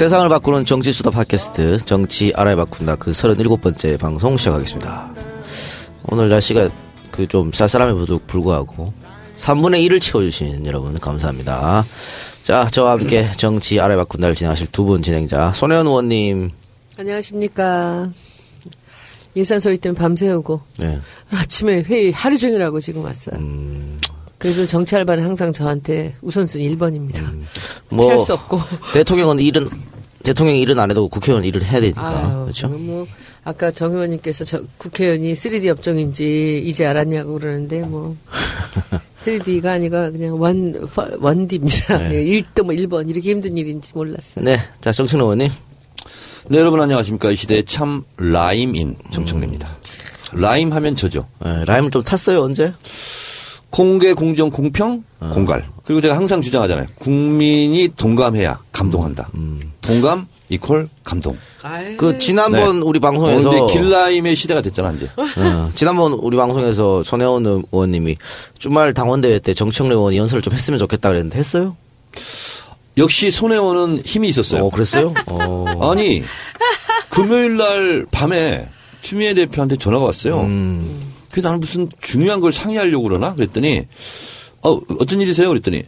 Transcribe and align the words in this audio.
세상을 0.00 0.30
바꾸는 0.30 0.64
정치 0.64 0.92
수다 0.92 1.10
팟캐스트 1.10 1.76
정치 1.84 2.32
알아야 2.34 2.56
바꾼다 2.56 2.96
그 2.96 3.10
37번째 3.10 3.98
방송 3.98 4.38
시작하겠습니다. 4.38 5.10
오늘 6.04 6.30
날씨가 6.30 6.70
그 7.10 7.26
좀 7.26 7.52
쌀쌀함에도 7.52 8.20
불구하고 8.26 8.94
3분의 9.36 9.86
1을 9.86 10.00
채워주신 10.00 10.64
여러분 10.64 10.94
감사합니다. 10.98 11.84
자, 12.42 12.66
저와 12.72 12.92
함께 12.92 13.30
정치 13.36 13.78
알아야 13.78 13.98
바꾼다를 13.98 14.34
진행하실 14.34 14.68
두 14.68 14.86
분 14.86 15.02
진행자 15.02 15.52
손혜원 15.52 15.86
의원님. 15.86 16.50
안녕하십니까. 16.98 18.08
예산 19.36 19.60
소위 19.60 19.76
때문에 19.76 19.98
밤새우고 19.98 20.62
네. 20.78 20.98
아침에 21.30 21.82
회의 21.82 22.10
하루 22.10 22.38
종일 22.38 22.62
하고 22.62 22.80
지금 22.80 23.04
왔어요. 23.04 23.36
그래도 24.40 24.66
정치 24.66 24.96
알바는 24.96 25.22
항상 25.22 25.52
저한테 25.52 26.14
우선순위 26.22 26.74
1번입니다. 26.74 27.30
뭐 27.90 28.06
피할 28.06 28.20
수 28.20 28.32
없고. 28.32 28.58
대통령은 28.94 29.38
일은 29.38 29.66
대통령 30.22 30.56
일은 30.56 30.78
안 30.78 30.90
해도 30.90 31.08
국회의원 31.08 31.44
일을 31.44 31.62
해야 31.62 31.80
되니까 31.80 32.08
아유, 32.08 32.40
그렇죠. 32.40 32.68
뭐 32.68 33.06
아까 33.44 33.70
정 33.70 33.92
의원님께서 33.92 34.44
저 34.44 34.62
국회의원이 34.78 35.34
3D 35.34 35.68
업종인지 35.68 36.62
이제 36.64 36.86
알았냐고 36.86 37.38
그러는데 37.38 37.82
뭐 37.82 38.16
3D가 39.20 39.66
아니라 39.66 40.10
그냥 40.10 40.40
원 40.40 40.74
one 41.18 41.42
D입니다. 41.42 42.08
네. 42.08 42.24
1도 42.54 42.62
뭐 42.64 42.74
1번 42.74 43.10
이렇게 43.10 43.30
힘든 43.30 43.58
일인지 43.58 43.92
몰랐어요. 43.94 44.42
네, 44.42 44.58
자 44.80 44.90
정승 44.90 45.20
의원님. 45.20 45.50
네, 46.48 46.58
여러분 46.58 46.80
안녕하십니까. 46.80 47.30
이 47.30 47.36
시대의 47.36 47.64
참 47.66 48.04
라임인 48.16 48.96
정청래입니다. 49.10 49.76
라임 50.32 50.72
하면 50.72 50.96
저죠. 50.96 51.26
네, 51.44 51.64
라임을 51.66 51.90
좀 51.90 52.02
탔어요 52.02 52.40
언제? 52.42 52.72
공개, 53.70 54.12
공정, 54.12 54.50
공평, 54.50 55.04
공갈. 55.32 55.64
그리고 55.84 56.00
제가 56.00 56.16
항상 56.16 56.40
주장하잖아요. 56.42 56.86
국민이 56.96 57.88
동감해야 57.96 58.58
감동한다. 58.72 59.30
동감 59.80 60.26
이퀄 60.48 60.86
감동. 61.04 61.36
그 61.96 62.18
지난번 62.18 62.80
네. 62.80 62.86
우리 62.86 62.98
방송에서 62.98 63.66
이제 63.66 63.78
길라임의 63.78 64.34
시대가 64.34 64.60
됐잖아, 64.60 64.92
이제. 64.92 65.08
어, 65.16 65.70
지난번 65.74 66.12
우리 66.14 66.36
방송에서 66.36 67.02
손혜원 67.02 67.46
의원님이 67.46 68.16
주말 68.58 68.92
당원대회 68.92 69.38
때 69.38 69.54
정청래 69.54 69.94
의원이 69.94 70.16
연설을 70.16 70.42
좀 70.42 70.52
했으면 70.52 70.78
좋겠다 70.78 71.08
그랬는데 71.10 71.38
했어요? 71.38 71.76
역시 72.98 73.30
손혜원은 73.30 74.02
힘이 74.04 74.28
있었어요. 74.28 74.64
어, 74.64 74.70
그랬어요? 74.70 75.14
어. 75.30 75.90
아니, 75.92 76.22
금요일 77.08 77.56
날 77.56 78.06
밤에 78.10 78.68
추미애 79.02 79.34
대표한테 79.34 79.76
전화가 79.76 80.04
왔어요. 80.04 80.40
음. 80.40 81.00
그래서 81.30 81.48
나는 81.48 81.60
무슨 81.60 81.88
중요한 82.00 82.40
걸 82.40 82.52
상의하려고 82.52 83.04
그러나? 83.04 83.34
그랬더니, 83.34 83.86
어, 84.62 84.80
어떤 84.98 85.20
일이세요? 85.20 85.48
그랬더니, 85.48 85.84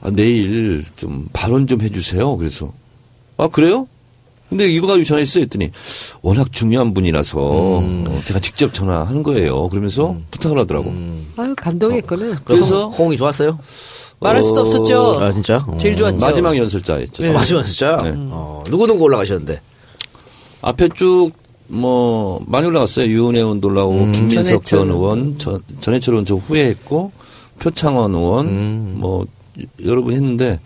아, 0.00 0.10
내일 0.10 0.84
좀 0.96 1.28
발언 1.32 1.66
좀 1.66 1.80
해주세요. 1.82 2.36
그래서, 2.36 2.72
아, 3.36 3.48
그래요? 3.48 3.88
근데 4.48 4.68
이거 4.68 4.86
가지고 4.86 5.04
전화했어요. 5.04 5.42
했더니, 5.42 5.70
워낙 6.22 6.52
중요한 6.52 6.94
분이라서 6.94 7.38
어, 7.40 8.20
제가 8.24 8.38
직접 8.38 8.72
전화하는 8.72 9.22
거예요. 9.24 9.68
그러면서 9.68 10.16
부탁을 10.30 10.58
하더라고. 10.60 10.92
아유 11.36 11.54
감동했구나. 11.56 12.40
그래서 12.44 12.88
호응이 12.88 13.16
좋았어요? 13.16 13.58
말할 14.20 14.42
수도 14.44 14.60
없었죠. 14.60 15.18
아 15.20 15.32
진짜? 15.32 15.56
어. 15.66 15.76
제일 15.76 15.96
좋았죠. 15.96 16.18
마지막 16.24 16.56
연설자였죠. 16.56 17.26
아, 17.26 17.32
마지막 17.32 17.64
진짜? 17.64 17.96
네. 18.02 18.12
어, 18.14 18.62
누구 18.66 18.86
누구 18.86 19.02
올라가셨는데? 19.04 19.60
앞에 20.62 20.88
쭉, 20.94 21.32
뭐, 21.68 22.42
많이 22.46 22.66
올라갔어요. 22.66 23.06
유은혜 23.06 23.38
의원도 23.40 23.68
올라오고, 23.68 24.12
김민석 24.12 24.44
전해철 24.44 24.62
전 24.64 24.90
의원, 24.90 25.38
전, 25.38 25.62
전해철 25.80 26.14
의원 26.14 26.24
저 26.24 26.34
후에 26.36 26.66
했고, 26.68 27.12
표창원 27.58 28.14
의원, 28.14 28.98
뭐, 28.98 29.26
여러 29.84 30.02
분 30.02 30.14
했는데, 30.14 30.60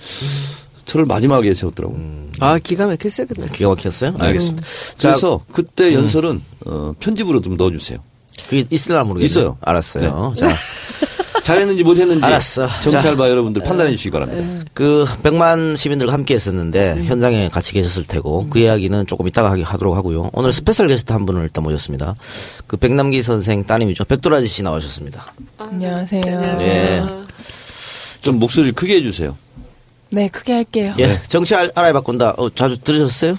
저를 0.87 1.05
마지막에 1.07 1.53
세웠더라고요. 1.53 2.01
아 2.41 2.59
기가 2.59 2.87
막혔어요 2.87 3.27
그날. 3.27 3.51
기가 3.51 3.69
막혔어요? 3.71 4.15
알겠습니다. 4.19 4.65
자, 4.95 5.09
그래서 5.11 5.41
그때 5.53 5.93
연설은, 5.93 6.41
어, 6.67 6.95
편집으로 6.99 7.43
좀 7.43 7.57
넣어주세요. 7.57 7.99
그게 8.45 8.65
있을라 8.71 9.05
모르겠네요. 9.05 9.25
있어요. 9.27 9.59
알았어요. 9.61 10.33
자, 10.37 10.49
잘했는지 11.49 11.83
못했는지. 11.83 12.25
알았어. 12.25 12.69
정찰바 12.83 13.31
여러분들 13.31 13.63
판단해 13.63 13.91
주시기 13.93 14.11
바랍니다. 14.11 14.65
그 14.75 15.07
100만 15.23 15.79
시민들과 15.79 16.13
함께 16.13 16.35
했었는데 16.35 17.05
현장에 17.05 17.49
같이 17.49 17.73
계셨을 17.73 18.05
테고 18.05 18.49
그 18.51 18.59
이야기는 18.59 19.07
조금 19.07 19.27
이따가 19.27 19.57
하도록 19.59 19.97
하고요. 19.97 20.29
오늘 20.35 20.53
special 20.53 20.89
게스트 20.89 21.13
한 21.15 21.25
분을 21.25 21.43
일단 21.45 21.65
모셨습니다. 21.65 22.15
그 22.67 22.77
백남기 22.77 23.23
선생 23.23 23.65
따님이죠. 23.65 24.05
백도라지 24.05 24.47
씨 24.47 24.63
나오셨습니다. 24.63 25.33
안녕하세요. 25.59 26.57
예. 26.61 27.03
좀 28.21 28.39
목소리를 28.39 28.75
크게 28.75 28.97
해주세요. 28.97 29.35
네, 30.11 30.29
크게 30.29 30.53
할게요. 30.53 30.95
예, 31.01 31.19
정치 31.29 31.55
알, 31.55 31.71
알아야 31.75 31.93
바꾼다. 31.95 32.35
어, 32.37 32.51
자주 32.51 32.79
들으셨어요? 32.79 33.39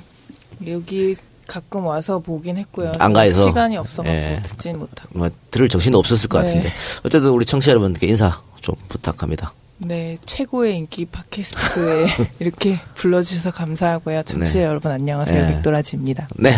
여기 0.68 1.14
가끔 1.50 1.86
와서 1.86 2.20
보긴 2.20 2.58
했고요. 2.58 2.92
안가에서? 3.00 3.44
시간이 3.48 3.76
없어서 3.78 4.08
예. 4.08 4.40
듣진 4.44 4.78
못하고. 4.78 5.10
뭐 5.18 5.30
들을 5.52 5.68
정신도 5.68 5.98
없었을 5.98 6.30
것 6.30 6.40
네. 6.40 6.46
같은데 6.46 6.72
어쨌든 7.04 7.32
우리 7.32 7.44
청취자 7.46 7.72
여러분께 7.72 8.06
인사 8.08 8.40
좀 8.62 8.76
부탁합니다. 8.88 9.54
네, 9.82 10.18
최고의 10.26 10.76
인기 10.78 11.06
팟캐스트에 11.06 12.06
이렇게 12.40 12.78
불러주셔서 12.96 13.52
감사하고요. 13.52 14.24
청취자 14.24 14.60
네. 14.60 14.66
여러분 14.66 14.92
안녕하세요. 14.92 15.42
네. 15.48 15.54
백도라지입니다. 15.56 16.28
네. 16.36 16.54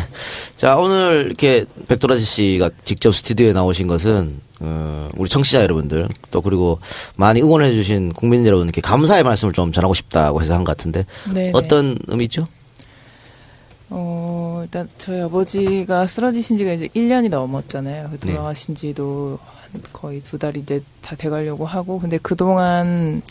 자, 0.57 0.75
오늘 0.77 1.25
이렇게 1.27 1.65
백도라지 1.87 2.23
씨가 2.23 2.71
직접 2.83 3.15
스튜디오에 3.15 3.53
나오신 3.53 3.85
것은, 3.87 4.39
어, 4.59 5.07
우리 5.17 5.29
청취자 5.29 5.61
여러분들, 5.61 6.09
또 6.31 6.41
그리고 6.41 6.79
많이 7.15 7.41
응원해주신 7.43 8.13
국민 8.13 8.43
여러분께 8.45 8.81
감사의 8.81 9.23
말씀을 9.23 9.53
좀 9.53 9.71
전하고 9.71 9.93
싶다고 9.93 10.41
해서 10.41 10.55
한 10.55 10.63
것 10.63 10.75
같은데, 10.75 11.05
네, 11.31 11.51
어떤 11.53 11.99
의미죠? 12.07 12.47
어, 13.93 14.61
일단 14.63 14.87
저희 14.97 15.19
아버지가 15.21 16.07
쓰러지신 16.07 16.55
지가 16.57 16.71
이제 16.73 16.87
1년이 16.95 17.29
넘었잖아요. 17.29 18.09
그 18.11 18.19
돌아가신 18.19 18.73
지도 18.73 19.37
한 19.73 19.81
거의 19.91 20.21
두 20.23 20.37
달 20.37 20.55
이제 20.57 20.81
다 21.01 21.15
돼가려고 21.15 21.65
하고. 21.65 21.99
근데 21.99 22.17
그동안 22.17 23.21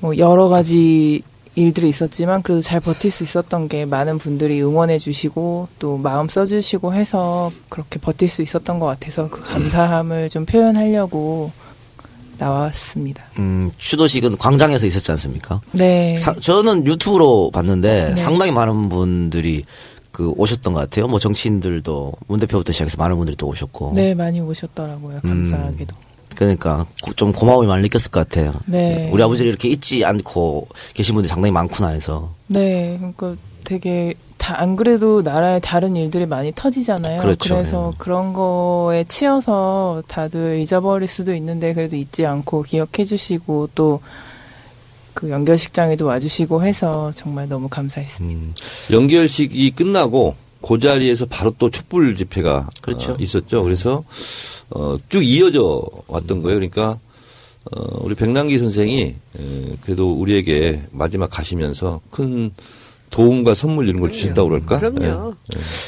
뭐 0.00 0.16
여러 0.18 0.48
가지 0.48 1.22
일들이 1.54 1.88
있었지만 1.88 2.42
그래도 2.42 2.60
잘 2.60 2.80
버틸 2.80 3.10
수 3.10 3.24
있었던 3.24 3.68
게 3.68 3.84
많은 3.86 4.18
분들이 4.18 4.62
응원해 4.62 4.98
주시고 4.98 5.68
또 5.78 5.96
마음 5.96 6.28
써 6.28 6.44
주시고 6.46 6.92
해서 6.94 7.50
그렇게 7.68 7.98
버틸 7.98 8.28
수 8.28 8.42
있었던 8.42 8.78
것 8.78 8.86
같아서 8.86 9.28
그 9.28 9.40
감사함을 9.42 10.28
좀 10.28 10.44
표현하려고 10.46 11.50
나왔습니다. 12.40 13.22
음, 13.38 13.70
추도식은 13.76 14.38
광장에서 14.38 14.86
있었지 14.86 15.10
않습니까? 15.12 15.60
네. 15.72 16.16
사- 16.16 16.32
저는 16.34 16.86
유튜브로 16.86 17.50
봤는데 17.52 18.10
네. 18.10 18.16
상당히 18.16 18.50
많은 18.52 18.88
분들이 18.88 19.64
그 20.10 20.32
오셨던 20.36 20.72
것 20.74 20.80
같아요. 20.80 21.06
뭐 21.06 21.18
정치인들도 21.18 22.12
문 22.26 22.40
대표부터 22.40 22.72
시작해서 22.72 22.96
많은 22.98 23.16
분들이 23.16 23.36
또 23.36 23.46
오셨고. 23.46 23.92
네, 23.94 24.14
많이 24.14 24.40
오셨더라고요. 24.40 25.20
감사하게도. 25.20 25.94
그러니까 26.36 26.86
고- 27.02 27.12
좀 27.14 27.32
고마움이 27.32 27.66
많이 27.66 27.82
느꼈을 27.82 28.10
것 28.10 28.28
같아요. 28.28 28.52
네. 28.66 29.08
우리 29.12 29.22
아버지를 29.22 29.50
이렇게 29.50 29.68
잊지 29.68 30.04
않고 30.04 30.68
계신 30.94 31.14
분들이 31.14 31.28
상당히 31.30 31.52
많구나 31.52 31.88
해서. 31.88 32.30
네, 32.46 32.96
그러니까 32.98 33.36
되게 33.64 34.14
다 34.40 34.54
안 34.60 34.74
그래도 34.74 35.22
나라에 35.22 35.60
다른 35.60 35.94
일들이 35.96 36.26
많이 36.26 36.52
터지잖아요. 36.54 37.20
그렇죠. 37.20 37.56
래서 37.56 37.90
예. 37.92 37.96
그런 37.98 38.32
거에 38.32 39.04
치여서 39.04 40.02
다들 40.08 40.58
잊어버릴 40.58 41.06
수도 41.06 41.34
있는데 41.34 41.72
그래도 41.74 41.94
잊지 41.96 42.26
않고 42.26 42.62
기억해 42.62 43.04
주시고 43.04 43.70
또 43.74 44.00
그 45.14 45.28
연결식장에도 45.28 46.06
와주시고 46.06 46.64
해서 46.64 47.12
정말 47.14 47.48
너무 47.48 47.68
감사했습니다. 47.68 48.40
음, 48.40 48.54
연결식이 48.90 49.72
끝나고 49.72 50.34
그 50.62 50.78
자리에서 50.78 51.26
바로 51.26 51.52
또 51.58 51.70
촛불 51.70 52.16
집회가 52.16 52.68
그렇죠. 52.80 53.12
어, 53.12 53.16
있었죠. 53.18 53.62
그래서 53.62 54.04
어, 54.70 54.96
쭉 55.08 55.22
이어져 55.22 55.82
왔던 56.06 56.42
거예요. 56.42 56.56
그러니까 56.58 56.98
어, 57.70 57.98
우리 58.00 58.14
백남기 58.14 58.58
선생이 58.58 59.02
에, 59.02 59.76
그래도 59.82 60.12
우리에게 60.14 60.82
마지막 60.90 61.28
가시면서 61.28 62.00
큰 62.10 62.50
도움과 63.10 63.54
선물 63.54 63.88
이런 63.88 64.00
걸 64.00 64.10
주셨다고 64.12 64.48
그럴까? 64.48 64.78
그럼요. 64.78 65.34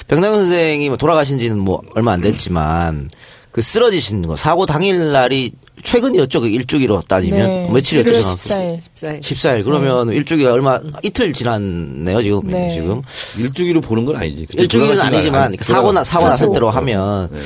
백남 0.09 0.35
선생이 0.35 0.89
뭐 0.89 0.97
돌아가신 0.97 1.39
지는 1.39 1.59
뭐 1.59 1.81
얼마 1.95 2.13
안 2.13 2.21
됐지만 2.21 3.09
그 3.53 3.61
쓰러지신 3.63 4.23
거 4.23 4.35
사고 4.37 4.67
당일 4.67 5.13
날이 5.13 5.53
최근이었죠. 5.83 6.41
그 6.43 6.49
일주기로 6.49 7.03
따지면 7.09 7.47
네, 7.49 7.69
며칠이었죠? 7.73 8.13
11월 8.13 8.23
정확히? 8.23 8.49
14일. 8.51 8.81
14일. 8.95 9.21
14일. 9.21 9.65
그러면 9.65 10.09
일주기가 10.11 10.53
얼마 10.53 10.79
이틀 11.03 11.33
지났네요, 11.33 12.23
지금. 12.23 12.41
네. 12.49 12.69
지금. 12.69 13.03
예. 13.39 13.43
일주기로 13.43 13.81
보는 13.81 14.05
건 14.05 14.17
아니지. 14.17 14.47
일주기는 14.53 15.01
아니지만 15.01 15.43
아니- 15.45 15.57
그 15.57 15.65
사고 15.65 15.91
나 15.93 16.05
사고 16.05 16.27
났을. 16.27 16.53
때로 16.53 16.71
하면 16.71 17.31
네. 17.33 17.39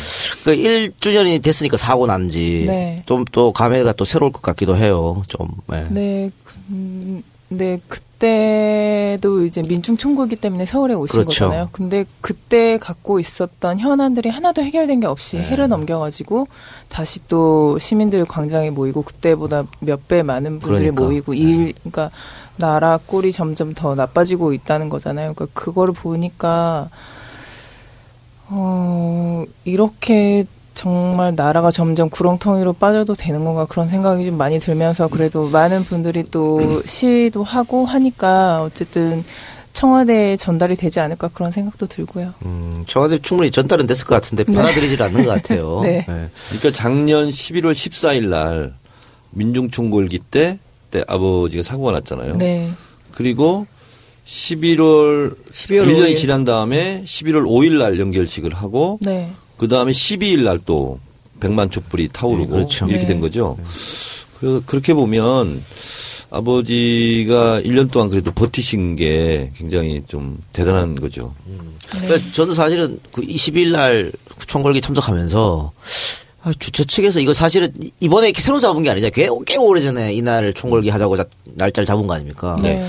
그 0.44 0.54
일주전이 0.54 1.38
됐으니까 1.38 1.76
사고 1.76 2.06
난지 2.06 2.64
네. 2.68 3.02
좀또 3.06 3.52
감회가 3.52 3.92
또 3.94 4.04
새로울 4.04 4.32
것 4.32 4.42
같기도 4.42 4.76
해요. 4.76 5.22
좀. 5.28 5.48
네. 5.68 5.86
네, 5.90 6.30
그, 6.44 6.54
음, 6.70 7.22
네, 7.48 7.80
그 7.88 8.00
그때도 8.18 9.44
이제 9.44 9.60
민중 9.60 9.98
총국이기 9.98 10.40
때문에 10.40 10.64
서울에 10.64 10.94
오신 10.94 11.12
그렇죠. 11.20 11.44
거잖아요. 11.44 11.68
근데 11.70 12.06
그때 12.22 12.78
갖고 12.78 13.20
있었던 13.20 13.78
현안들이 13.78 14.30
하나도 14.30 14.62
해결된 14.62 15.00
게 15.00 15.06
없이 15.06 15.36
네. 15.36 15.42
해를 15.44 15.68
넘겨가지고 15.68 16.48
다시 16.88 17.20
또 17.28 17.78
시민들 17.78 18.24
광장에 18.24 18.70
모이고 18.70 19.02
그때보다 19.02 19.64
몇 19.80 20.00
배 20.08 20.22
많은 20.22 20.60
분들이 20.60 20.84
그러니까. 20.90 21.04
모이고 21.04 21.34
일 21.34 21.74
그러니까 21.80 22.10
나라 22.56 22.98
꼴이 23.04 23.32
점점 23.32 23.74
더 23.74 23.94
나빠지고 23.94 24.54
있다는 24.54 24.88
거잖아요. 24.88 25.34
그러니까 25.34 25.46
그거를 25.60 25.92
보니까 25.92 26.88
어 28.48 29.44
이렇게 29.64 30.46
정말 30.76 31.34
나라가 31.34 31.70
점점 31.70 32.10
구렁텅이로 32.10 32.74
빠져도 32.74 33.14
되는 33.14 33.44
건가 33.44 33.64
그런 33.66 33.88
생각이 33.88 34.26
좀 34.26 34.36
많이 34.36 34.60
들면서 34.60 35.08
그래도 35.08 35.48
많은 35.48 35.84
분들이 35.84 36.22
또 36.30 36.60
시위도 36.84 37.42
하고 37.42 37.86
하니까 37.86 38.62
어쨌든 38.62 39.24
청와대에 39.72 40.36
전달이 40.36 40.76
되지 40.76 41.00
않을까 41.00 41.28
그런 41.32 41.50
생각도 41.50 41.86
들고요. 41.86 42.34
음, 42.44 42.84
청와대 42.86 43.18
충분히 43.18 43.50
전달은 43.50 43.86
됐을 43.86 44.06
것 44.06 44.14
같은데 44.16 44.44
받아들이질 44.44 45.02
않는 45.02 45.24
것 45.24 45.30
같아요. 45.42 45.80
네. 45.82 46.04
그러니까 46.06 46.70
작년 46.74 47.30
11월 47.30 47.72
14일 47.72 48.28
날 48.28 48.74
민중총궐기 49.30 50.18
때, 50.30 50.58
때 50.90 51.02
아버지가 51.08 51.62
사고가 51.62 51.92
났잖아요. 51.92 52.36
네. 52.36 52.70
그리고 53.12 53.66
11월 54.26 55.34
12월 55.52 55.84
1년이 55.86 56.12
5일. 56.12 56.16
지난 56.16 56.44
다음에 56.44 57.02
11월 57.06 57.44
5일 57.46 57.78
날 57.78 57.98
연결식을 57.98 58.54
하고 58.54 58.98
네. 59.02 59.30
그 59.56 59.68
다음에 59.68 59.92
12일 59.92 60.42
날또 60.44 60.98
백만 61.40 61.70
촛불이 61.70 62.08
타오르고 62.12 62.44
네, 62.44 62.50
그렇죠. 62.50 62.86
이렇게 62.86 63.02
네. 63.02 63.06
된 63.08 63.20
거죠. 63.20 63.56
그래서 64.38 64.62
그렇게 64.66 64.94
보면 64.94 65.62
아버지가 66.30 67.60
1년 67.62 67.90
동안 67.90 68.08
그래도 68.08 68.30
버티신 68.32 68.94
게 68.96 69.50
굉장히 69.56 70.02
좀 70.06 70.38
대단한 70.52 70.94
거죠. 70.94 71.34
그러니까 71.90 72.18
저도 72.32 72.54
사실은 72.54 72.98
그 73.12 73.22
20일 73.22 73.70
날 73.72 74.12
총궐기 74.46 74.80
참석하면서 74.80 75.72
아, 76.42 76.52
주최 76.58 76.84
측에서 76.84 77.20
이거 77.20 77.32
사실은 77.34 77.72
이번에 78.00 78.28
이렇게 78.28 78.40
새로 78.40 78.60
잡은 78.60 78.82
게 78.82 78.90
아니잖아요. 78.90 79.10
꽤, 79.12 79.28
꽤 79.46 79.56
오래전에 79.56 80.14
이날 80.14 80.52
총궐기 80.52 80.90
하자고 80.90 81.16
자- 81.16 81.24
날짜를 81.44 81.86
잡은 81.86 82.06
거 82.06 82.14
아닙니까? 82.14 82.56
네. 82.62 82.86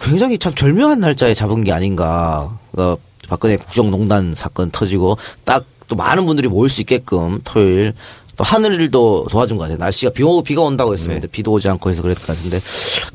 굉장히 0.00 0.38
참 0.38 0.54
절묘한 0.54 1.00
날짜에 1.00 1.34
잡은 1.34 1.62
게 1.64 1.72
아닌가. 1.72 2.56
그러니까 2.72 3.00
박근혜 3.28 3.56
국정농단 3.56 4.34
사건 4.34 4.70
터지고 4.70 5.16
딱 5.44 5.64
또 5.88 5.96
많은 5.96 6.26
분들이 6.26 6.48
모일 6.48 6.68
수 6.68 6.80
있게끔 6.80 7.40
토요일 7.44 7.94
또 8.36 8.44
하늘도 8.44 9.26
도와준 9.30 9.56
것 9.56 9.64
같아요. 9.64 9.78
날씨가 9.78 10.12
비, 10.12 10.22
오, 10.22 10.42
비가 10.42 10.62
온다고 10.62 10.92
했었는데 10.92 11.28
비도 11.28 11.52
오지 11.52 11.68
않고 11.68 11.90
해서 11.90 12.02
그랬을 12.02 12.26
것 12.26 12.36
같은데. 12.36 12.60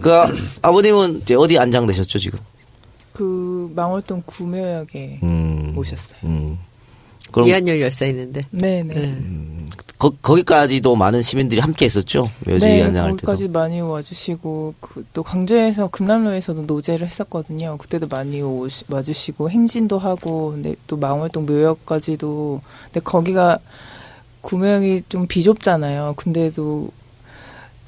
그 0.01 0.12
아버님은 0.62 1.21
이제 1.21 1.36
어디 1.36 1.57
안장되셨죠 1.57 2.19
지금? 2.19 2.39
그 3.12 3.69
망월동 3.75 4.24
구묘역에 4.25 5.19
음. 5.24 5.74
오셨어요. 5.75 6.19
음. 6.24 6.57
그럼 7.31 7.48
이한열 7.48 7.81
열사 7.81 8.06
있는데. 8.06 8.46
네, 8.52 8.84
네. 8.84 8.94
네. 8.94 9.18
거, 10.00 10.12
거기까지도 10.22 10.96
많은 10.96 11.22
시민들이 11.22 11.60
함께 11.60 11.84
했었죠. 11.86 12.24
묘지 12.46 12.66
네, 12.66 12.92
거기까지 12.92 13.44
때도. 13.44 13.60
많이 13.60 13.81
와주시고 13.81 14.76
그, 14.80 15.06
또 15.12 15.24
광주에서 15.24 15.90
금남로에서도 15.90 16.62
노제를 16.62 17.06
했었거든요. 17.06 17.78
그때도 17.78 18.08
많이 18.08 18.42
오시, 18.42 18.86
와주시고 18.88 19.50
행진도 19.50 20.00
하고 20.00 20.52
근데 20.52 20.76
또 20.88 20.96
망월동 20.96 21.46
묘역까지도 21.46 22.62
근데 22.86 23.00
거기가 23.02 23.60
구명이 24.40 25.02
좀 25.10 25.28
비좁잖아요. 25.28 26.14
근데도 26.16 26.92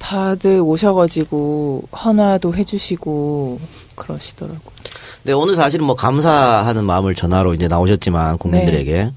다들 0.02 0.60
오셔가지고 0.60 1.84
헌화도 2.04 2.56
해주시고 2.56 3.60
그러시더라고요. 3.94 4.72
네, 5.22 5.32
오늘 5.32 5.54
사실은 5.54 5.86
뭐 5.86 5.94
감사하는 5.94 6.84
마음을 6.84 7.14
전하러 7.14 7.54
이제 7.54 7.68
나오셨지만 7.68 8.38
국민들에게 8.38 8.92
네. 8.92 9.12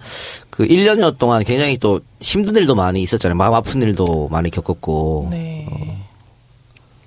그 0.52 0.64
1년여 0.68 1.18
동안 1.18 1.44
굉장히 1.44 1.80
또 1.80 2.02
힘든 2.22 2.56
일도 2.56 2.76
많이 2.76 3.02
있었잖아요. 3.02 3.36
마음 3.36 3.56
아픈 3.56 3.82
일도 3.82 4.30
많이 4.30 4.52
겪었고. 4.52 5.30
네. 5.32 5.98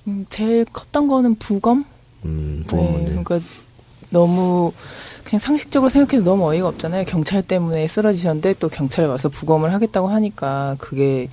음, 0.09 0.27
제일 0.29 0.65
컸던 0.65 1.07
거는 1.07 1.37
부검? 1.37 1.85
음, 2.25 2.65
네, 2.65 2.67
부모 2.67 2.83
문제. 2.91 3.13
그러니까 3.13 3.41
너무 4.11 4.73
그냥 5.23 5.39
상식적으로 5.39 5.89
생각해도 5.89 6.29
너무 6.29 6.49
어이가 6.51 6.67
없잖아요. 6.67 7.05
경찰 7.05 7.43
때문에 7.43 7.87
쓰러지셨는데 7.87 8.55
또 8.55 8.69
경찰에 8.69 9.07
와서 9.07 9.29
부검을 9.29 9.73
하겠다고 9.73 10.09
하니까 10.09 10.75
그게 10.81 11.29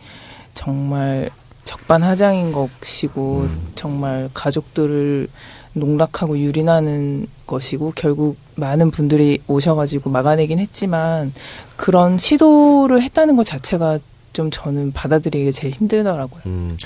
정말 0.53 1.31
적반하장인 1.66 2.54
것이고 2.54 3.50
정말 3.76 4.30
가족들을 4.34 5.28
농락하고 5.74 6.40
유린하는 6.40 7.28
것이고 7.46 7.92
결국 7.96 8.38
많은 8.56 8.92
분들이 8.92 9.40
오셔가지고 9.48 10.10
막아내긴 10.10 10.60
했지만 10.60 11.34
그런 11.76 12.18
시도를 12.18 13.02
했다는 13.02 13.36
것 13.36 13.44
자체가 13.44 14.00
좀 14.32 14.50
저는 14.52 14.92
받아들이기 14.94 15.52
제일 15.52 15.74
힘들더라고요. 15.74 16.42
음. 16.46 16.78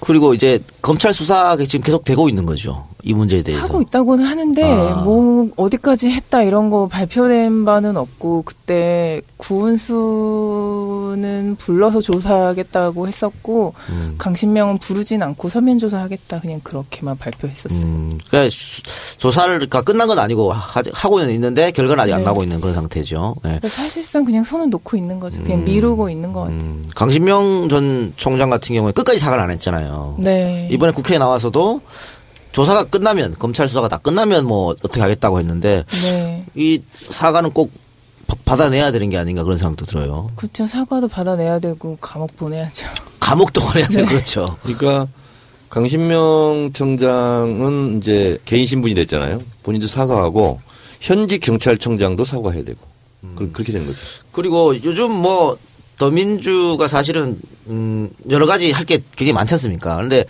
그리고 0.00 0.34
이제 0.34 0.60
검찰 0.80 1.14
수사가 1.14 1.64
지금 1.64 1.84
계속 1.84 2.04
되고 2.04 2.28
있는 2.28 2.46
거죠. 2.46 2.86
이 3.04 3.14
문제에 3.14 3.42
대해서. 3.42 3.64
하고 3.64 3.80
있다고는 3.82 4.24
하는데 4.24 4.62
아. 4.62 5.02
뭐 5.02 5.48
어디까지 5.56 6.08
했다 6.10 6.42
이런 6.42 6.70
거 6.70 6.86
발표된 6.88 7.64
바는 7.64 7.96
없고 7.96 8.42
그때 8.44 9.20
구은수는 10.32 11.56
불러서 11.58 12.00
조사하겠다고 12.00 13.08
했었고 13.08 13.74
음. 13.90 14.14
강신명은 14.18 14.78
부르진 14.78 15.22
않고 15.22 15.48
서면 15.48 15.78
조사하겠다 15.78 16.40
그냥 16.40 16.60
그렇게만 16.62 17.18
발표했었어요. 17.18 17.78
음, 17.80 18.10
그러니까 18.28 18.50
수- 18.50 18.82
조사를 19.18 19.52
그러니까 19.54 19.82
끝난 19.82 20.06
건 20.06 20.18
아니고 20.18 20.52
하, 20.52 20.82
하고는 20.92 21.30
있는데 21.30 21.70
결과는 21.70 22.02
아직 22.02 22.12
안 22.12 22.20
네. 22.20 22.24
나고 22.24 22.42
있는 22.42 22.60
그런 22.60 22.74
상태죠. 22.74 23.34
예. 23.38 23.48
그러니까 23.48 23.68
사실상 23.68 24.24
그냥 24.24 24.44
손을 24.44 24.70
놓고 24.70 24.96
있는 24.96 25.20
거죠. 25.20 25.42
그냥 25.42 25.64
미루고 25.64 26.08
있는 26.10 26.32
것 26.32 26.42
같아요. 26.42 26.58
음, 26.58 26.84
강신명 26.94 27.68
전 27.68 28.12
총장 28.16 28.50
같은 28.50 28.74
경우에 28.74 28.92
끝까지 28.92 29.18
사과를 29.18 29.42
안 29.44 29.50
했잖아요. 29.50 30.16
네. 30.18 30.68
이번에 30.70 30.92
국회에 30.92 31.18
나와서도 31.18 31.80
조사가 32.52 32.84
끝나면 32.84 33.34
검찰 33.38 33.68
수사가 33.68 33.88
다 33.88 33.98
끝나면 33.98 34.46
뭐 34.46 34.68
어떻게 34.84 35.00
하겠다고 35.00 35.38
했는데 35.40 35.84
네. 36.04 36.44
이 36.54 36.82
사과는 36.94 37.50
꼭 37.50 37.72
바- 38.26 38.36
받아내야 38.44 38.92
되는 38.92 39.08
게 39.10 39.16
아닌가 39.18 39.42
그런 39.42 39.56
생각도 39.56 39.86
들어요. 39.86 40.30
그렇죠. 40.36 40.66
사과도 40.66 41.08
받아내야 41.08 41.58
되고 41.58 41.96
감옥 42.00 42.36
보내야죠. 42.36 42.86
감옥도 43.20 43.60
가야 43.62 43.86
네. 43.88 43.96
돼 43.98 44.04
그렇죠. 44.04 44.56
그러니까 44.62 45.06
강신명 45.70 46.70
청장은 46.74 47.98
이제 47.98 48.38
개인 48.44 48.66
신분이 48.66 48.94
됐잖아요. 48.94 49.40
본인도 49.62 49.86
사과하고 49.86 50.60
현직 51.00 51.40
경찰청장도 51.40 52.24
사과해야 52.24 52.64
되고 52.64 52.78
그- 53.36 53.50
그렇게 53.52 53.72
된 53.72 53.86
거죠. 53.86 53.98
그리고 54.32 54.74
요즘 54.84 55.10
뭐 55.12 55.56
더민주가 55.98 56.88
사실은 56.88 57.38
음 57.68 58.10
여러 58.30 58.46
가지 58.46 58.72
할 58.72 58.84
게 58.84 59.00
굉장히 59.16 59.32
많지 59.34 59.54
않습니까? 59.54 59.94
그런데 59.96 60.24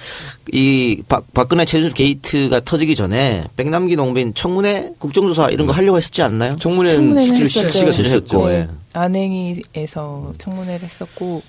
이 0.53 1.03
박, 1.09 1.25
박근혜 1.33 1.65
최순실 1.65 1.95
게이트가 1.95 2.61
터지기 2.65 2.95
전에 2.95 3.45
백남기 3.57 3.97
농민 3.97 4.35
청문회 4.35 4.93
국정조사 4.99 5.49
이런 5.51 5.67
거 5.67 5.73
하려고 5.73 5.97
했었지 5.97 6.21
않나요? 6.23 6.57
청문회는. 6.59 7.37
실시가 7.37 7.91
됐었죠. 7.91 8.47
네. 8.49 8.61
네. 8.65 8.69
안행위에서 8.93 10.35
청문회를 10.37 10.83
했었고 10.83 11.43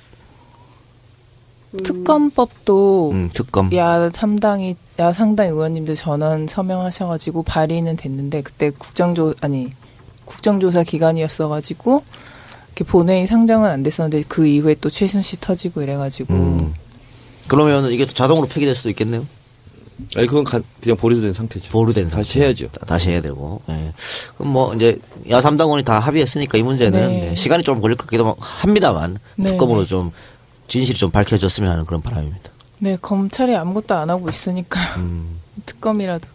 특검법도 1.83 3.11
음, 3.11 3.29
특검. 3.33 3.73
야 3.75 4.09
3당이 4.09 4.75
야 4.99 5.11
상당 5.11 5.47
의원님들 5.47 5.95
전원 5.95 6.45
서명하셔가지고 6.47 7.43
발의는 7.43 7.95
됐는데 7.95 8.41
그때 8.43 8.69
국정조 8.69 9.33
아니 9.41 9.71
국정조사 10.25 10.83
기간이었어가지고 10.83 12.03
본회의 12.83 13.27
상정은 13.27 13.69
안 13.69 13.83
됐었는데 13.83 14.23
그 14.27 14.47
이후에 14.47 14.75
또 14.81 14.89
최순실 14.89 15.39
터지고 15.39 15.83
이래가지고 15.83 16.33
음. 16.33 16.73
그러면 17.47 17.91
이게 17.91 18.05
또 18.07 18.13
자동으로 18.13 18.47
폐기될 18.47 18.73
수도 18.73 18.89
있겠네요. 18.89 19.25
아니 20.17 20.25
그건 20.25 20.43
가- 20.43 20.59
그냥 20.81 20.97
보류된 20.97 21.33
상태죠. 21.33 21.69
보류된 21.71 22.09
다시 22.09 22.39
해야죠. 22.39 22.67
다- 22.69 22.83
다시 22.87 23.11
해야 23.11 23.21
되고. 23.21 23.61
예. 23.69 23.93
그럼 24.37 24.51
뭐 24.53 24.73
이제 24.73 24.97
야삼당원이 25.29 25.83
다 25.83 25.99
합의했으니까 25.99 26.57
이 26.57 26.63
문제는 26.63 26.99
네. 26.99 27.19
네, 27.29 27.35
시간이 27.35 27.63
좀 27.63 27.79
걸릴 27.79 27.95
것 27.95 28.07
같기도 28.07 28.35
합니다만 28.39 29.17
네, 29.35 29.49
특검으로 29.51 29.81
네. 29.81 29.85
좀 29.85 30.11
진실이 30.67 30.97
좀 30.97 31.11
밝혀졌으면 31.11 31.71
하는 31.71 31.85
그런 31.85 32.01
바람입니다. 32.01 32.49
네 32.79 32.97
검찰이 32.99 33.55
아무것도 33.55 33.93
안 33.93 34.09
하고 34.09 34.27
있으니까 34.29 34.79
음. 34.97 35.37
특검이라도 35.67 36.27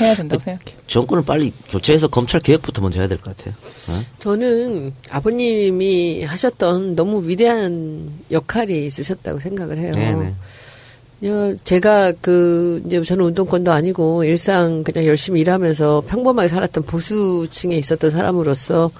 해야 0.00 0.14
된다고 0.14 0.40
생각해요. 0.42 0.78
정권을 0.86 1.24
빨리 1.24 1.52
교체해서 1.68 2.08
검찰 2.08 2.40
개혁부터 2.40 2.80
먼저 2.82 3.00
해야 3.00 3.08
될 3.08 3.18
것 3.18 3.36
같아요. 3.36 3.54
어? 3.88 4.02
저는 4.18 4.92
아버님이 5.10 6.24
하셨던 6.24 6.94
너무 6.94 7.26
위대한 7.28 8.10
역할이 8.30 8.86
있으셨다고 8.86 9.38
생각을 9.40 9.78
해요. 9.78 9.92
네네. 9.94 10.34
어, 11.22 11.54
제가 11.64 12.12
그 12.20 12.82
이제 12.86 13.02
저는 13.02 13.24
운동권도 13.26 13.70
아니고 13.72 14.24
일상 14.24 14.82
그냥 14.84 15.04
열심히 15.06 15.40
일하면서 15.42 16.04
평범하게 16.08 16.48
살았던 16.48 16.84
보수층에 16.84 17.76
있었던 17.76 18.10
사람으로서 18.10 18.90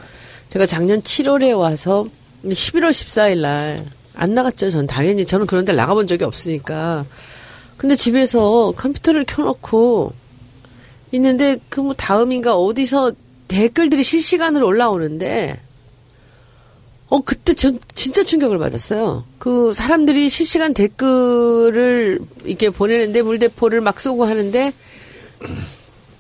제가 0.51 0.67
작년 0.67 1.01
7월에 1.03 1.59
와서 1.59 2.05
11월 2.45 2.91
14일 2.91 3.39
날 3.41 3.85
안 4.17 4.35
나갔죠. 4.35 4.69
전 4.71 4.87
당연히 4.87 5.25
저는 5.25 5.47
그런 5.47 5.65
데 5.65 5.73
나가본 5.73 6.07
적이 6.07 6.25
없으니까. 6.25 7.07
근데 7.79 7.95
집에서 7.97 8.71
컴퓨터를 8.77 9.25
켜놓고 9.25 10.13
있는데 11.13 11.57
그 11.69 11.81
뭐 11.81 11.95
다음인가 11.95 12.57
어디서 12.57 13.13
댓글들이 13.49 14.03
실시간으로 14.03 14.67
올라오는데 14.67 15.59
어 17.09 17.21
그때 17.23 17.53
전 17.55 17.81
진짜 17.95 18.23
충격을 18.23 18.59
받았어요. 18.59 19.25
그 19.39 19.73
사람들이 19.73 20.29
실시간 20.29 20.73
댓글을 20.73 22.21
이렇게 22.45 22.71
보내는데 22.71 23.23
물대포를 23.23 23.81
막 23.81 24.01
쏘고 24.01 24.25
하는데 24.25 24.73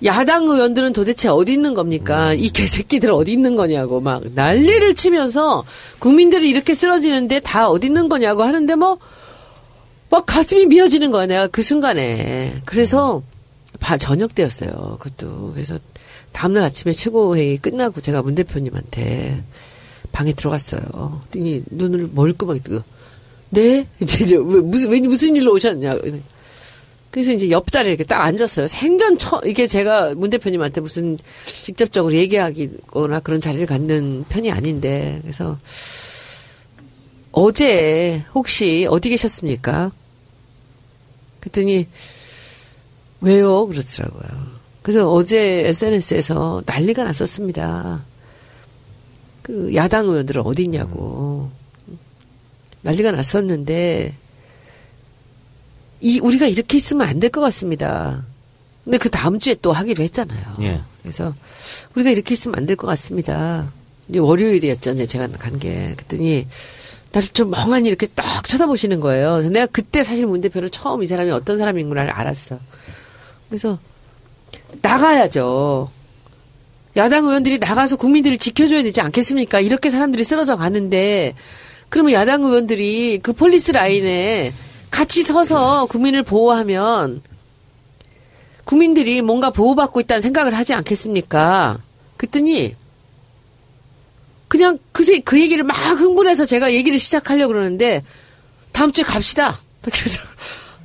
야당 0.04 0.49
의원들은 0.49 0.92
도대체 0.94 1.28
어디 1.28 1.52
있는 1.52 1.75
겁니까? 1.75 2.32
이 2.32 2.49
개새끼들 2.49 3.12
어디 3.12 3.32
있는 3.32 3.54
거냐고 3.54 4.00
막 4.00 4.23
난리를 4.35 4.94
치면서 4.94 5.64
국민들이 5.99 6.49
이렇게 6.49 6.75
쓰러지는데 6.75 7.40
다 7.40 7.68
어디 7.68 7.87
있는 7.87 8.09
거냐고 8.09 8.42
하는데 8.42 8.75
뭐 8.75 8.99
막 10.11 10.26
가슴이 10.26 10.66
미어지는 10.66 11.12
거야 11.12 11.26
내가 11.26 11.47
그 11.47 11.62
순간에 11.62 12.61
그래서 12.64 13.23
바, 13.80 13.96
저녁 13.96 14.34
때였어요. 14.34 14.99
그것도. 15.00 15.52
그래서 15.54 15.78
다음날 16.32 16.62
아침에 16.62 16.92
최고회의 16.92 17.58
끝나고 17.58 18.00
제가 18.00 18.22
문 18.22 18.34
대표님한테 18.34 19.42
방에 20.12 20.32
들어갔어요. 20.32 21.22
그랬더니 21.30 21.64
눈을 21.70 22.10
멀끔하게 22.12 22.60
뜨고 22.60 22.82
네? 23.50 23.87
이제 24.00 24.25
이제 24.25 24.37
왜, 24.37 24.60
무슨 24.60 24.90
왜 24.90 25.00
무슨 25.00 25.34
일로 25.34 25.52
오셨냐? 25.54 25.96
그래서 27.10 27.32
이제 27.32 27.50
옆자리에 27.50 27.90
이렇게 27.90 28.04
딱 28.04 28.22
앉았어요. 28.22 28.68
생전 28.68 29.18
처, 29.18 29.40
이게 29.44 29.66
제가 29.66 30.14
문 30.14 30.30
대표님한테 30.30 30.80
무슨 30.80 31.18
직접적으로 31.44 32.14
얘기하거나 32.14 33.20
그런 33.20 33.40
자리를 33.40 33.66
갖는 33.66 34.25
편이 34.28 34.52
아닌데, 34.52 35.18
그래서 35.22 35.58
어제 37.32 38.22
혹시 38.32 38.87
어디 38.88 39.08
계셨습니까? 39.08 39.90
그랬더니, 41.40 41.88
왜요? 43.20 43.66
그러더라고요. 43.66 44.60
그래서 44.82 45.10
어제 45.12 45.66
SNS에서 45.68 46.62
난리가 46.66 47.04
났었습니다. 47.04 48.02
그 49.42 49.74
야당 49.74 50.06
의원들은 50.06 50.42
어디 50.42 50.62
있냐고. 50.62 51.50
난리가 52.82 53.12
났었는데, 53.12 54.14
이 56.00 56.18
우리가 56.20 56.46
이렇게 56.46 56.78
있으면 56.78 57.06
안 57.06 57.20
될 57.20 57.28
것 57.30 57.42
같습니다. 57.42 58.24
근데 58.84 58.96
그 58.96 59.10
다음 59.10 59.38
주에 59.38 59.54
또 59.60 59.72
하기로 59.72 60.02
했잖아요. 60.04 60.54
예. 60.62 60.80
그래서 61.02 61.34
우리가 61.94 62.08
이렇게 62.10 62.32
있으면 62.34 62.56
안 62.58 62.64
될 62.66 62.76
것 62.76 62.86
같습니다. 62.86 63.70
이제 64.08 64.18
월요일이었죠. 64.18 64.92
이제 64.92 65.04
제가 65.06 65.28
간 65.28 65.58
게. 65.58 65.92
그랬더니 65.96 66.46
나를 67.12 67.28
좀 67.28 67.50
멍하니 67.50 67.86
이렇게 67.86 68.06
딱 68.06 68.46
쳐다보시는 68.48 69.00
거예요. 69.00 69.40
내가 69.50 69.66
그때 69.66 70.02
사실 70.02 70.26
문 70.26 70.40
대표를 70.40 70.70
처음 70.70 71.02
이 71.02 71.06
사람이 71.06 71.30
어떤 71.32 71.58
사람인구나를 71.58 72.10
알았어. 72.10 72.58
그래서 73.50 73.78
나가야죠. 74.80 75.90
야당 76.97 77.26
의원들이 77.26 77.59
나가서 77.59 77.97
국민들을 77.97 78.38
지켜줘야 78.38 78.83
되지 78.83 79.00
않겠습니까? 79.00 79.61
이렇게 79.61 79.90
사람들이 79.90 80.25
쓰러져 80.25 80.57
가는데 80.57 81.35
그러면 81.88 82.12
야당 82.12 82.42
의원들이 82.42 83.21
그 83.23 83.33
폴리스 83.33 83.73
라인에 83.73 84.52
같이 84.90 85.23
서서 85.23 85.87
국민을 85.87 86.23
보호하면 86.23 87.23
국민들이 88.64 89.21
뭔가 89.23 89.50
보호받고 89.50 90.00
있다는 90.00 90.21
생각을 90.23 90.57
하지 90.57 90.73
않겠습니까? 90.75 91.80
그랬더니 92.16 92.76
그냥 94.49 94.78
그새 94.92 95.21
그 95.21 95.40
얘기를 95.40 95.64
막 95.64 95.75
흥분해서 95.75 96.45
제가 96.45 96.73
얘기를 96.73 96.99
시작하려고 96.99 97.52
그러는데 97.52 98.02
다음 98.73 98.92
주에 98.92 99.04
갑시다. 99.04 99.61
그래서 99.83 100.21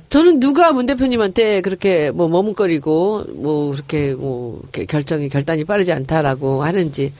저는 0.08 0.40
누가 0.40 0.72
문 0.72 0.86
대표님한테 0.86 1.60
그렇게 1.62 2.10
뭐 2.10 2.28
머뭇거리고 2.28 3.24
뭐 3.34 3.70
그렇게 3.72 4.14
뭐 4.14 4.60
이렇게 4.62 4.84
결정이 4.86 5.28
결단이 5.28 5.64
빠르지 5.64 5.92
않다라고 5.92 6.62
하는지 6.62 7.12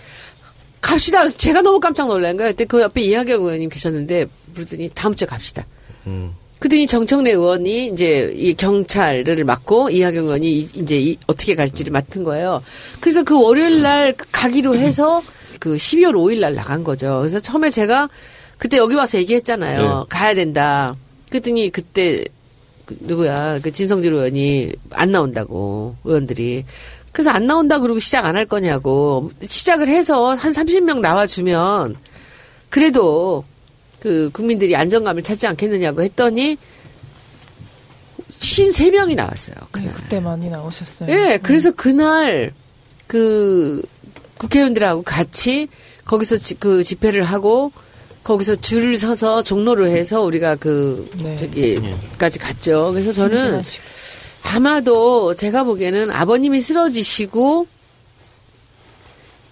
갑시다. 0.80 1.20
그래서 1.20 1.36
제가 1.36 1.62
너무 1.62 1.80
깜짝 1.80 2.06
놀란 2.06 2.36
거예요. 2.36 2.52
그때 2.52 2.64
그 2.64 2.80
옆에 2.80 3.00
이하경 3.02 3.42
의원님 3.42 3.68
계셨는데 3.70 4.26
부르더니 4.54 4.90
다음 4.94 5.14
주에 5.14 5.26
갑시다. 5.26 5.64
그랬더니 6.60 6.86
정청래 6.86 7.32
의원이 7.32 7.88
이제 7.88 8.32
이 8.34 8.54
경찰을 8.54 9.44
맡고 9.44 9.90
이하경 9.90 10.24
의원이 10.26 10.50
이- 10.50 10.68
이제 10.74 10.98
이 10.98 11.18
어떻게 11.26 11.54
갈지를 11.54 11.92
맡은 11.92 12.22
거예요. 12.24 12.62
그래서 13.00 13.24
그 13.24 13.38
월요일 13.42 13.82
날 13.82 14.14
가기로 14.32 14.76
해서 14.76 15.20
그 15.58 15.74
12월 15.76 16.12
5일 16.14 16.38
날 16.40 16.54
나간 16.54 16.84
거죠. 16.84 17.18
그래서 17.18 17.40
처음에 17.40 17.68
제가 17.70 18.08
그때 18.58 18.76
여기 18.78 18.94
와서 18.94 19.18
얘기했잖아요. 19.18 20.06
가야 20.08 20.34
된다. 20.34 20.94
그랬더니 21.28 21.70
그때 21.70 22.24
그 22.86 22.96
누구야 23.00 23.58
그 23.60 23.70
진성진 23.72 24.12
의원이 24.14 24.72
안 24.90 25.10
나온다고 25.10 25.96
의원들이 26.04 26.64
그래서 27.12 27.30
안 27.30 27.46
나온다 27.46 27.78
그러고 27.80 27.98
시작 27.98 28.24
안 28.26 28.36
할 28.36 28.46
거냐고 28.46 29.30
시작을 29.44 29.88
해서 29.88 30.34
한 30.34 30.52
30명 30.52 31.00
나와주면 31.00 31.96
그래도 32.70 33.44
그 34.00 34.30
국민들이 34.32 34.76
안정감을 34.76 35.22
찾지 35.22 35.46
않겠느냐고 35.46 36.02
했더니 36.02 36.56
53명이 38.28 39.14
나왔어요. 39.14 39.54
네, 39.56 39.66
그날. 39.72 39.94
그때 39.94 40.20
많이 40.20 40.48
나오셨어요. 40.50 41.08
예, 41.10 41.38
그래서 41.42 41.70
그날 41.72 42.52
그 43.06 43.82
국회의원들하고 44.38 45.02
같이 45.02 45.68
거기서 46.04 46.36
지- 46.36 46.54
그 46.56 46.82
집회를 46.82 47.22
하고 47.24 47.72
거기서 48.26 48.56
줄을 48.56 48.96
서서 48.96 49.44
종로로 49.44 49.86
해서 49.86 50.20
우리가 50.22 50.56
그 50.56 51.08
네. 51.22 51.36
저기까지 51.36 52.40
갔죠. 52.40 52.90
그래서 52.92 53.12
저는. 53.12 53.62
아마도 54.42 55.32
제가 55.34 55.62
보기에는 55.62 56.10
아버님이 56.10 56.60
쓰러지시고 56.60 57.68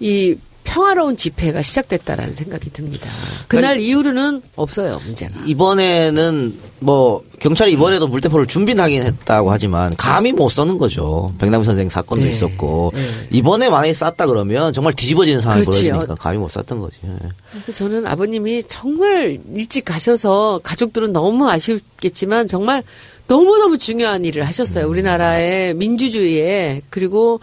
이 0.00 0.36
평화로운 0.64 1.16
집회가 1.16 1.62
시작됐다라는 1.62 2.32
생각이 2.32 2.70
듭니다. 2.70 3.08
그날 3.46 3.78
이후로는 3.78 4.42
없어요 4.56 5.00
문제가. 5.04 5.32
이번에는 5.46 6.58
뭐 6.80 7.22
경찰이 7.38 7.72
이번에도 7.72 8.08
물대포를 8.08 8.46
준비하긴 8.46 9.02
했다고 9.02 9.50
하지만 9.50 9.94
감히 9.96 10.32
못 10.32 10.48
써는 10.48 10.78
거죠. 10.78 11.32
백남기 11.38 11.64
선생 11.64 11.88
사건도 11.88 12.24
네. 12.24 12.30
있었고 12.30 12.92
네. 12.94 13.00
이번에 13.30 13.68
만약에 13.70 13.92
쐈다 13.92 14.26
그러면 14.26 14.72
정말 14.72 14.92
뒤집어지는 14.94 15.40
상황이 15.40 15.62
그렇지요. 15.62 15.92
벌어지니까 15.92 16.14
감히 16.16 16.38
못 16.38 16.50
쐈던 16.50 16.80
거지. 16.80 16.96
예. 17.04 17.10
그래서 17.52 17.72
저는 17.72 18.06
아버님이 18.06 18.64
정말 18.64 19.38
일찍 19.54 19.84
가셔서 19.84 20.60
가족들은 20.64 21.12
너무 21.12 21.48
아쉽겠지만 21.48 22.48
정말 22.48 22.82
너무너무 23.26 23.78
중요한 23.78 24.24
일을 24.24 24.44
하셨어요. 24.46 24.88
우리나라의 24.88 25.74
민주주의에 25.74 26.82
그리고 26.90 27.40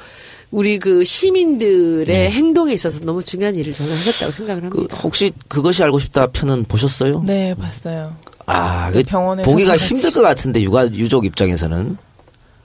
우리 0.51 0.79
그 0.79 1.03
시민들의 1.05 2.29
행동에 2.31 2.73
있어서 2.73 2.99
너무 2.99 3.23
중요한 3.23 3.55
일을 3.55 3.73
저는 3.73 3.91
하셨다고 3.91 4.31
생각을 4.31 4.69
그 4.69 4.77
합니다. 4.77 4.97
혹시 5.01 5.31
그것이 5.47 5.81
알고 5.83 5.97
싶다 5.99 6.27
편은 6.27 6.65
보셨어요? 6.65 7.23
네, 7.25 7.55
봤어요. 7.55 8.13
아, 8.45 8.91
그그 8.91 9.03
병원에서 9.03 9.49
보기가. 9.49 9.77
힘들 9.77 10.11
것 10.11 10.21
같은데 10.21 10.61
육아 10.61 10.87
유족 10.87 11.25
입장에서는 11.25 11.97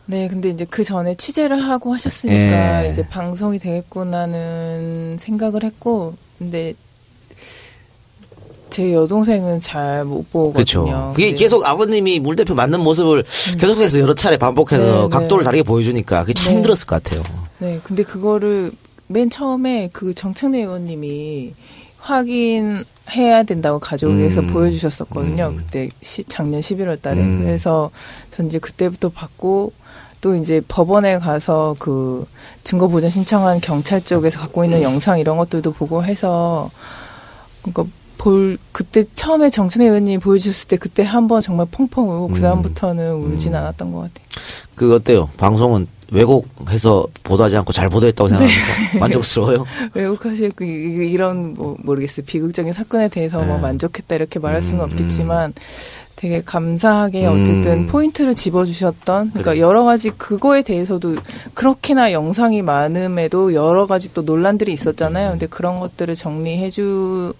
네, 0.06 0.28
근데 0.28 0.50
이제 0.50 0.64
그 0.68 0.82
전에 0.84 1.14
취재를 1.14 1.62
하고 1.64 1.92
하셨으니까 1.94 2.86
예. 2.86 2.90
이제 2.90 3.06
방송이 3.08 3.58
되겠구나는 3.58 5.18
생각을 5.20 5.64
했고, 5.64 6.14
근데 6.38 6.74
제 8.70 8.92
여동생은 8.92 9.58
잘 9.60 10.04
못 10.04 10.30
보거든요. 10.30 11.12
그게 11.14 11.34
계속 11.34 11.66
아버님이 11.66 12.20
물 12.20 12.36
대표 12.36 12.54
맞는 12.54 12.80
모습을 12.80 13.24
계속해서 13.58 13.98
여러 13.98 14.14
차례 14.14 14.36
반복해서 14.36 14.84
네, 14.84 15.02
네. 15.02 15.08
각도를 15.08 15.44
다르게 15.44 15.62
보여주니까 15.64 16.20
그게 16.20 16.34
참 16.34 16.46
네. 16.50 16.54
힘들었을 16.56 16.86
것 16.86 17.02
같아요. 17.02 17.22
네, 17.58 17.80
근데 17.82 18.02
그거를 18.02 18.72
맨 19.08 19.30
처음에 19.30 19.88
그 19.92 20.12
정청래 20.14 20.58
의원님이 20.60 21.54
확인해야 21.98 23.42
된다고 23.46 23.78
가족에서 23.78 24.40
음. 24.42 24.46
보여주셨었거든요. 24.48 25.48
음. 25.48 25.56
그때 25.56 25.88
시, 26.02 26.24
작년 26.24 26.60
11월 26.60 27.00
달에. 27.00 27.20
음. 27.20 27.42
그래서 27.42 27.90
전 28.30 28.46
이제 28.46 28.58
그때부터 28.58 29.08
받고 29.08 29.72
또 30.20 30.34
이제 30.34 30.60
법원에 30.66 31.18
가서 31.18 31.76
그 31.78 32.26
증거 32.64 32.88
보전 32.88 33.10
신청한 33.10 33.60
경찰 33.60 34.00
쪽에서 34.00 34.40
갖고 34.40 34.64
있는 34.64 34.82
영상 34.82 35.18
이런 35.18 35.36
것들도 35.36 35.72
보고 35.72 36.04
해서 36.04 36.70
그러니까 37.62 37.84
볼 38.18 38.56
그때 38.72 39.04
처음에 39.14 39.50
정춘혜 39.50 39.86
의원님이 39.86 40.18
보여주셨을 40.18 40.68
때 40.68 40.76
그때 40.76 41.02
한 41.04 41.28
번 41.28 41.40
정말 41.40 41.66
펑펑 41.70 42.08
울고 42.08 42.28
그 42.28 42.40
다음부터는 42.40 43.12
울진 43.14 43.54
않았던 43.54 43.92
것 43.92 43.98
같아요. 43.98 44.26
그 44.74 44.94
어때요? 44.94 45.28
방송은 45.36 45.86
왜곡해서 46.12 47.06
보도하지 47.24 47.56
않고 47.58 47.72
잘 47.72 47.88
보도했다고 47.88 48.28
생각합니까? 48.28 48.98
만족스러워요? 49.00 49.64
왜곡하실 49.94 50.52
그 50.54 50.64
이- 50.64 51.10
이런 51.10 51.54
뭐 51.54 51.76
모르겠어요 51.82 52.24
비극적인 52.26 52.72
사건에 52.72 53.08
대해서 53.08 53.42
뭐 53.42 53.56
네. 53.56 53.62
만족했다 53.62 54.14
이렇게 54.14 54.38
말할 54.38 54.62
수는 54.62 54.80
음, 54.80 54.84
없겠지만 54.84 55.52
되게 56.14 56.42
감사하게 56.44 57.26
음. 57.26 57.42
어쨌든 57.42 57.86
포인트를 57.88 58.34
집어주셨던 58.34 59.30
그러니까 59.32 59.58
여러 59.58 59.84
가지 59.84 60.10
그거에 60.10 60.62
대해서도 60.62 61.16
그렇게나 61.54 62.12
영상이 62.12 62.62
많음에도 62.62 63.52
여러 63.52 63.86
가지 63.86 64.14
또 64.14 64.22
논란들이 64.22 64.72
있었잖아요 64.72 65.30
근데 65.32 65.46
그런 65.46 65.78
것들을 65.80 66.14
정리해주 66.14 67.34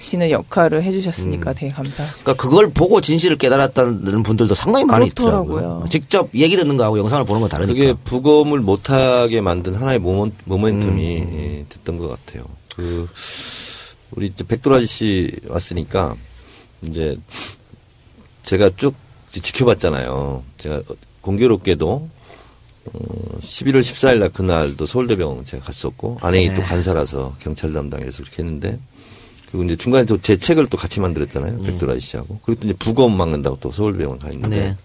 시는 0.00 0.30
역할을 0.30 0.82
해주셨으니까 0.82 1.52
되게 1.52 1.70
감사하죠. 1.72 2.22
그러니까 2.22 2.42
그걸 2.42 2.70
보고 2.70 3.02
진실을 3.02 3.36
깨달았다는 3.36 4.22
분들도 4.22 4.54
상당히 4.54 4.86
많이 4.86 5.10
그렇더라고요. 5.10 5.58
있더라고요. 5.58 5.88
직접 5.90 6.30
얘기 6.34 6.56
듣는 6.56 6.78
거하고 6.78 6.98
영상을 6.98 7.22
보는 7.26 7.42
건 7.42 7.50
다르니까. 7.50 7.78
그게 7.78 7.92
부검을 8.04 8.60
못하게 8.60 9.42
만든 9.42 9.74
하나의 9.74 9.98
모멘, 9.98 10.32
모멘텀이 10.48 10.98
예, 11.00 11.64
됐던 11.68 11.98
것 11.98 12.08
같아요. 12.08 12.44
그 12.76 13.06
우리 14.12 14.28
이제 14.28 14.42
백돌 14.42 14.72
아저씨 14.72 15.36
왔으니까 15.46 16.16
이제 16.82 17.18
제가 18.42 18.70
쭉 18.78 18.94
지켜봤잖아요. 19.30 20.42
제가 20.56 20.80
공교롭게도 21.20 22.08
어, 22.86 23.38
11월 23.40 23.80
14일 23.80 24.18
날 24.20 24.30
그날도 24.30 24.86
서울대병원 24.86 25.44
제가 25.44 25.62
갔었고 25.62 26.16
아내이 26.22 26.54
또 26.54 26.62
간사라서 26.62 27.36
경찰 27.38 27.74
담당이라서 27.74 28.22
그렇게 28.22 28.42
했는데 28.42 28.78
그리고 29.50 29.64
이제 29.64 29.76
중간에 29.76 30.04
또 30.06 30.16
제 30.18 30.36
책을 30.38 30.66
또 30.68 30.76
같이 30.76 31.00
만들었잖아요. 31.00 31.58
백돌 31.58 31.90
아저씨하고 31.90 32.38
그리고 32.44 32.60
또 32.60 32.68
이제 32.68 32.76
부검 32.78 33.16
막는다고 33.16 33.58
또 33.60 33.70
서울대병원 33.70 34.18
가 34.20 34.30
있는데 34.30 34.56
네. 34.56 34.76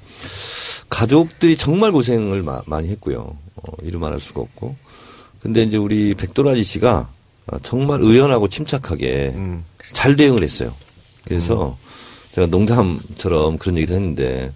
가족들이 0.89 1.57
정말 1.57 1.91
고생을 1.91 2.43
마- 2.43 2.62
많이 2.65 2.89
했고요. 2.89 3.36
어, 3.55 3.72
이루 3.84 4.00
말할 4.00 4.19
수가 4.19 4.41
없고. 4.41 4.75
근데 5.39 5.63
이제 5.63 5.77
우리 5.77 6.13
백돌아지 6.15 6.63
씨가 6.63 7.10
정말 7.62 8.01
의연하고 8.01 8.48
침착하게 8.48 9.34
음. 9.36 9.63
잘 9.93 10.15
대응을 10.15 10.41
했어요. 10.43 10.74
그래서 11.25 11.77
제가 12.31 12.48
농담처럼 12.48 13.57
그런 13.60 13.77
얘기도 13.77 13.93
했는데 13.93 14.51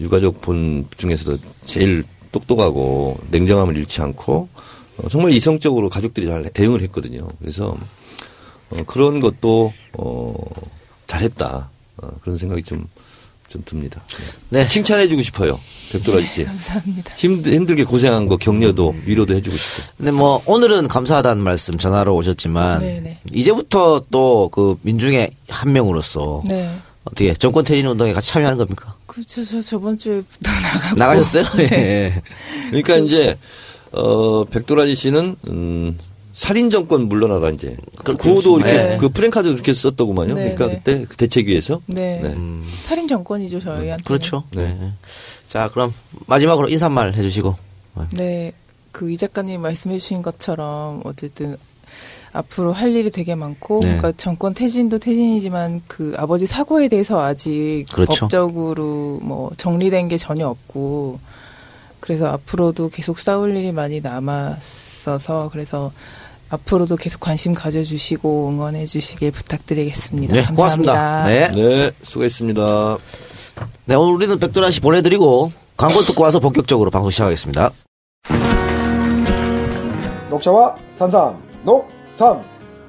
유가족 0.00 0.40
본 0.40 0.86
중에서도 0.96 1.38
제일 1.66 2.04
똑똑하고 2.32 3.18
냉정함을 3.30 3.76
잃지 3.76 4.00
않고 4.00 4.48
어, 4.98 5.08
정말 5.10 5.32
이성적으로 5.32 5.88
가족들이 5.90 6.26
잘 6.26 6.48
대응을 6.50 6.80
했거든요. 6.82 7.28
그래서 7.38 7.76
어, 8.72 8.82
그런 8.86 9.20
것도 9.20 9.72
어, 9.94 10.34
잘했다 11.06 11.68
어, 11.98 12.08
그런 12.22 12.36
생각이 12.38 12.62
좀, 12.62 12.86
좀 13.48 13.62
듭니다. 13.64 14.02
네. 14.48 14.66
칭찬해주고 14.66 15.22
싶어요. 15.22 15.60
백돌아 15.92 16.24
씨. 16.24 16.44
감사합니다. 16.44 17.14
힘들, 17.16 17.52
힘들게 17.52 17.84
고생한 17.84 18.26
거 18.26 18.36
격려도 18.38 18.94
위로도 19.04 19.34
해주고 19.34 19.54
싶고. 19.54 19.92
근데 19.98 20.10
뭐 20.10 20.42
오늘은 20.46 20.88
감사하다는 20.88 21.42
말씀 21.42 21.76
전화로 21.76 22.14
오셨지만 22.16 22.80
네네. 22.80 23.18
이제부터 23.34 24.02
또 24.10 24.48
그 24.52 24.76
민중의 24.82 25.30
한 25.48 25.72
명으로서 25.72 26.42
네. 26.46 26.74
어떻게 27.04 27.34
정권 27.34 27.64
퇴진 27.64 27.86
운동에 27.86 28.12
같이 28.14 28.30
참여하는 28.30 28.56
겁니까? 28.58 28.94
그저 29.06 29.44
저 29.44 29.60
저번 29.60 29.98
주에부터 29.98 30.50
나가고 30.62 30.96
나가셨어요? 30.96 31.44
네. 31.56 31.68
예. 31.72 32.22
그러니까 32.70 32.96
이제 32.96 33.36
어 33.92 34.44
백돌아지 34.44 34.94
씨는 34.94 35.36
음 35.48 35.98
살인 36.32 36.70
정권 36.70 37.08
물러나라 37.08 37.50
이제 37.50 37.76
그 38.04 38.16
구호도 38.16 38.58
이렇게 38.60 38.72
네. 38.72 38.96
그 38.98 39.08
프랭카드 39.10 39.52
그렇게 39.52 39.74
썼더구만요. 39.74 40.34
네, 40.34 40.54
그러니까 40.54 40.66
네. 40.66 40.76
그때 40.76 41.04
그 41.08 41.16
대책위에서 41.16 41.80
네. 41.86 42.20
네. 42.22 42.34
살인 42.84 43.06
정권이죠 43.06 43.60
저희한테. 43.60 44.04
그렇죠. 44.04 44.44
네. 44.52 44.76
자 45.46 45.68
그럼 45.72 45.92
마지막으로 46.26 46.68
인사말 46.68 47.14
해주시고 47.14 47.56
네. 48.16 48.52
그 48.92 49.10
이 49.10 49.16
작가님 49.16 49.60
말씀해 49.62 49.98
주신 49.98 50.22
것처럼 50.22 51.00
어쨌든 51.04 51.56
앞으로 52.32 52.72
할 52.72 52.94
일이 52.94 53.10
되게 53.10 53.34
많고 53.34 53.80
네. 53.80 53.96
그러니까 53.96 54.12
정권 54.16 54.54
퇴진도 54.54 54.98
퇴진이지만 54.98 55.82
그 55.86 56.14
아버지 56.16 56.46
사고에 56.46 56.88
대해서 56.88 57.22
아직 57.22 57.84
그렇죠. 57.92 58.26
법적으로 58.26 59.18
뭐 59.22 59.50
정리된 59.56 60.08
게 60.08 60.16
전혀 60.16 60.46
없고 60.48 61.18
그래서 62.00 62.26
앞으로도 62.28 62.88
계속 62.90 63.18
싸울 63.18 63.54
일이 63.56 63.72
많이 63.72 64.00
남았어서 64.00 65.50
그래서 65.52 65.92
앞으로도 66.52 66.96
계속 66.96 67.20
관심 67.20 67.54
가져주시고 67.54 68.50
응원해 68.50 68.84
주시길 68.84 69.30
부탁드리겠습니다. 69.30 70.34
네, 70.34 70.42
감사합니다. 70.42 70.92
고맙습니다. 70.92 71.26
네. 71.26 71.48
네 71.52 71.90
수고했습니다. 72.02 72.96
네, 73.86 73.94
오늘 73.94 74.12
우리는 74.12 74.38
백도라 74.38 74.70
씨 74.70 74.80
보내드리고 74.80 75.50
광고 75.78 76.02
듣고 76.02 76.22
와서 76.22 76.40
본격적으로 76.40 76.90
방송 76.90 77.10
시작하겠습니다. 77.10 77.70
녹차와 80.30 80.76
산삼, 80.98 81.38
녹삼. 81.64 82.40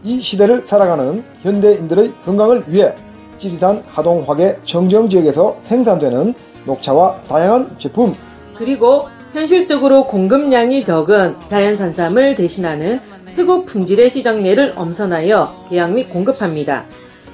이 0.04 0.22
시대를 0.22 0.64
살아가는 0.64 1.24
현대인들의 1.44 2.12
건강을 2.26 2.66
위해 2.68 2.94
지리산 3.38 3.82
하동 3.88 4.26
화계 4.28 4.58
청정 4.66 5.08
지역에서 5.10 5.58
생산되는 5.62 6.34
녹차와 6.66 7.22
다양한 7.30 7.78
제품 7.80 8.14
그리고 8.58 9.08
현실적으로 9.32 10.06
공급량이 10.06 10.84
적은 10.84 11.36
자연산삼을 11.48 12.36
대신하는 12.36 13.00
최고 13.36 13.66
품질의 13.66 14.10
시장내를 14.10 14.74
엄선하여 14.76 15.68
계약 15.70 15.94
및 15.94 16.10
공급합니다. 16.10 16.86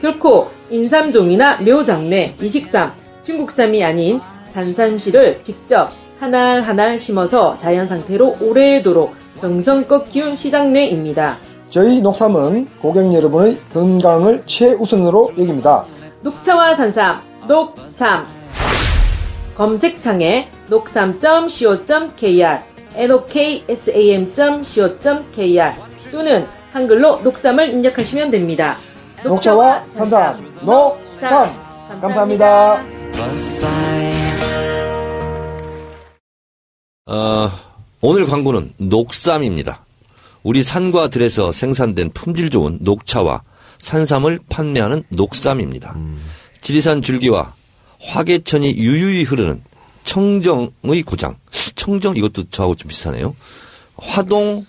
결코 0.01 0.49
인삼종이나 0.69 1.62
묘장내, 1.62 2.35
이식삼, 2.41 2.93
중국삼이 3.23 3.83
아닌 3.83 4.21
단삼씨를 4.53 5.41
직접 5.43 5.89
한알 6.19 6.62
한알 6.62 6.97
심어서 6.99 7.57
자연 7.57 7.85
상태로 7.88 8.38
오래도록 8.41 9.15
정성껏 9.39 10.09
키운 10.09 10.35
시장내입니다. 10.35 11.38
저희 11.69 12.01
녹삼은 12.01 12.67
고객 12.79 13.13
여러분의 13.13 13.57
건강을 13.73 14.43
최우선으로 14.45 15.33
여깁니다. 15.38 15.85
녹차와 16.21 16.75
산삼, 16.75 17.21
녹삼. 17.47 18.25
검색창에 19.55 20.47
녹삼.co.kr, 20.69 22.59
noksam.co.kr 22.95 24.49
또는 26.12 26.47
한글로 26.71 27.21
녹삼을 27.21 27.71
입력하시면 27.71 28.31
됩니다. 28.31 28.77
녹차와 29.23 29.81
산삼, 29.81 30.63
녹삼. 30.63 31.99
감사합니다. 31.99 32.85
어, 37.05 37.51
오늘 38.01 38.25
광고는 38.25 38.73
녹삼입니다. 38.77 39.85
우리 40.43 40.63
산과 40.63 41.09
들에서 41.09 41.51
생산된 41.51 42.12
품질 42.13 42.49
좋은 42.49 42.77
녹차와 42.81 43.41
산삼을 43.79 44.39
판매하는 44.49 45.03
녹삼입니다. 45.09 45.95
지리산 46.62 47.01
줄기와 47.01 47.53
화계천이 48.01 48.75
유유히 48.77 49.23
흐르는 49.23 49.62
청정의 50.05 51.01
고장. 51.05 51.35
청정 51.75 52.15
이것도 52.15 52.49
저하고 52.49 52.75
좀 52.75 52.88
비슷하네요. 52.88 53.35
화동 53.97 54.65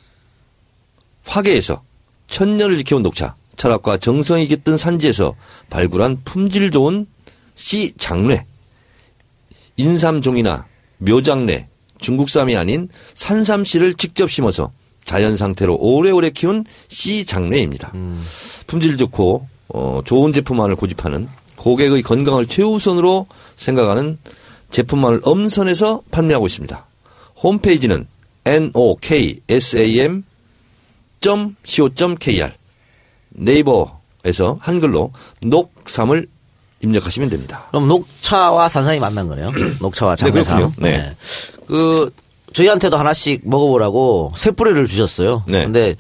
화계에서 1.26 1.83
천년을 2.28 2.76
지켜온 2.78 3.02
녹차. 3.02 3.35
철학과 3.56 3.98
정성이 3.98 4.48
깃든 4.48 4.78
산지에서 4.78 5.35
발굴한 5.68 6.22
품질 6.24 6.70
좋은 6.70 7.06
씨 7.54 7.92
장례. 7.98 8.46
인삼종이나 9.76 10.66
묘장내, 10.98 11.68
중국삼이 11.98 12.56
아닌 12.56 12.88
산삼씨를 13.14 13.94
직접 13.94 14.30
심어서 14.30 14.72
자연 15.04 15.37
상태로 15.37 15.76
오래오래 15.78 16.30
키운 16.30 16.64
씨 16.88 17.26
장례입니다. 17.26 17.92
품질 18.66 18.96
좋고 18.96 19.46
어, 19.68 20.00
좋은 20.04 20.33
제품만을 20.33 20.76
고집하는 20.76 21.28
고객의 21.56 22.02
건강을 22.02 22.46
최우선으로 22.46 23.26
생각하는 23.56 24.18
제품만을 24.70 25.20
엄선해서 25.22 26.02
판매하고 26.11 26.46
있습니다. 26.46 26.87
홈페이지는 27.42 28.06
noksam.co.kr 31.24 32.50
네이버에서 33.30 34.59
한글로 34.61 35.12
녹삼을 35.42 36.26
입력하시면 36.83 37.28
됩니다. 37.30 37.64
그럼 37.68 37.88
녹차와 37.88 38.68
산삼이 38.68 38.98
만난 39.00 39.28
거네요. 39.28 39.50
녹차와 39.80 40.16
네, 40.16 40.20
장례삼. 40.20 40.59
그렇군요. 40.59 40.88
네. 40.88 41.16
그 41.66 42.11
저희한테도 42.52 42.96
하나씩 42.96 43.42
먹어보라고 43.44 44.33
새 44.37 44.50
뿌리를 44.50 44.85
주셨어요. 44.87 45.44
네. 45.46 45.64
근데 45.64 45.94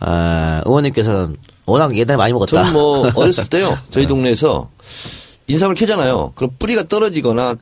아, 0.00 0.62
의원님께서는 0.64 1.36
워낙 1.66 1.94
예전에 1.96 2.16
많이 2.16 2.32
먹었다. 2.32 2.56
저는 2.64 2.72
뭐 2.72 3.10
어렸을 3.14 3.46
때요. 3.48 3.78
저희 3.90 4.06
동네에서 4.06 4.68
인삼을 5.46 5.74
캐잖아요. 5.76 6.32
그럼 6.34 6.50
뿌리가 6.58 6.84
떨어지거나 6.88 7.56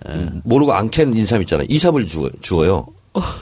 모르고 0.45 0.73
안 0.73 0.91
캔 0.91 1.15
인삼 1.15 1.41
있잖아요. 1.43 1.67
이삽을 1.69 2.07
주어, 2.07 2.31
주어요. 2.41 2.87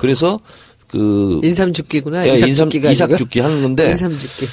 그래서 0.01 0.41
그 0.89 1.41
인삼 1.45 1.73
죽기구나. 1.73 2.27
예, 2.27 2.35
인삼 2.35 2.71
죽기가 2.71 2.91
이삭 2.91 3.05
아니고. 3.11 3.19
죽기 3.19 3.41
하는 3.41 3.63
건데 3.63 3.91
인삼 3.91 4.19
죽기. 4.19 4.47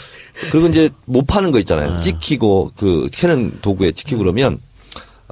그리고 0.52 0.68
이제 0.68 0.90
못 1.06 1.26
파는 1.26 1.52
거 1.52 1.60
있잖아요. 1.60 2.00
찍히고 2.02 2.72
그 2.76 3.08
캐는 3.12 3.60
도구에 3.62 3.92
찍히고 3.94 4.20
그러면 4.20 4.60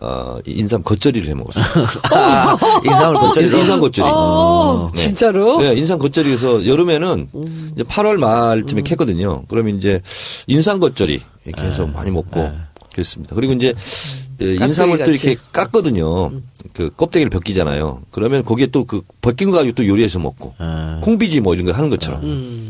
어 0.02 0.39
인삼 0.46 0.84
겉절이를 0.84 1.28
해 1.30 1.34
먹었어요. 1.34 1.66
아, 2.12 2.58
인삼을 2.84 3.13
겉절이 3.16 3.48
인삼 3.48 3.80
겉절이. 3.80 4.10
어, 4.10 4.88
네. 4.94 5.02
진짜로? 5.02 5.62
네, 5.62 5.74
인삼 5.76 6.00
겉절이에서 6.00 6.66
여름에는 6.66 7.28
이제 7.74 7.84
8월 7.84 8.18
말쯤에 8.18 8.82
캐거든요. 8.82 9.44
그러면 9.50 9.78
이제 9.78 10.02
인삼 10.48 10.80
겉절이 10.80 11.22
이렇게 11.46 11.62
해서 11.63 11.86
많이 11.86 12.10
먹고 12.12 12.52
그랬습니다. 12.94 13.36
그리고 13.36 13.54
이제 13.54 13.74
예, 14.42 14.56
인삼을 14.56 15.04
또 15.04 15.12
이렇게 15.12 15.36
깎거든요. 15.52 16.32
그 16.71 16.89
껍데기를 16.95 17.30
벗기잖아요. 17.30 18.04
그러면 18.12 18.43
거기에 18.45 18.67
또 18.67 18.86
그 18.86 19.02
벗긴 19.21 19.52
거 19.52 19.58
가지고 19.58 19.76
또 19.76 19.88
요리해서 19.88 20.19
먹고 20.19 20.54
아. 20.60 20.99
콩비지 21.04 21.41
뭐 21.41 21.54
이런 21.54 21.65
거 21.65 21.71
하는 21.73 21.89
것처럼 21.89 22.21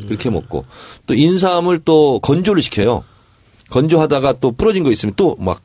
그렇게 0.07 0.29
먹고 0.29 0.65
또 1.05 1.13
인삼을 1.13 1.79
또 1.85 2.19
건조를 2.19 2.61
시켜요. 2.61 3.03
건조하다가 3.69 4.33
또 4.39 4.51
부러진 4.51 4.83
거 4.83 4.91
있으면 4.91 5.13
또 5.15 5.35
막 5.39 5.61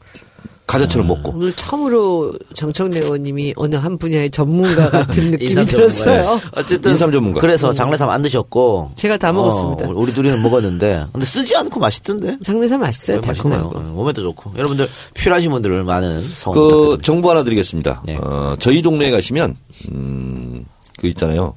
가자처럼 0.68 1.08
먹고. 1.08 1.32
오늘 1.34 1.52
처음으로 1.54 2.34
정청래 2.54 3.00
의원님이 3.00 3.54
어느 3.56 3.74
한 3.76 3.96
분야의 3.98 4.30
전문가 4.30 4.90
같은 4.90 5.30
느낌이 5.32 5.50
인삼 5.50 5.64
들었어요. 5.64 6.38
어쨌든 6.54 6.92
인삼 6.92 7.10
전문가. 7.10 7.40
그래서 7.40 7.72
장례삼 7.72 8.08
안 8.10 8.20
드셨고 8.22 8.90
제가 8.94 9.16
다 9.16 9.32
먹었습니다. 9.32 9.88
어, 9.88 9.92
우리 9.96 10.12
둘이는 10.12 10.42
먹었는데 10.42 11.06
근데 11.12 11.24
쓰지 11.24 11.56
않고 11.56 11.80
맛있던데. 11.80 12.36
장례삼 12.44 12.80
맛있어요. 12.80 13.20
맛있네요. 13.24 13.60
달콤하고. 13.60 13.78
어, 13.78 13.92
몸에도 13.94 14.22
좋고 14.22 14.52
여러분들 14.58 14.88
필요하신 15.14 15.50
분들 15.52 15.82
많은 15.84 16.22
성원 16.28 16.60
그 16.60 16.68
부탁드립니다. 16.68 17.02
정보 17.02 17.30
하나 17.30 17.42
드리겠습니다. 17.44 18.02
네. 18.04 18.18
어, 18.20 18.54
저희 18.60 18.82
동네에 18.82 19.10
가시면 19.10 19.56
음, 19.90 20.66
그 20.98 21.06
있잖아요. 21.08 21.54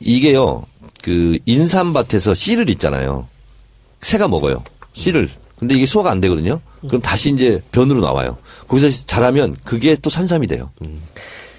이- 0.00 0.16
이게요. 0.16 0.64
그 1.04 1.38
인삼밭에서 1.46 2.34
씨를 2.34 2.70
있잖아요. 2.70 3.28
새가 4.00 4.26
먹어요. 4.26 4.64
씨를. 4.94 5.28
근데 5.58 5.74
이게 5.74 5.86
소화가 5.86 6.10
안 6.10 6.20
되거든요. 6.20 6.60
그럼 6.86 7.02
다시 7.02 7.30
이제 7.32 7.62
변으로 7.72 8.00
나와요. 8.00 8.38
거기서 8.68 9.04
자라면 9.06 9.56
그게 9.64 9.96
또 9.96 10.10
산삼이 10.10 10.46
돼요. 10.46 10.70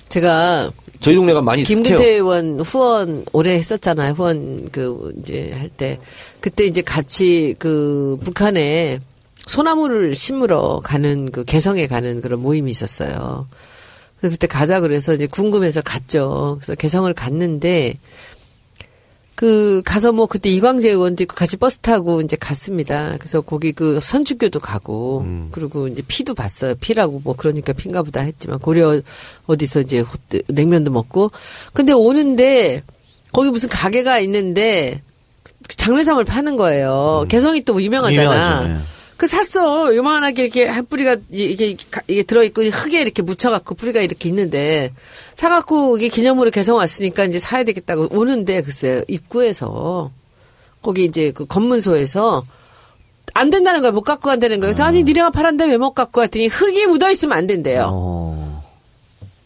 제가 0.09 0.71
저희 0.99 1.15
동네가 1.15 1.41
많이 1.41 1.63
김근태 1.63 1.95
습해요. 1.95 2.13
의원 2.13 2.59
후원 2.59 3.25
오래 3.31 3.53
했었잖아요. 3.53 4.13
후원 4.13 4.69
그 4.71 5.13
이제 5.21 5.51
할 5.53 5.69
때 5.69 5.99
그때 6.39 6.65
이제 6.65 6.81
같이 6.81 7.55
그 7.59 8.17
북한에 8.23 8.99
소나무를 9.45 10.15
심으러 10.15 10.81
가는 10.83 11.31
그 11.31 11.43
개성에 11.43 11.88
가는 11.88 12.21
그런 12.21 12.41
모임이 12.41 12.69
있었어요. 12.69 13.47
그래서 14.19 14.33
그때 14.33 14.47
가자 14.47 14.79
그래서 14.81 15.13
이제 15.13 15.27
궁금해서 15.27 15.81
갔죠. 15.81 16.57
그래서 16.59 16.75
개성을 16.75 17.12
갔는데 17.13 17.97
그 19.39 19.82
가서 19.86 20.12
뭐 20.12 20.25
그때 20.25 20.49
이광재 20.49 20.89
의원도 20.89 21.23
있고 21.23 21.34
같이 21.34 21.56
버스 21.56 21.80
타고 21.80 22.19
이제 22.19 22.36
갔습니다. 22.36 23.15
그래서 23.19 23.39
거기 23.39 23.71
그 23.71 24.02
선주교도 24.02 24.60
가고 24.60 25.21
그리고 25.54 25.88
이제 25.88 26.02
피도 26.06 26.34
봤어요. 26.34 26.75
피라고 26.75 27.21
뭐 27.23 27.36
그러니까 27.38 27.71
피인가 27.71 28.04
보다 28.04 28.19
했지만 28.19 28.60
고려 28.60 28.99
어디서 29.47 29.80
이제 29.80 30.02
호- 30.02 30.17
냉면도 30.49 30.91
먹고 30.91 31.32
근데 31.71 31.93
오는데 31.93 32.84
거기 33.32 33.49
무슨 33.49 33.69
가게가 33.69 34.19
있는데 34.19 35.02
장례삼을 35.69 36.25
파는 36.25 36.58
거예요. 36.58 37.25
개성이 37.30 37.63
또 37.63 37.82
유명하잖아. 37.82 38.12
유명하죠, 38.21 38.69
예. 38.73 38.78
그 39.19 39.27
샀어. 39.27 39.93
요만하게 39.93 40.43
이렇게 40.43 40.65
한 40.65 40.86
뿌리가 40.86 41.17
이게 41.29 41.75
가- 41.91 42.01
이게 42.08 42.23
들어 42.23 42.41
있고 42.41 42.62
흙에 42.63 43.01
이렇게 43.01 43.21
묻혀 43.21 43.49
갖고 43.49 43.75
뿌리가 43.75 43.99
이렇게 43.99 44.29
있는데 44.29 44.93
사 45.36 45.49
갖고 45.49 45.97
이게 45.97 46.08
기념으로 46.08 46.51
개성 46.51 46.77
왔으니까 46.77 47.25
이제 47.25 47.38
사야 47.38 47.65
되겠다고 47.65 48.08
오는데 48.17 48.62
글쎄 48.62 49.03
입구에서 49.10 50.10
거기 50.82 51.03
이제 51.03 51.32
그 51.32 51.45
검문소에서 51.45 52.45
안 53.34 53.49
된다는 53.49 53.82
거야 53.82 53.91
못 53.91 54.03
갖고 54.03 54.29
간다는 54.29 54.62
거야. 54.62 54.69
그래서 54.69 54.84
아니 54.84 55.03
니네가 55.03 55.32
팔았는데 55.32 55.65
왜 55.65 55.77
못 55.77 55.91
갖고 55.93 56.21
갔더니 56.21 56.47
흙이 56.47 56.86
묻어 56.86 57.12
있으면 57.12 57.38
안 57.38 57.45
된대요. 57.45 57.89
어. 57.91 58.63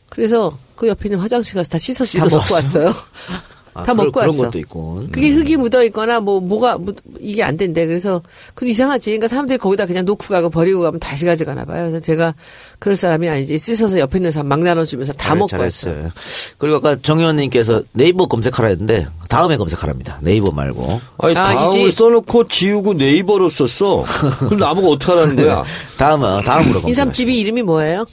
그래서 0.10 0.56
그 0.76 0.88
옆에 0.88 1.08
있는 1.10 1.18
화장실 1.18 1.56
가서 1.56 1.68
다 1.70 1.80
씻어서 1.80 2.20
다 2.20 2.26
먹고 2.38 2.54
왔어요? 2.54 2.94
왔어요. 3.74 3.82
아, 3.82 3.84
다 3.84 3.94
그런, 3.94 3.98
먹고 4.08 4.12
그런 4.20 4.30
왔어. 4.30 4.44
것도 4.44 4.60
있고. 4.60 5.04
그게 5.12 5.30
흙이 5.30 5.58
묻어 5.58 5.84
있거나 5.86 6.20
뭐 6.20 6.40
뭐가 6.40 6.78
묻- 6.78 6.98
이게 7.20 7.44
안 7.44 7.58
된대. 7.58 7.86
그래서 7.86 8.22
그 8.54 8.68
이상하지. 8.68 9.10
그러니까 9.12 9.28
사람들이 9.28 9.58
거기다 9.58 9.86
그냥 9.86 10.06
놓고 10.06 10.28
가고 10.28 10.50
버리고 10.50 10.82
가면 10.82 11.00
다시 11.00 11.26
가져가나 11.26 11.66
봐요. 11.66 11.84
그래서 11.90 12.00
제가 12.00 12.36
그럴 12.80 12.96
사람이 12.96 13.28
아니지. 13.30 13.58
씻어서 13.58 13.98
옆에 14.00 14.18
있는 14.20 14.32
사람 14.32 14.48
막 14.48 14.60
나눠주면서 14.60 15.14
다 15.14 15.36
먹고 15.36 15.58
왔어요. 15.58 15.94
잘했어요. 15.94 16.12
그리고 16.58 16.78
아까 16.78 16.96
정 17.02 17.20
의원님께서 17.20 17.84
네이버 17.94 18.26
검색하라 18.28 18.70
했는데 18.70 19.08
다음에 19.30 19.58
검색하랍니다. 19.58 20.20
네이버 20.22 20.52
말고. 20.52 21.02
아니 21.20 21.36
아, 21.38 21.44
다음을 21.44 21.80
이제- 21.82 21.92
써놓고 21.92 22.48
지우고 22.48 22.94
네이버로 22.94 23.50
썼어. 23.50 24.04
그럼 24.40 24.58
나보고 24.60 24.92
어떡하라는 24.92 25.36
거야? 25.36 25.64
다음은 25.98 26.44
다음으로 26.44 26.74
검색. 26.82 26.90
인삼집이 26.90 27.40
이름이 27.40 27.64
뭐예요? 27.64 28.06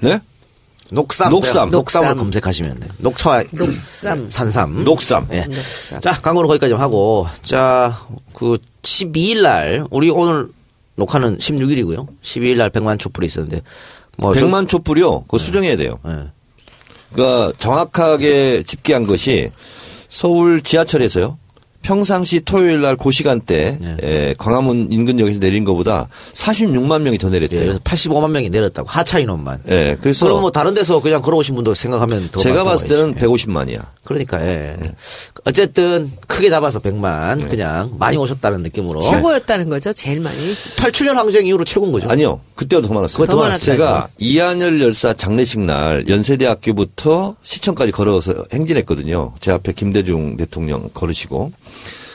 네? 0.00 0.20
녹삼. 0.92 1.30
녹삼. 1.30 1.70
녹삼을 1.70 2.08
녹삼. 2.08 2.18
검색하시면 2.18 2.80
돼. 2.80 2.88
녹차 2.98 3.42
녹삼. 3.50 4.30
산삼. 4.30 4.84
녹삼. 4.84 5.26
예. 5.32 5.44
녹삼. 5.44 6.00
자, 6.00 6.20
광고는 6.20 6.46
거기까지 6.48 6.70
좀 6.70 6.80
하고 6.80 7.26
자, 7.42 7.98
그 8.32 8.56
12일 8.82 9.42
날 9.42 9.84
우리 9.90 10.10
오늘 10.10 10.48
녹화는 10.96 11.38
16일이고요. 11.38 12.06
12일 12.22 12.56
날 12.56 12.70
100만 12.70 12.98
촛불이 12.98 13.26
있었는데 13.26 13.62
뭐 14.18 14.34
저- 14.34 14.46
100만 14.46 14.68
촛불이요. 14.68 15.22
그거 15.22 15.38
수정해야 15.38 15.76
돼요. 15.76 15.98
예. 16.06 16.28
그러니까 17.12 17.52
정확하게 17.58 18.62
집계한 18.64 19.06
것이 19.06 19.50
서울 20.08 20.60
지하철에서요. 20.62 21.36
평상시 21.86 22.40
토요일 22.40 22.80
날 22.82 22.96
그 22.96 23.12
시간대 23.12 23.76
네. 23.80 23.96
에, 24.02 24.34
광화문 24.38 24.88
인근역에서 24.90 25.38
내린 25.38 25.62
것보다 25.64 26.08
46만 26.32 27.02
명이 27.02 27.18
더 27.18 27.28
예, 27.28 27.32
내렸대요. 27.32 27.60
그래서 27.60 27.78
85만 27.80 28.30
명이 28.30 28.50
내렸다고 28.50 28.88
하차 28.88 29.20
인원만. 29.20 29.60
예, 29.68 29.96
그래서 30.00 30.26
그럼 30.26 30.40
뭐 30.40 30.50
다른 30.50 30.74
데서 30.74 31.00
그냥 31.00 31.20
걸어오신 31.22 31.54
분도 31.54 31.74
생각하면 31.74 32.28
더 32.32 32.40
제가 32.40 32.64
봤을 32.64 32.88
때는 32.88 33.14
해야지. 33.14 33.26
150만이야. 33.26 33.84
그러니까 34.02 34.44
예. 34.44 34.76
어쨌든 35.44 36.10
크게 36.26 36.48
잡아서 36.48 36.80
100만 36.80 37.38
네. 37.38 37.46
그냥 37.46 37.92
많이 37.98 38.16
오셨다는 38.16 38.62
느낌으로 38.62 39.00
최고였다는 39.02 39.68
거죠. 39.68 39.92
제일 39.92 40.20
많이. 40.20 40.36
87년 40.76 41.14
항쟁 41.14 41.46
이후로 41.46 41.64
최고인 41.64 41.92
거죠. 41.92 42.08
아니요. 42.10 42.40
그때가 42.56 42.86
더 42.86 42.92
많았어요. 42.94 43.26
더 43.26 43.36
많았죠. 43.36 43.64
제가 43.64 44.08
이한열 44.18 44.80
열사 44.80 45.12
장례식 45.12 45.60
날 45.60 46.08
연세대학교부터 46.08 47.36
시청까지 47.42 47.92
걸어서 47.92 48.34
행진했거든요. 48.52 49.34
제 49.40 49.52
앞에 49.52 49.72
김대중 49.72 50.36
대통령 50.36 50.88
걸으시고. 50.92 51.52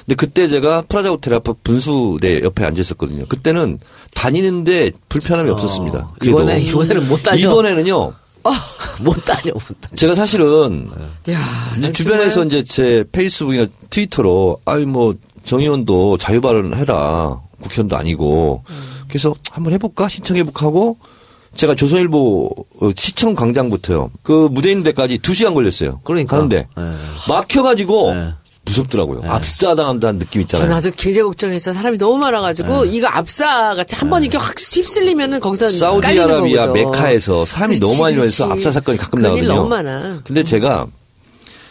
근데 0.05 0.15
그때 0.15 0.47
제가 0.47 0.83
프라자 0.89 1.09
호텔 1.09 1.33
앞에 1.35 1.53
분수대 1.63 2.41
옆에 2.43 2.65
앉아 2.65 2.81
있었거든요. 2.81 3.25
그때는 3.27 3.79
다니는데 4.15 4.91
불편함이 5.09 5.49
없었습니다. 5.51 5.97
어, 5.99 6.13
이번에- 6.21 6.59
이번에는 6.61 7.07
못 7.07 7.21
다녀. 7.23 7.37
이번에는요. 7.47 8.13
못 9.01 9.13
다녀 9.23 9.53
못 9.53 9.81
다녀. 9.81 9.95
제가 9.95 10.15
사실은 10.15 10.89
야, 11.29 11.37
이제 11.77 11.91
주변에서 11.91 12.43
이제 12.45 12.63
제 12.63 13.05
페이스북이나 13.11 13.67
트위터로 13.91 14.59
아이 14.65 14.85
뭐 14.85 15.13
정의원도 15.45 16.17
자유 16.17 16.41
발언 16.41 16.73
해라 16.73 17.39
국회의원도 17.61 17.95
아니고 17.95 18.63
그래서 19.07 19.35
한번 19.51 19.73
해볼까 19.73 20.09
신청해볼까 20.09 20.65
하고 20.65 20.97
제가 21.55 21.75
조선일보 21.75 22.49
어, 22.81 22.89
시청 22.95 23.35
광장부터요 23.35 24.09
그 24.23 24.47
무대 24.51 24.69
있는 24.71 24.83
데까지 24.85 25.19
두 25.19 25.35
시간 25.35 25.53
걸렸어요. 25.53 25.99
그러니까. 26.03 26.37
가는데 26.37 26.67
예. 26.79 26.81
막혀가지고 27.29 28.13
네. 28.15 28.33
무섭더라고요. 28.65 29.23
압사당한다는 29.29 30.19
느낌 30.19 30.39
아, 30.39 30.43
있잖아요. 30.43 30.69
나도 30.69 30.91
굉장히 30.95 31.23
걱정했어. 31.23 31.73
사람이 31.73 31.97
너무 31.97 32.17
많아가지고 32.17 32.85
이거 32.85 33.07
압사가 33.07 33.83
한번 33.91 34.23
이렇게 34.23 34.37
확 34.37 34.55
휩쓸리면은 34.57 35.39
거기서 35.39 35.69
사우디아라비아. 35.69 36.67
메카에서 36.67 37.45
사람이 37.45 37.77
그렇지, 37.77 37.91
너무 37.91 38.03
많이. 38.03 38.15
일어나서 38.15 38.51
압사 38.51 38.71
사건이 38.71 38.97
가끔 38.97 39.21
나거든요. 39.21 39.47
너무 39.47 39.69
많아. 39.69 40.19
근데 40.23 40.43
제가 40.43 40.87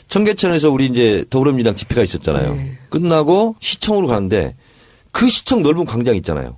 청계천에서 0.08 0.70
우리 0.70 0.86
이제 0.86 1.24
더불어민주당 1.30 1.76
집회가 1.76 2.02
있었잖아요. 2.02 2.54
네. 2.54 2.78
끝나고 2.90 3.54
시청으로 3.60 4.08
가는데 4.08 4.56
그 5.12 5.30
시청 5.30 5.62
넓은 5.62 5.84
광장 5.84 6.16
있잖아요. 6.16 6.56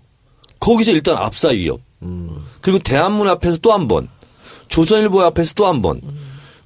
거기서 0.61 0.93
일단 0.93 1.17
압사 1.19 1.49
위협. 1.49 1.81
그리고 2.63 2.79
대한문 2.79 3.29
앞에서 3.29 3.59
또 3.59 3.73
한 3.73 3.87
번. 3.87 4.09
조선일보 4.69 5.21
앞에서 5.21 5.53
또 5.55 5.67
한 5.69 5.83
번. 5.83 6.01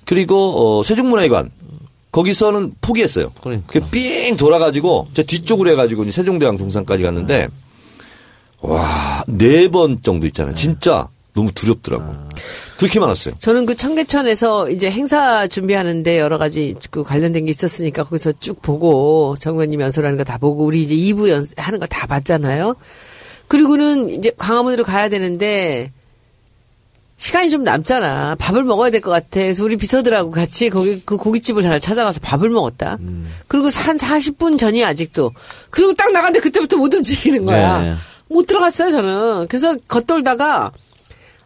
그리고 0.04 0.78
어, 0.78 0.82
세종문화회관. 0.84 1.50
거기서는 2.16 2.72
포기했어요. 2.80 3.30
그러니까. 3.42 3.66
그삥 3.66 4.36
돌아가지고 4.38 5.08
제 5.12 5.22
뒤쪽으로 5.22 5.70
해가지고 5.72 6.04
이제 6.04 6.12
세종대왕 6.12 6.56
동상까지 6.56 7.02
갔는데 7.02 7.48
와 8.60 9.22
네 9.28 9.68
번 9.68 10.00
정도 10.02 10.26
있잖아요. 10.28 10.54
진짜 10.54 11.08
너무 11.34 11.52
두렵더라고. 11.52 12.04
그렇게 12.78 13.00
많았어요. 13.00 13.34
저는 13.38 13.66
그 13.66 13.74
청계천에서 13.76 14.70
이제 14.70 14.90
행사 14.90 15.46
준비하는데 15.46 16.18
여러 16.18 16.38
가지 16.38 16.74
그 16.90 17.02
관련된 17.04 17.44
게 17.44 17.50
있었으니까 17.50 18.04
거기서 18.04 18.32
쭉 18.40 18.62
보고 18.62 19.34
정 19.38 19.54
의원님 19.54 19.82
연설하는 19.82 20.16
거 20.16 20.24
다 20.24 20.38
보고 20.38 20.64
우리 20.64 20.82
이제 20.82 20.94
2부 20.94 21.28
연 21.28 21.46
하는 21.58 21.78
거 21.80 21.86
다 21.86 22.06
봤잖아요. 22.06 22.76
그리고는 23.48 24.08
이제 24.10 24.32
광화문으로 24.38 24.84
가야 24.84 25.08
되는데 25.10 25.92
시간이 27.16 27.48
좀 27.50 27.62
남잖아. 27.64 28.36
밥을 28.38 28.62
먹어야 28.64 28.90
될 28.90 29.00
것 29.00 29.10
같아. 29.10 29.26
그래서 29.40 29.64
우리 29.64 29.76
비서들하고 29.76 30.30
같이 30.30 30.68
거기 30.68 31.00
그 31.04 31.16
고깃집을 31.16 31.64
하나 31.64 31.78
찾아가서 31.78 32.20
밥을 32.20 32.50
먹었다. 32.50 32.98
그리고 33.48 33.68
한 33.70 33.96
40분 33.96 34.58
전이 34.58 34.84
아직도. 34.84 35.32
그리고 35.70 35.94
딱 35.94 36.12
나갔는데 36.12 36.40
그때부터 36.40 36.76
못 36.76 36.92
움직이는 36.92 37.44
거야. 37.46 37.80
네. 37.80 37.94
못 38.28 38.46
들어갔어요, 38.46 38.90
저는. 38.90 39.46
그래서 39.48 39.76
겉돌다가 39.88 40.72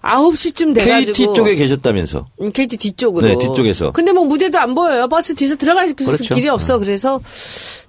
9시쯤 0.03 0.75
돼가지고. 0.75 1.13
KT 1.13 1.35
쪽에 1.37 1.55
계셨다면서. 1.55 2.27
음, 2.41 2.51
KT 2.51 2.77
뒤쪽으로. 2.79 3.27
네, 3.27 3.37
뒤쪽에서. 3.39 3.93
근데 3.93 4.13
뭐 4.13 4.25
무대도 4.25 4.59
안 4.59 4.75
보여요. 4.75 5.07
버스 5.09 5.35
뒤에서 5.35 5.57
들어갈 5.57 5.89
수 5.89 5.95
그렇죠. 5.95 6.35
길이 6.35 6.49
없어. 6.49 6.79
그래서 6.79 7.21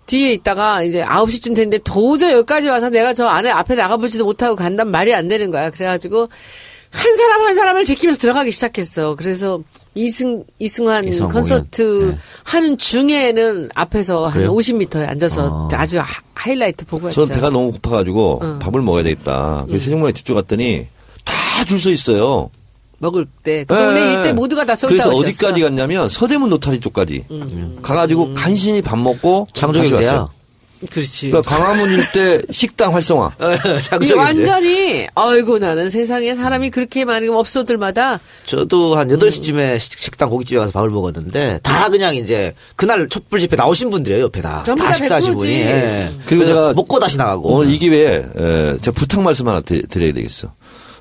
뒤에 0.05 0.33
있다가 0.33 0.83
이제 0.83 1.03
9시쯤 1.03 1.55
됐는데 1.55 1.79
도저히 1.85 2.33
여기까지 2.33 2.67
와서 2.67 2.89
내가 2.89 3.13
저 3.13 3.27
안에 3.27 3.49
앞에 3.49 3.75
나가보지도 3.75 4.25
못하고 4.25 4.55
간단 4.57 4.91
말이 4.91 5.13
안 5.13 5.27
되는 5.29 5.51
거야. 5.51 5.69
그래가지고 5.71 6.27
한 6.91 7.15
사람 7.15 7.41
한 7.43 7.55
사람을 7.55 7.85
제끼면서 7.85 8.19
들어가기 8.19 8.51
시작했어. 8.51 9.15
그래서 9.15 9.59
이승, 9.95 10.43
이승환 10.59 11.07
이승환 11.07 11.31
콘서트. 11.31 12.11
네. 12.11 12.17
하는 12.43 12.77
중에는 12.77 13.69
앞에서 13.73 14.29
그래요? 14.31 14.49
한 14.49 14.55
50m에 14.55 15.07
앉아서 15.09 15.47
어. 15.47 15.69
아주 15.73 15.99
하- 15.99 16.05
하이라이트 16.33 16.85
보고 16.85 17.05
왔죠. 17.07 17.25
저는 17.25 17.35
배가 17.35 17.49
너무 17.49 17.71
고파가지고 17.73 18.39
어. 18.43 18.59
밥을 18.61 18.81
먹어야 18.81 19.03
되겠다. 19.03 19.63
그래서 19.67 19.85
세종문화 19.85 20.11
뒤쪽 20.11 20.35
갔더니 20.35 20.87
다 21.25 21.65
줄 21.65 21.79
서 21.79 21.89
있어요. 21.91 22.49
먹을 22.99 23.25
때. 23.43 23.63
그 23.67 23.75
동네 23.75 23.99
예, 24.01 24.13
일대 24.13 24.29
예. 24.29 24.33
모두가 24.33 24.63
다 24.65 24.75
쏠다 24.75 24.89
그래서 24.91 25.09
오셨어. 25.09 25.19
음. 25.21 25.25
어디까지 25.25 25.61
갔냐면 25.61 26.07
서대문 26.09 26.49
노타리 26.51 26.79
쪽까지 26.79 27.25
가가지고 27.81 28.33
간신히 28.35 28.81
밥 28.81 28.97
먹고 28.99 29.47
창조경 29.53 29.89
다시 29.91 30.03
대야. 30.03 30.27
그렇지. 30.89 31.29
그러니까 31.29 31.55
광화문 31.55 31.91
일대 31.91 32.41
식당 32.51 32.93
활성화. 32.95 33.35
이게 33.39 33.79
장정인데. 33.81 34.13
완전히 34.15 35.07
아이고 35.13 35.59
나는 35.59 35.89
세상에 35.89 36.33
사람이 36.33 36.71
그렇게 36.71 37.05
많으면 37.05 37.35
업소들마다 37.35 38.19
저도 38.45 38.95
한 38.97 39.07
8시쯤에 39.09 39.77
식당 39.79 40.29
고깃집에 40.29 40.59
가서 40.59 40.71
밥을 40.71 40.89
먹었는데 40.89 41.59
다 41.61 41.89
그냥 41.89 42.15
이제 42.15 42.53
그날 42.75 43.07
촛불 43.07 43.39
집회 43.39 43.55
나오신 43.55 43.89
분들이에요, 43.91 44.23
옆에 44.23 44.41
다. 44.41 44.63
전부 44.65 44.81
다다 44.81 44.93
식사하신 44.93 45.33
100%지. 45.33 45.37
분이. 45.37 45.51
예. 45.53 46.11
그리고 46.25 46.45
제가 46.45 46.73
먹고 46.73 46.99
다시 46.99 47.17
나가고. 47.17 47.49
오늘 47.53 47.71
이 47.73 47.77
기회에 47.77 48.15
에, 48.35 48.77
제가 48.77 48.91
부탁 48.93 49.21
말씀 49.21 49.47
하나 49.47 49.61
드, 49.61 49.85
드려야 49.87 50.13
되겠어. 50.13 50.53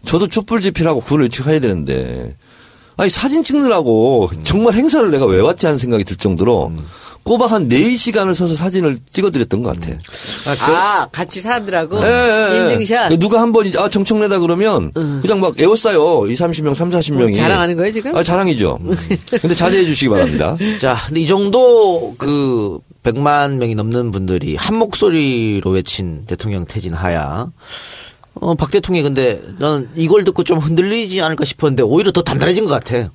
저도 0.04 0.28
촛불 0.28 0.60
집회라고 0.60 1.00
그걸 1.00 1.24
예측해야 1.24 1.60
되는데 1.60 2.36
아니 2.96 3.08
사진 3.10 3.42
찍느라고 3.44 4.30
정말 4.44 4.74
행사를 4.74 5.10
내가 5.10 5.24
왜 5.26 5.40
왔지 5.40 5.64
하는 5.66 5.78
생각이 5.78 6.04
들 6.04 6.16
정도로 6.16 6.72
꼬박 7.22 7.52
한 7.52 7.68
4시간을 7.68 8.35
서서 8.35 8.54
사진을 8.56 8.98
찍어드렸던 9.12 9.62
것 9.62 9.78
같아. 9.78 9.92
아 10.74 11.06
같이 11.12 11.40
사람들하고 11.40 12.00
예, 12.02 12.06
예, 12.06 12.54
예. 12.56 12.61
인증샷 12.62 13.18
누가 13.18 13.40
한 13.40 13.52
번 13.52 13.66
이제 13.66 13.78
아 13.78 13.88
정청래다 13.88 14.38
그러면 14.40 14.90
그냥 14.92 15.40
막 15.40 15.59
애워싸요. 15.61 16.26
2, 16.26 16.33
30명, 16.35 16.74
3, 16.74 16.90
40명이. 16.90 17.18
뭐 17.28 17.33
자랑하는 17.33 17.76
거예요 17.76 17.92
지금? 17.92 18.16
아, 18.16 18.22
자랑이죠. 18.22 18.78
근데 19.40 19.54
자제해 19.54 19.85
주시기 19.87 20.09
바랍니다. 20.09 20.56
자, 20.80 20.96
근데 21.06 21.20
이 21.20 21.26
정도 21.26 22.14
그 22.18 22.78
100만 23.02 23.54
명이 23.54 23.74
넘는 23.76 24.11
분들이 24.12 24.56
한 24.56 24.76
목소리로 24.76 25.70
외친 25.70 26.24
대통령 26.26 26.64
퇴진 26.66 26.94
하야. 26.94 27.50
어, 28.35 28.54
박 28.54 28.70
대통령이 28.70 29.02
근데 29.04 29.42
저는 29.59 29.90
이걸 29.96 30.24
듣고 30.24 30.44
좀 30.44 30.59
흔들리지 30.59 31.20
않을까 31.20 31.44
싶었는데 31.44 31.83
오히려 31.83 32.12
더 32.12 32.22
단단해진 32.22 32.64
것 32.64 32.70
같아. 32.70 33.11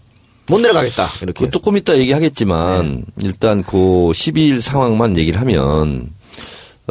못 0.47 0.59
내려가겠다. 0.61 1.07
이렇게. 1.21 1.45
그 1.45 1.51
조금 1.51 1.77
이따 1.77 1.97
얘기하겠지만 1.97 3.05
일단 3.19 3.63
그 3.63 3.77
12일 3.77 4.61
상황만 4.61 5.17
얘기를 5.17 5.39
하면 5.39 6.09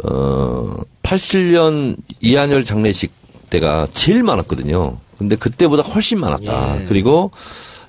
어 0.03 0.75
87년 1.03 1.95
이한열 2.21 2.63
장례식 2.65 3.11
때가 3.49 3.87
제일 3.93 4.23
많았거든요. 4.23 4.97
근데 5.17 5.35
그때보다 5.35 5.83
훨씬 5.83 6.19
많았다. 6.19 6.79
그리고 6.87 7.31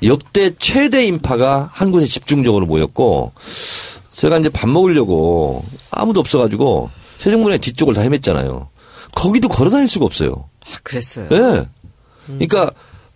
역대 0.02 0.54
최대 0.58 1.04
인파가 1.06 1.68
한 1.72 1.90
곳에 1.90 2.06
집중적으로 2.06 2.66
모였고 2.66 3.32
제가 4.12 4.38
이제 4.38 4.48
밥 4.48 4.68
먹으려고 4.68 5.64
아무도 5.90 6.20
없어가지고 6.20 6.90
세종문의 7.18 7.58
뒤쪽을 7.58 7.94
다 7.94 8.02
헤맸잖아요. 8.02 8.68
거기도 9.14 9.48
걸어 9.48 9.70
다닐 9.70 9.88
수가 9.88 10.04
없어요. 10.04 10.48
아, 10.66 10.76
그랬어요. 10.82 11.26
예. 11.32 11.66
그러니까 12.26 12.70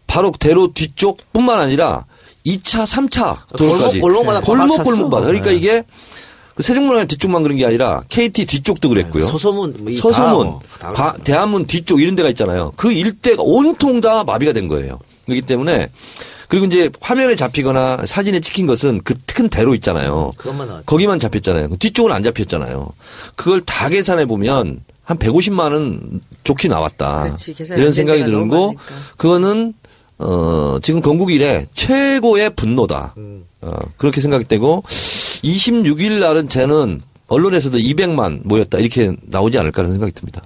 바로 0.06 0.32
대로 0.32 0.72
뒤쪽뿐만 0.72 1.60
아니라 1.60 2.06
2차, 2.46 2.84
3차 2.84 3.36
도로까지 3.56 4.00
골목, 4.00 4.24
골목마다 4.24 4.40
골목. 4.40 4.82
골목마다. 4.84 5.26
그러니까 5.26 5.50
네. 5.50 5.56
이게 5.56 5.82
그 6.54 6.62
세종문화관 6.62 7.06
뒤쪽만 7.06 7.42
그런 7.42 7.56
게 7.56 7.64
아니라 7.66 8.02
KT 8.08 8.44
뒤쪽도 8.46 8.88
그랬고요. 8.88 9.24
서소문, 9.24 9.76
뭐이 9.80 9.96
서소문, 9.96 10.58
다, 10.78 10.92
과- 10.92 11.16
대한문 11.24 11.66
뒤쪽 11.66 12.00
이런 12.02 12.14
데가 12.16 12.28
있잖아요. 12.30 12.72
그 12.76 12.92
일대가 12.92 13.42
온통 13.42 14.00
다 14.00 14.24
마비가 14.24 14.52
된 14.52 14.68
거예요. 14.68 14.98
그렇기 15.26 15.42
때문에 15.42 15.88
그리고 16.48 16.66
이제 16.66 16.90
화면에 17.00 17.36
잡히거나 17.36 18.04
사진에 18.06 18.40
찍힌 18.40 18.66
것은 18.66 19.02
그 19.02 19.14
큰 19.32 19.48
대로 19.48 19.74
있잖아요. 19.76 20.32
거기만 20.84 21.18
잡혔잖아요. 21.18 21.70
그 21.70 21.78
뒤쪽은 21.78 22.12
안 22.12 22.22
잡혔잖아요. 22.22 22.90
그걸 23.36 23.60
다 23.62 23.88
계산해 23.88 24.26
보면 24.26 24.80
한 25.02 25.18
150만은 25.18 26.20
좋게 26.44 26.68
나왔다. 26.68 27.22
그렇지, 27.22 27.54
이런 27.58 27.78
된 27.84 27.92
생각이 27.94 28.24
드는 28.24 28.48
거. 28.48 28.74
그거는 29.16 29.72
어 30.22 30.78
지금 30.82 31.00
건국 31.00 31.32
이래 31.32 31.66
최고의 31.74 32.50
분노다. 32.50 33.14
음. 33.18 33.44
어 33.62 33.72
그렇게 33.96 34.20
생각되고 34.20 34.84
26일 34.86 36.18
날은 36.20 36.48
쟤는 36.48 37.02
언론에서도 37.28 37.78
200만 37.78 38.40
모였다 38.44 38.78
이렇게 38.78 39.12
나오지 39.22 39.58
않을까라는 39.58 39.94
생각이 39.94 40.12
듭니다. 40.12 40.42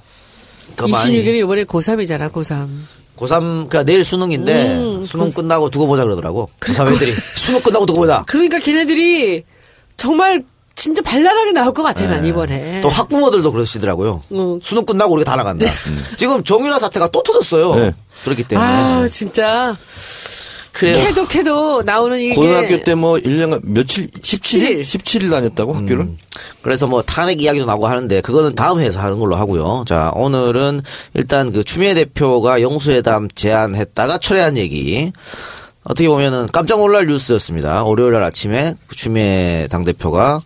더 0.77 0.87
많이. 0.87 1.17
26일이 1.23 1.41
이번에 1.43 1.65
고3이잖아 1.65 2.31
고3. 2.33 2.69
고3, 3.17 3.69
그니까 3.69 3.85
내일 3.85 4.03
수능인데, 4.05 4.75
음, 4.75 5.05
수능 5.05 5.31
끝나고 5.31 5.71
두고 5.71 5.87
보자 5.87 6.03
그러더라고. 6.03 6.51
고3 6.59 6.93
애들이. 6.95 7.13
수능 7.13 7.61
끝나고 7.63 7.87
두고 7.87 8.01
보자. 8.01 8.25
그러니까 8.27 8.59
걔네들이 8.59 9.45
정말 9.97 10.43
진짜 10.75 11.03
발랄하게 11.03 11.53
나올 11.53 11.73
것 11.73 11.83
같아 11.83 12.07
난 12.07 12.25
이번에. 12.25 12.81
또 12.81 12.89
학부모들도 12.89 13.51
그러시더라고요. 13.53 14.23
응. 14.33 14.59
수능 14.63 14.85
끝나고 14.85 15.15
우리가 15.15 15.31
다 15.31 15.37
나간다. 15.37 15.67
지금 16.17 16.43
정유라 16.43 16.79
사태가 16.79 17.09
또 17.09 17.23
터졌어요. 17.23 17.75
네. 17.77 17.95
그렇기 18.25 18.45
때문에. 18.45 18.67
아 18.69 19.07
진짜 19.09 19.77
그래요. 20.73 20.97
캐도 21.05 21.27
캐도 21.29 21.83
나오는 21.83 22.19
이게 22.19 22.35
고등학교 22.35 22.83
때 22.83 22.95
뭐 22.97 23.15
1년 23.17 23.61
며칠 23.63 24.11
17일 24.11 24.81
17일. 24.81 24.83
17일 24.83 25.31
다녔다고 25.31 25.73
학교를 25.75 26.09
그래서 26.63 26.89
뭐 26.89 27.03
탄핵 27.03 27.41
이야기도 27.41 27.65
나오고 27.67 27.87
하는데 27.87 28.21
그거는 28.21 28.57
다음 28.57 28.81
회에서 28.81 28.99
하는 29.01 29.21
걸로 29.21 29.37
하고요. 29.37 29.85
자, 29.87 30.11
오늘은 30.17 30.81
일단 31.15 31.53
그 31.53 31.63
추미애 31.63 31.95
대표가 31.95 32.61
영수회담 32.63 33.29
제안했다가 33.35 34.19
철회한 34.19 34.57
얘기. 34.57 35.13
어떻게 35.85 36.09
보면은 36.09 36.49
깜짝 36.51 36.79
놀랄 36.79 37.07
뉴스였습니다. 37.07 37.85
월요일 37.85 38.15
날 38.15 38.23
아침에 38.25 38.75
그 38.89 38.97
추미애 38.97 39.69
당대표가 39.71 40.41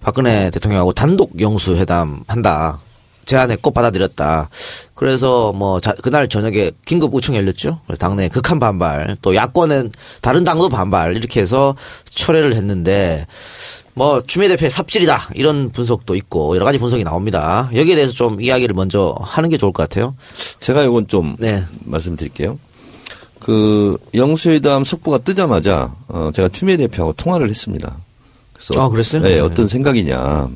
박근혜 0.00 0.50
대통령하고 0.50 0.92
단독 0.92 1.40
영수회담 1.40 2.24
한다. 2.26 2.78
제안했고 3.26 3.70
받아들였다. 3.70 4.48
그래서 4.94 5.52
뭐 5.52 5.80
자, 5.80 5.94
그날 6.02 6.26
저녁에 6.26 6.72
긴급 6.84 7.14
우청 7.14 7.36
열렸죠. 7.36 7.80
당내 7.98 8.28
극한 8.28 8.58
반발, 8.58 9.16
또 9.22 9.34
야권은 9.34 9.92
다른 10.20 10.42
당도 10.42 10.68
반발 10.68 11.16
이렇게 11.16 11.40
해서 11.40 11.76
철회를 12.06 12.54
했는데 12.54 13.26
뭐 13.94 14.20
추미애 14.20 14.48
대표의 14.48 14.70
삽질이다 14.70 15.30
이런 15.34 15.68
분석도 15.68 16.16
있고 16.16 16.56
여러 16.56 16.64
가지 16.64 16.78
분석이 16.78 17.04
나옵니다. 17.04 17.70
여기에 17.74 17.94
대해서 17.94 18.12
좀 18.12 18.40
이야기를 18.40 18.74
먼저 18.74 19.14
하는 19.20 19.48
게 19.48 19.56
좋을 19.58 19.72
것 19.72 19.88
같아요. 19.88 20.16
제가 20.58 20.82
이건 20.82 21.06
좀 21.06 21.36
네. 21.38 21.62
말씀드릴게요. 21.84 22.58
그 23.38 23.96
영수회담 24.14 24.84
속보가 24.84 25.18
뜨자마자 25.18 25.94
어 26.08 26.30
제가 26.34 26.48
추미애 26.48 26.76
대표하고 26.76 27.12
통화를 27.14 27.48
했습니다. 27.48 27.96
그래서 28.60 28.82
아, 28.82 28.88
그랬어요? 28.90 29.22
네, 29.22 29.36
네. 29.36 29.40
어떤 29.40 29.66
생각이냐. 29.66 30.48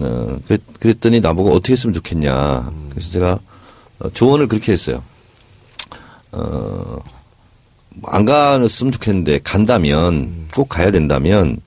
어 0.00 0.38
그랬, 0.46 0.60
그랬 0.80 1.00
더니 1.00 1.20
나보고 1.20 1.52
어떻게 1.52 1.74
했으면 1.74 1.94
좋겠냐. 1.94 2.72
그래서 2.90 3.10
제가 3.10 3.38
어, 4.00 4.10
조언을 4.10 4.48
그렇게 4.48 4.72
했어요. 4.72 5.00
어, 6.32 6.98
어안 8.02 8.24
갔으면 8.24 8.90
좋겠는데 8.92 9.40
간다면 9.44 10.48
꼭 10.52 10.68
가야 10.68 10.90
된다면 10.90 11.58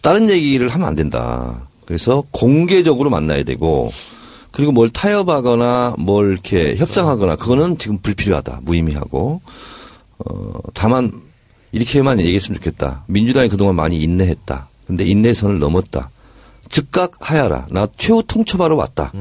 다른 0.00 0.28
얘기를 0.28 0.68
하면 0.68 0.88
안 0.88 0.96
된다. 0.96 1.68
그래서 1.84 2.24
공개적으로 2.32 3.08
만나야 3.10 3.44
되고 3.44 3.92
그리고 4.50 4.72
뭘 4.72 4.88
타협하거나 4.88 5.94
뭘 5.98 6.32
이렇게 6.32 6.74
협상하거나 6.74 7.36
그거는 7.36 7.78
지금 7.78 7.98
불필요하다. 7.98 8.62
무의미하고 8.64 9.40
어 10.18 10.52
다만 10.74 11.25
이렇게만 11.76 12.18
얘기했으면 12.20 12.56
좋겠다. 12.56 13.04
민주당이 13.06 13.50
그동안 13.50 13.74
많이 13.74 14.00
인내했다. 14.00 14.68
근데 14.86 15.04
인내선을 15.04 15.58
넘었다. 15.58 16.08
즉각 16.70 17.12
하야라. 17.20 17.66
나 17.70 17.86
최후 17.98 18.22
통첩하러 18.26 18.76
왔다. 18.76 19.12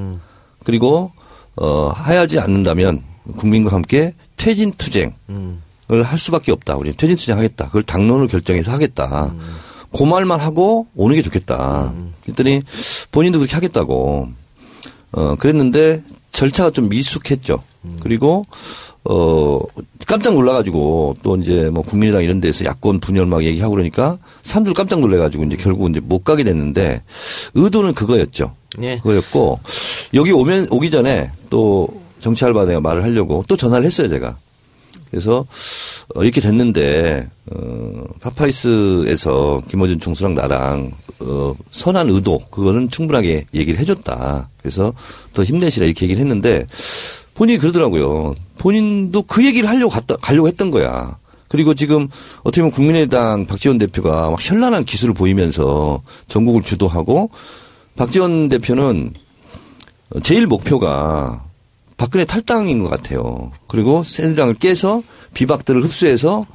그리고 0.64 1.12
어 1.58 1.90
하야지 1.90 2.40
않는다면 2.40 3.04
국민과 3.36 3.76
함께 3.76 4.14
퇴진 4.38 4.72
투쟁 4.72 5.14
을할 5.92 6.18
수밖에 6.18 6.52
없다. 6.54 6.78
우리는 6.78 6.96
퇴진 6.98 7.18
투쟁하겠다. 7.18 7.66
그걸 7.68 7.84
당론을 7.84 8.28
결정해서 8.28 8.72
하겠다. 8.72 9.34
그 9.96 10.04
말만 10.04 10.40
하고 10.40 10.88
오는 10.96 11.16
게 11.16 11.22
좋겠다. 11.22 11.94
그랬더니 12.24 12.62
본인도 13.12 13.40
그렇게 13.40 13.54
하겠다고. 13.54 14.30
어, 15.12 15.36
그랬는데 15.36 16.04
절차가 16.32 16.72
좀 16.72 16.90
미숙했죠. 16.90 17.62
그리고 18.00 18.46
어 19.04 19.60
깜짝 20.06 20.34
놀라가지고 20.34 21.18
또 21.24 21.36
이제 21.38 21.70
뭐 21.70 21.84
국민의당 21.84 22.24
이런 22.24 22.40
데서 22.40 22.66
야권 22.66 23.00
분열 23.00 23.26
막 23.26 23.44
얘기하고 23.44 23.74
그러니까 23.74 24.18
사람들 24.44 24.74
깜짝 24.74 25.00
놀래가지고 25.00 25.44
이제 25.46 25.58
결국 25.58 25.90
이제 25.90 26.00
못 26.00 26.24
가게 26.24 26.44
됐는데 26.44 27.02
의도는 27.54 27.94
그거였죠. 27.94 28.54
예. 28.82 28.98
그거였고 28.98 29.60
여기 30.14 30.32
오면 30.32 30.68
오기 30.70 30.92
전에 30.92 31.32
또 31.50 31.88
정치 32.20 32.46
알바 32.46 32.66
내가 32.66 32.82
말을 32.82 33.04
하려고 33.04 33.44
또 33.48 33.58
전화를 33.58 33.86
했어요 33.86 34.08
제가. 34.08 34.38
그래서 35.10 35.46
어, 36.14 36.24
이렇게 36.24 36.42
됐는데 36.42 37.28
어, 37.52 38.04
파파이스에서 38.22 39.62
김어준 39.68 40.00
총수랑 40.00 40.36
나랑 40.36 40.92
어, 41.20 41.56
선한 41.72 42.10
의도 42.10 42.40
그거는 42.52 42.90
충분하게 42.90 43.46
얘기를 43.54 43.80
해줬다. 43.80 44.50
그래서 44.58 44.94
더 45.34 45.44
힘내시라 45.44 45.86
이렇게 45.86 46.06
얘기를 46.06 46.22
했는데 46.22 46.66
본인이 47.36 47.60
그러더라고요. 47.60 48.34
본인도 48.58 49.24
그 49.24 49.46
얘기를 49.46 49.70
하려고 49.70 49.92
갔다 49.92 50.16
가려고 50.18 50.48
했던 50.48 50.72
거야. 50.72 51.18
그리고 51.48 51.76
지금 51.76 52.08
어떻게 52.40 52.62
보면 52.62 52.72
국민의당 52.72 53.46
박지원 53.46 53.78
대표가 53.78 54.32
막 54.32 54.40
현란한 54.42 54.84
기술을 54.84 55.14
보이면서 55.14 56.02
전국을 56.28 56.64
주도하고 56.64 57.30
박지원 57.96 58.50
대표는 58.50 59.14
제일 60.24 60.48
목표가 60.48 61.44
박근혜 61.98 62.26
탈당인 62.26 62.84
것 62.84 62.90
같아요. 62.90 63.52
그리고 63.68 64.04
새누리당을 64.04 64.56
깨서 64.56 65.04
비박들을 65.34 65.84
흡수해서 65.84 66.46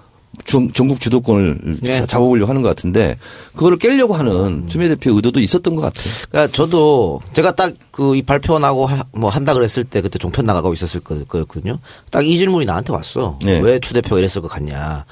전, 0.45 0.73
전국 0.73 1.01
주도권을 1.01 1.79
네. 1.83 2.07
잡아보려고 2.07 2.49
하는 2.49 2.63
것 2.63 2.69
같은데 2.69 3.19
그거를 3.55 3.79
깨려고 3.79 4.15
하는 4.15 4.67
추미애 4.69 4.89
대표 4.89 5.13
의도도 5.15 5.41
있었던 5.41 5.75
것 5.75 5.81
같아요. 5.83 6.05
그러니까 6.31 6.53
저도 6.57 7.21
제가 7.33 7.53
딱 7.53 7.73
그 7.91 8.15
이 8.17 8.23
발표 8.23 8.59
나고 8.59 8.87
하- 8.87 9.05
뭐 9.13 9.29
한다 9.31 9.53
그랬을 9.55 9.85
때 9.85 10.01
그때 10.01 10.19
종편 10.19 10.45
나가고 10.47 10.73
있었을 10.73 11.01
거- 11.01 11.23
거였거든요. 11.25 11.79
딱 12.11 12.25
이 12.25 12.39
질문이 12.39 12.65
나한테 12.67 12.93
왔어. 12.93 13.39
네. 13.45 13.61
왜추 13.61 13.93
대표가 13.95 14.19
이랬을 14.19 14.41
것 14.43 14.49
같냐. 14.49 15.05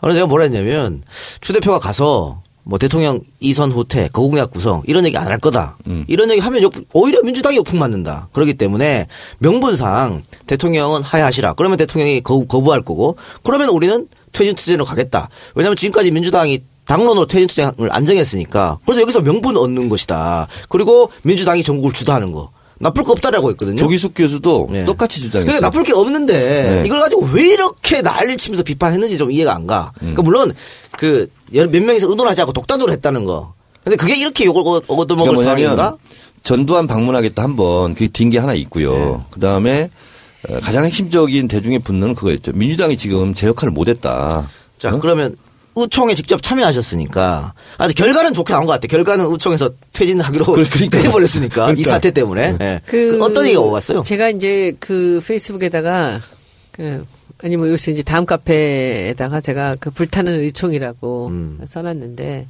그래서 0.00 0.16
제가 0.16 0.26
뭐라 0.26 0.44
했냐면 0.44 1.02
추 1.40 1.52
대표가 1.52 1.78
가서 1.78 2.42
뭐 2.64 2.78
대통령 2.78 3.20
이선 3.40 3.72
후퇴, 3.72 4.08
거국약 4.12 4.50
구성 4.50 4.82
이런 4.86 5.06
얘기 5.06 5.16
안 5.16 5.26
할 5.28 5.38
거다. 5.38 5.78
음. 5.86 6.04
이런 6.06 6.30
얘기 6.30 6.40
하면 6.40 6.62
역- 6.62 6.74
오히려 6.92 7.22
민주당이 7.22 7.56
역풍 7.56 7.78
맞는다. 7.78 8.28
그렇기 8.32 8.54
때문에 8.54 9.06
명분상 9.38 10.20
대통령은 10.46 11.02
하야하시라. 11.02 11.54
그러면 11.54 11.78
대통령이 11.78 12.20
거, 12.20 12.44
거부할 12.46 12.82
거고 12.82 13.16
그러면 13.42 13.70
우리는 13.70 14.06
퇴진 14.32 14.54
투쟁으로 14.54 14.84
가겠다. 14.84 15.28
왜냐하면 15.54 15.76
지금까지 15.76 16.10
민주당이 16.10 16.60
당론으로 16.86 17.26
퇴진 17.26 17.48
투쟁을 17.48 17.90
안 17.92 18.06
정했으니까 18.06 18.78
그래서 18.84 19.02
여기서 19.02 19.20
명분 19.22 19.56
얻는 19.56 19.88
것이다. 19.88 20.48
그리고 20.68 21.10
민주당이 21.22 21.62
전국을 21.62 21.92
주도하는 21.92 22.32
거. 22.32 22.50
나쁠 22.80 23.02
거 23.02 23.10
없다라고 23.12 23.50
했거든요. 23.50 23.76
조기숙 23.76 24.12
교수도 24.14 24.68
네. 24.70 24.84
똑같이 24.84 25.20
주장했어요. 25.20 25.46
그러니까 25.46 25.66
나쁠 25.66 25.82
게 25.82 25.92
없는데 25.92 26.32
네. 26.38 26.82
이걸 26.86 27.00
가지고 27.00 27.28
왜 27.32 27.48
이렇게 27.48 28.02
난리 28.02 28.36
치면서 28.36 28.62
비판했는지 28.62 29.18
좀 29.18 29.32
이해가 29.32 29.52
안 29.54 29.66
가. 29.66 29.90
음. 29.96 30.14
그러니까 30.14 30.22
물론 30.22 30.52
그 30.96 31.28
몇 31.50 31.70
명이서 31.70 32.08
의논하지 32.10 32.42
않고 32.42 32.52
독단적으로 32.52 32.92
했다는 32.92 33.24
거. 33.24 33.54
근데 33.82 33.96
그게 33.96 34.14
이렇게 34.16 34.44
욕을 34.44 34.62
얻- 34.66 34.84
얻어먹을 34.86 35.34
그러니까 35.34 35.56
상황인가? 35.56 35.96
전두환 36.42 36.86
방문하겠다 36.86 37.42
한번 37.42 37.94
그게 37.94 38.06
딘 38.08 38.28
게 38.30 38.38
하나 38.38 38.52
있고요. 38.54 39.24
그 39.30 39.40
다음에 39.40 39.90
가장 40.62 40.84
핵심적인 40.84 41.48
대중의 41.48 41.80
분노는 41.80 42.14
그거였죠. 42.14 42.52
민주당이 42.52 42.96
지금 42.96 43.34
제 43.34 43.46
역할을 43.48 43.72
못했다. 43.72 44.48
자 44.78 44.94
어? 44.94 44.98
그러면 44.98 45.36
의총에 45.74 46.14
직접 46.14 46.42
참여하셨으니까 46.42 47.54
아 47.78 47.88
결과는 47.88 48.32
좋게 48.32 48.52
나온 48.52 48.66
것 48.66 48.72
같아. 48.72 48.86
결과는 48.86 49.26
의총에서 49.26 49.70
퇴진하기로 49.92 50.44
그러니까. 50.44 50.98
해버렸으니까 50.98 51.62
이 51.64 51.66
그러니까. 51.66 51.90
사태 51.90 52.10
때문에 52.10 52.56
예. 52.60 52.80
그 52.86 53.22
어떤 53.22 53.44
얘기가 53.46 53.60
오갔어요? 53.60 54.02
제가 54.02 54.30
이제 54.30 54.74
그 54.78 55.22
페이스북에다가 55.26 56.20
그 56.72 57.04
아니 57.38 57.56
뭐 57.56 57.68
요새 57.68 57.92
이제 57.92 58.02
다음 58.02 58.26
카페에다가 58.26 59.40
제가 59.40 59.76
그 59.78 59.90
불타는 59.90 60.40
의총이라고 60.40 61.28
음. 61.28 61.60
써놨는데 61.66 62.46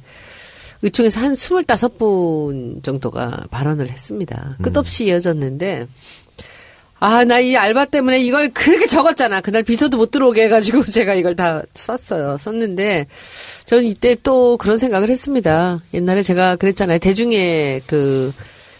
의총에서 0.81 1.19
한 1.19 1.33
25분 1.33 2.83
정도가 2.83 3.45
발언을 3.51 3.89
했습니다. 3.89 4.55
음. 4.59 4.63
끝없이 4.63 5.05
이어졌는데 5.05 5.87
아, 6.99 7.23
나 7.23 7.39
이 7.39 7.55
알바 7.55 7.85
때문에 7.85 8.19
이걸 8.19 8.49
그렇게 8.49 8.85
적었잖아. 8.85 9.39
그날 9.41 9.63
비서도 9.63 9.97
못 9.97 10.11
들어오게 10.11 10.43
해가지고 10.43 10.83
제가 10.91 11.13
이걸 11.13 11.35
다 11.35 11.61
썼어요. 11.73 12.37
썼는데 12.37 13.07
저는 13.65 13.85
이때 13.85 14.15
또 14.21 14.57
그런 14.57 14.77
생각을 14.77 15.09
했습니다. 15.09 15.81
옛날에 15.93 16.21
제가 16.21 16.57
그랬잖아요. 16.57 16.99
대중의 16.99 17.83
그 17.87 18.33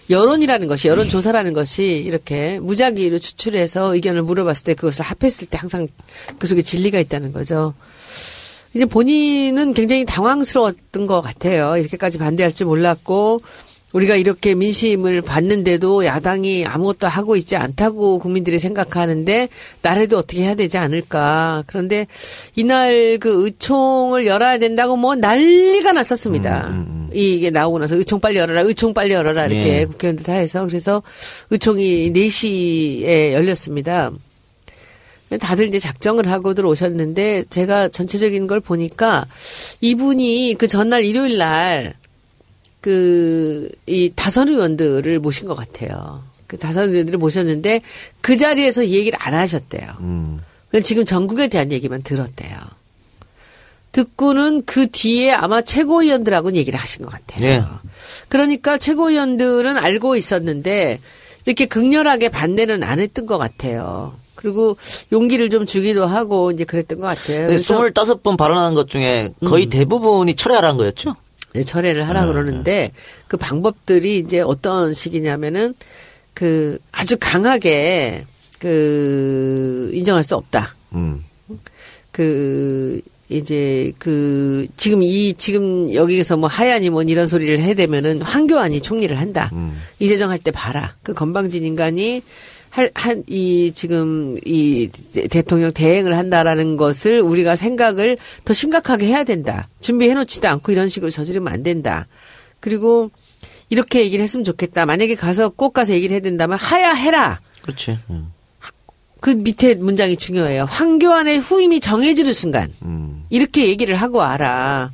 여론이라는 0.10 0.68
것이 0.68 0.88
여론조사라는 0.88 1.54
것이 1.54 1.84
이렇게 1.84 2.60
무작위로 2.60 3.20
추출해서 3.20 3.94
의견을 3.94 4.24
물어봤을 4.24 4.64
때 4.66 4.74
그것을 4.74 5.06
합했을 5.06 5.48
때 5.48 5.58
항상 5.58 5.88
그 6.40 6.48
속에 6.48 6.62
진리가 6.62 7.00
있다는 7.00 7.32
거죠. 7.32 7.74
이제 8.74 8.86
본인은 8.86 9.74
굉장히 9.74 10.06
당황스러웠던 10.06 11.08
것 11.08 11.22
같아요. 11.22 11.78
이렇게까지 11.78 12.18
반대할 12.18 12.54
줄 12.54 12.68
몰랐고 12.68 13.42
우리가 13.94 14.16
이렇게 14.16 14.54
민심을 14.54 15.22
받는데도 15.22 16.06
야당이 16.06 16.66
아무것도 16.66 17.08
하고 17.08 17.36
있지 17.36 17.56
않다고 17.56 18.20
국민들이 18.20 18.60
생각하는데 18.60 19.50
나라도 19.82 20.20
어떻게 20.20 20.44
해야 20.44 20.56
되지 20.56 20.78
않을까. 20.78 21.64
그런데 21.68 22.08
이날 22.56 23.18
그 23.20 23.46
의총을 23.46 24.28
열어야 24.28 24.58
된다고 24.58 24.96
뭐 24.96 25.16
난리가 25.16 25.94
났었습니다. 25.94 26.86
이게 27.14 27.50
나오고 27.50 27.80
나서 27.80 27.96
의총 27.96 28.20
빨리 28.20 28.38
열어라, 28.38 28.62
의총 28.62 28.94
빨리 28.94 29.14
열어라 29.14 29.48
이렇게 29.48 29.82
예. 29.82 29.86
국회의원들 29.86 30.26
다 30.26 30.34
해서 30.34 30.66
그래서 30.68 31.02
의총이 31.50 32.14
4시에 32.14 33.34
열렸습니다. 33.34 34.12
다들 35.40 35.68
이제 35.68 35.78
작정을 35.78 36.32
하고 36.32 36.54
들어오셨는데 36.56 37.46
제가 37.50 37.90
전체적인 37.90 38.48
걸 38.48 38.60
보니까 38.60 39.28
이분이 39.82 40.56
그 40.58 40.68
전날 40.68 41.04
일요일 41.04 41.38
날 41.38 41.94
그, 42.82 43.70
이 43.86 44.12
다선 44.16 44.50
의원들을 44.50 45.20
모신 45.20 45.48
것 45.48 45.56
같아요. 45.56 46.24
그 46.48 46.58
다선 46.58 46.90
의원들을 46.90 47.20
모셨는데 47.20 47.82
그 48.22 48.38
자리에서 48.38 48.84
이 48.84 48.96
얘기를 48.96 49.18
안 49.22 49.34
하셨대요. 49.34 49.88
음. 50.00 50.42
지금 50.84 51.06
전국에 51.06 51.48
대한 51.48 51.72
얘기만 51.72 52.04
들었대요. 52.04 52.58
듣고는 53.92 54.64
그 54.66 54.88
뒤에 54.88 55.32
아마 55.32 55.62
최고위원들하고는 55.62 56.56
얘기를 56.58 56.80
하신 56.80 57.06
것 57.06 57.12
같아요. 57.12 57.48
예. 57.48 57.64
그러니까 58.30 58.78
최고위원들은 58.78 59.78
알고 59.78 60.16
있었는데 60.16 61.00
이렇게 61.46 61.66
극렬하게 61.66 62.30
반대는 62.30 62.84
안 62.84 63.00
했던 63.00 63.26
것 63.26 63.38
같아요. 63.38 64.14
그리고 64.36 64.78
용기를 65.12 65.50
좀 65.50 65.66
주기도 65.66 66.06
하고 66.06 66.52
이제 66.52 66.64
그랬던 66.64 67.00
것 67.00 67.08
같아요. 67.08 67.48
그래서 67.48 67.78
25번 67.78 68.38
발언한 68.38 68.74
것 68.74 68.88
중에 68.88 69.32
거의 69.46 69.66
대부분이 69.66 70.36
철회하라는 70.36 70.78
거였죠? 70.78 71.16
네, 71.54 71.64
철회를 71.64 72.08
하라 72.08 72.28
그러는데 72.28 72.92
그 73.28 73.38
방법들이 73.38 74.20
이제 74.20 74.40
어떤 74.42 74.94
식이냐면은 74.94 75.74
그 76.34 76.78
아주 76.92 77.18
강하게 77.20 78.26
그 78.60 79.90
인정할 79.94 80.24
수 80.24 80.36
없다. 80.36 80.76
음. 80.94 81.24
그 82.12 83.02
이제 83.30 83.92
그 84.00 84.68
지금 84.76 85.04
이 85.04 85.34
지금 85.36 85.94
여기에서 85.94 86.36
뭐 86.38 86.50
하야니 86.50 86.90
뭐 86.90 87.04
이런 87.04 87.28
소리를 87.28 87.60
해대면은 87.60 88.22
황교안이 88.22 88.82
총리를 88.82 89.18
한다. 89.20 89.52
이재정 90.00 90.32
할 90.32 90.40
때 90.40 90.52
봐라. 90.52 90.96
그 91.04 91.14
건방진 91.14 91.64
인간이 91.64 92.22
할, 92.72 93.24
이, 93.28 93.72
지금, 93.74 94.38
이, 94.46 94.90
대- 95.14 95.28
대통령 95.28 95.72
대행을 95.72 96.16
한다라는 96.18 96.78
것을 96.78 97.20
우리가 97.22 97.56
생각을 97.56 98.18
더 98.46 98.54
심각하게 98.54 99.08
해야 99.08 99.24
된다. 99.24 99.68
준비해놓지도 99.82 100.48
않고 100.48 100.72
이런 100.72 100.88
식으로 100.90 101.10
저지르면 101.12 101.52
안 101.52 101.64
된다. 101.64 102.08
그리고, 102.60 103.10
이렇게 103.70 104.02
얘기를 104.02 104.22
했으면 104.24 104.44
좋겠다. 104.44 104.86
만약에 104.86 105.16
가서 105.16 105.50
꼭 105.50 105.74
가서 105.74 105.94
얘기를 105.94 106.14
해야 106.14 106.22
된다면, 106.22 106.58
하야 106.60 106.94
해라! 106.94 107.40
그렇지. 107.64 107.98
음. 108.10 108.32
그 109.22 109.32
밑에 109.32 109.76
문장이 109.76 110.16
중요해요. 110.16 110.66
황교안의 110.70 111.40
후임이 111.40 111.80
정해지는 111.82 112.34
순간. 112.34 112.72
음. 112.84 113.24
이렇게 113.30 113.68
얘기를 113.68 113.96
하고 113.96 114.22
알아. 114.24 114.92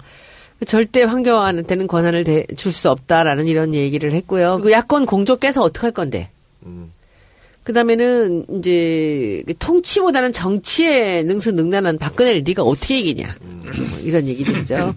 절대 0.65 1.03
황교안한테는 1.03 1.85
권한을 1.87 2.23
줄 2.57 2.71
수 2.71 2.89
없다라는 2.89 3.47
이런 3.47 3.73
얘기를 3.75 4.13
했고요. 4.13 4.61
그 4.63 4.71
야권 4.71 5.05
공조 5.05 5.35
깨서 5.37 5.61
어떡할 5.61 5.91
건데? 5.91 6.29
그 7.65 7.73
다음에는 7.73 8.45
이제 8.59 9.43
통치보다는 9.57 10.31
정치에 10.33 11.23
능수능란한 11.23 11.97
박근혜를 11.97 12.43
네가 12.45 12.61
어떻게 12.61 12.99
이기냐 12.99 13.35
뭐 13.65 13.99
이런 14.03 14.27
얘기들이죠. 14.27 14.93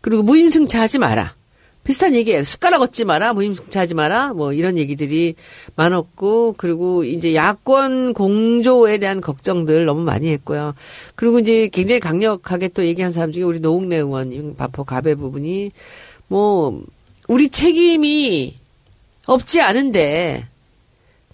그리고 0.00 0.22
무임승차하지 0.22 0.98
마라. 0.98 1.34
비슷한 1.82 2.14
얘기예요. 2.14 2.44
숟가락 2.44 2.80
얻지 2.80 3.04
마라, 3.04 3.32
무임승차하지 3.32 3.94
마라, 3.94 4.34
뭐 4.34 4.52
이런 4.52 4.78
얘기들이 4.78 5.34
많았고, 5.74 6.54
그리고 6.56 7.02
이제 7.02 7.34
야권 7.34 8.14
공조에 8.14 8.98
대한 8.98 9.20
걱정들 9.20 9.84
너무 9.84 10.02
많이 10.02 10.28
했고요. 10.28 10.74
그리고 11.16 11.40
이제 11.40 11.68
굉장히 11.72 11.98
강력하게 11.98 12.68
또 12.68 12.84
얘기한 12.84 13.12
사람 13.12 13.32
중에 13.32 13.42
우리 13.42 13.58
노웅래 13.58 13.96
의원, 13.96 14.54
바포 14.54 14.84
가베 14.84 15.16
부분이 15.16 15.72
뭐 16.28 16.84
우리 17.26 17.48
책임이 17.48 18.54
없지 19.26 19.60
않은데 19.60 20.46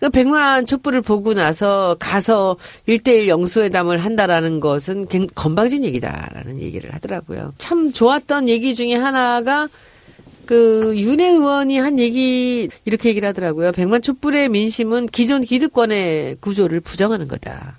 그 0.01 0.11
백만 0.11 0.65
촛불을 0.67 1.03
보고 1.03 1.35
나서 1.35 1.97
가서 1.99 2.57
일대일 2.87 3.29
영수회담을 3.29 3.99
한다라는 3.99 4.61
것은 4.61 5.07
굉- 5.07 5.27
건방진 5.35 5.85
얘기다라는 5.85 6.61
얘기를 6.61 6.93
하더라고요. 6.95 7.53
참 7.59 7.93
좋았던 7.93 8.49
얘기 8.49 8.75
중에 8.75 8.95
하나가 8.95 9.69
그 10.47 10.95
윤혜 10.97 11.29
의원이 11.33 11.79
한 11.79 11.99
얘기 11.99 12.69
이렇게 12.85 13.11
얘기를 13.11 13.29
하더라고요. 13.29 13.73
백만 13.73 14.01
촛불의 14.01 14.49
민심은 14.49 15.07
기존 15.07 15.43
기득권의 15.43 16.39
구조를 16.41 16.81
부정하는 16.81 17.29
거다. 17.29 17.77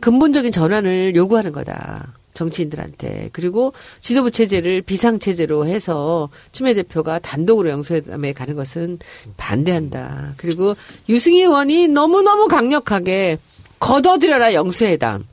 근본적인 0.00 0.52
전환을 0.52 1.16
요구하는 1.16 1.52
거다. 1.52 2.12
정치인들한테. 2.34 3.30
그리고 3.32 3.72
지도부 4.00 4.30
체제를 4.30 4.82
비상 4.82 5.18
체제로 5.18 5.66
해서 5.66 6.28
추미애 6.52 6.74
대표가 6.74 7.18
단독으로 7.18 7.68
영수회담에 7.70 8.32
가는 8.32 8.54
것은 8.54 8.98
반대한다. 9.36 10.34
그리고 10.36 10.76
유승희 11.08 11.40
의원이 11.40 11.88
너무너무 11.88 12.46
강력하게 12.48 13.38
걷어들여라 13.80 14.54
영수회담. 14.54 15.24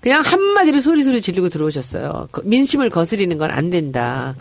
그냥 0.00 0.22
한마디로 0.22 0.80
소리소리 0.80 1.20
지르고 1.20 1.48
들어오셨어요. 1.50 2.28
거- 2.32 2.42
민심을 2.44 2.88
거스리는 2.90 3.36
건 3.38 3.50
안 3.50 3.68
된다. 3.70 4.34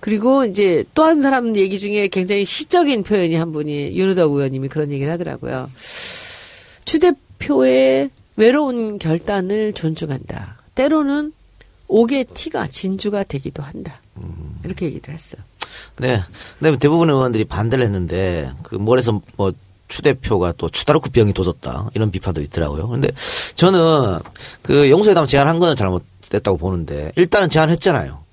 그리고 0.00 0.44
이제 0.44 0.84
또 0.94 1.04
한 1.04 1.20
사람 1.22 1.56
얘기 1.56 1.78
중에 1.78 2.08
굉장히 2.08 2.44
시적인 2.44 3.04
표현이 3.04 3.34
한 3.36 3.52
분이 3.52 3.96
윤우덕 3.96 4.32
의원님이 4.32 4.68
그런 4.68 4.90
얘기를 4.92 5.10
하더라고요. 5.12 5.70
추 6.84 6.98
대표의 6.98 8.10
외로운 8.36 8.98
결단을 8.98 9.72
존중한다. 9.72 10.58
때로는 10.74 11.32
옥의 11.88 12.24
티가 12.26 12.68
진주가 12.68 13.24
되기도 13.24 13.62
한다. 13.62 14.00
이렇게 14.64 14.86
얘기를 14.86 15.12
했어요. 15.12 15.42
네. 15.98 16.22
근데 16.58 16.76
대부분의 16.78 17.14
의원들이 17.14 17.44
반대를 17.44 17.84
했는데 17.84 18.50
그 18.62 18.74
뭘해서 18.76 19.20
뭐 19.36 19.52
추 19.88 20.02
대표가 20.02 20.52
또 20.56 20.68
추다르크 20.68 21.10
병이 21.10 21.32
도졌다 21.34 21.90
이런 21.94 22.10
비판도 22.10 22.40
있더라고요. 22.42 22.88
근데 22.88 23.10
저는 23.54 24.18
그 24.62 24.90
용서회담 24.90 25.26
제안한 25.26 25.58
거는 25.58 25.76
잘못됐다고 25.76 26.56
보는데 26.56 27.12
일단은 27.16 27.48
제안했잖아요. 27.48 28.23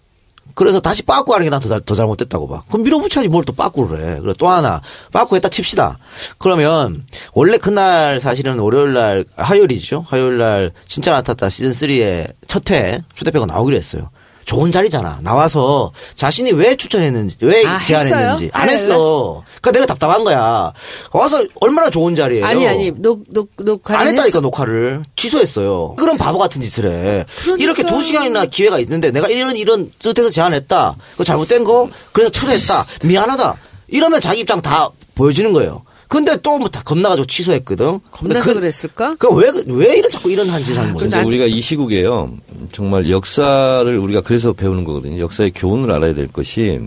그래서 0.53 0.79
다시 0.81 1.03
빠꾸 1.03 1.33
하는 1.33 1.45
게 1.45 1.49
난더 1.49 1.79
더 1.79 1.95
잘못됐다고 1.95 2.47
봐. 2.49 2.59
그럼 2.67 2.83
밀어붙여야지 2.83 3.29
뭘 3.29 3.43
또 3.45 3.53
빠꾸를 3.53 3.99
해. 3.99 4.15
그리고 4.19 4.33
또 4.33 4.47
하나 4.49 4.81
빠꾸 5.11 5.35
했다 5.35 5.47
칩시다. 5.49 5.97
그러면 6.37 7.05
원래 7.33 7.57
그날 7.57 8.19
사실은 8.19 8.59
월요일 8.59 8.93
날 8.93 9.25
화요일이죠. 9.37 10.05
화요일 10.07 10.37
날 10.37 10.71
진짜 10.85 11.13
나탔다 11.13 11.49
시즌 11.49 11.71
3의 11.71 12.33
첫회 12.47 13.01
추 13.13 13.23
대표가 13.23 13.45
나오기로 13.45 13.77
했어요. 13.77 14.09
좋은 14.45 14.71
자리잖아. 14.71 15.19
나와서 15.21 15.91
자신이 16.15 16.51
왜 16.53 16.75
추천했는지, 16.75 17.37
왜 17.41 17.65
아, 17.65 17.83
제안했는지 17.83 18.45
했어요? 18.45 18.49
안 18.53 18.67
아, 18.67 18.71
했어. 18.71 19.43
그러니까 19.61 19.71
내가 19.71 19.85
답답한 19.85 20.23
거야. 20.23 20.73
와서 21.11 21.41
얼마나 21.61 21.89
좋은 21.89 22.15
자리예요. 22.15 22.45
아니 22.45 22.67
아니 22.67 22.91
녹녹 22.91 23.49
녹화를 23.57 23.99
안 23.99 24.07
했다니까 24.07 24.23
했어. 24.25 24.41
녹화를 24.41 25.03
취소했어요. 25.15 25.95
그런 25.97 26.17
바보 26.17 26.37
같은 26.37 26.61
짓을 26.61 26.85
해. 26.85 27.25
그러니까. 27.43 27.63
이렇게 27.63 27.85
두 27.85 28.01
시간이나 28.01 28.45
기회가 28.45 28.79
있는데 28.79 29.11
내가 29.11 29.27
이런 29.29 29.55
이런 29.55 29.91
뜻에서 29.99 30.29
제안했다. 30.29 30.95
그거 31.11 31.23
잘못된 31.23 31.63
거 31.63 31.89
그래서 32.11 32.31
철회했다. 32.31 32.85
미안하다. 33.03 33.55
이러면 33.89 34.21
자기 34.21 34.39
입장 34.41 34.61
다 34.61 34.89
보여지는 35.15 35.53
거예요. 35.53 35.83
근데 36.11 36.35
또 36.41 36.57
뭐 36.59 36.67
다 36.69 36.81
겁나가지고 36.83 37.25
취소했거든. 37.25 38.01
겁나서 38.11 38.53
그, 38.53 38.59
그랬을까? 38.59 39.15
그왜 39.15 39.51
왜 39.67 39.95
이런 39.97 40.11
자꾸 40.11 40.29
이런 40.29 40.49
하는 40.49 40.61
거죠? 40.93 40.97
그래서 41.09 41.25
우리가 41.25 41.45
이 41.45 41.61
시국에요. 41.61 42.33
정말 42.73 43.09
역사를 43.09 43.97
우리가 43.97 44.19
그래서 44.19 44.51
배우는 44.51 44.83
거거든요. 44.83 45.19
역사의 45.19 45.53
교훈을 45.55 45.89
알아야 45.89 46.13
될 46.13 46.27
것이 46.27 46.81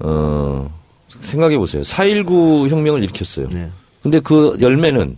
어 0.00 0.68
생각해 1.20 1.56
보세요. 1.56 1.82
4.19 1.82 2.68
혁명을 2.68 3.04
일으켰어요. 3.04 3.48
네. 3.50 3.70
근데 4.02 4.18
그 4.18 4.56
열매는 4.60 5.16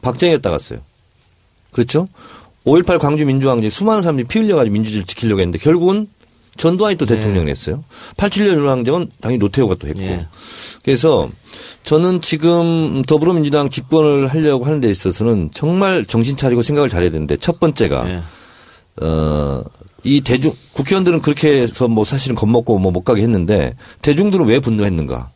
박정희가 0.00 0.40
따갔어요. 0.40 0.80
그렇죠? 1.72 2.08
5.18 2.66 2.98
광주 2.98 3.24
민주항쟁 3.26 3.68
수많은 3.70 4.02
사람들이 4.02 4.26
피 4.26 4.38
흘려가지고 4.40 4.72
민주주의를 4.72 5.06
지키려고 5.06 5.40
했는데 5.40 5.58
결국은 5.58 6.08
전두환이 6.60 6.96
또 6.96 7.06
대통령을 7.06 7.48
했어요. 7.48 7.82
87년 8.16 8.54
윤항쟁은 8.58 9.08
당연히 9.20 9.38
노태우가 9.38 9.76
또 9.78 9.88
했고. 9.88 10.00
네. 10.00 10.26
그래서 10.84 11.28
저는 11.84 12.20
지금 12.20 13.02
더불어민주당 13.06 13.70
집권을 13.70 14.28
하려고 14.28 14.66
하는 14.66 14.80
데 14.80 14.90
있어서는 14.90 15.50
정말 15.54 16.04
정신 16.04 16.36
차리고 16.36 16.60
생각을 16.62 16.88
잘해야 16.90 17.10
되는데 17.10 17.36
첫 17.38 17.58
번째가 17.60 18.04
네. 18.04 18.20
어, 19.02 19.62
이 20.04 20.20
대중, 20.20 20.52
국회의원들은 20.72 21.20
그렇게 21.22 21.62
해서 21.62 21.88
뭐 21.88 22.04
사실은 22.04 22.34
겁먹고 22.36 22.78
뭐 22.78 22.92
못 22.92 23.04
가게 23.04 23.22
했는데 23.22 23.74
대중들은 24.02 24.44
왜 24.46 24.60
분노했는가. 24.60 25.30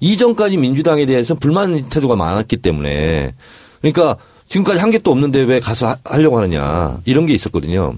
이전까지 0.00 0.56
민주당에 0.56 1.04
대해서 1.04 1.34
불만 1.34 1.88
태도가 1.90 2.16
많았기 2.16 2.56
때문에 2.58 3.34
그러니까 3.80 4.16
지금까지 4.48 4.78
한 4.80 4.90
게 4.90 4.98
또 4.98 5.10
없는데 5.12 5.40
왜 5.42 5.60
가서 5.60 5.88
하- 5.88 5.98
하려고 6.04 6.38
하느냐 6.38 6.98
이런 7.04 7.26
게 7.26 7.34
있었거든요. 7.34 7.94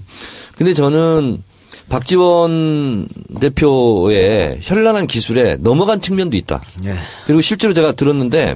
근데 0.57 0.73
저는 0.73 1.41
박지원 1.89 3.07
대표의 3.39 4.59
현란한 4.61 5.07
기술에 5.07 5.57
넘어간 5.59 6.01
측면도 6.01 6.37
있다. 6.37 6.61
예. 6.85 6.95
그리고 7.25 7.41
실제로 7.41 7.73
제가 7.73 7.91
들었는데 7.91 8.55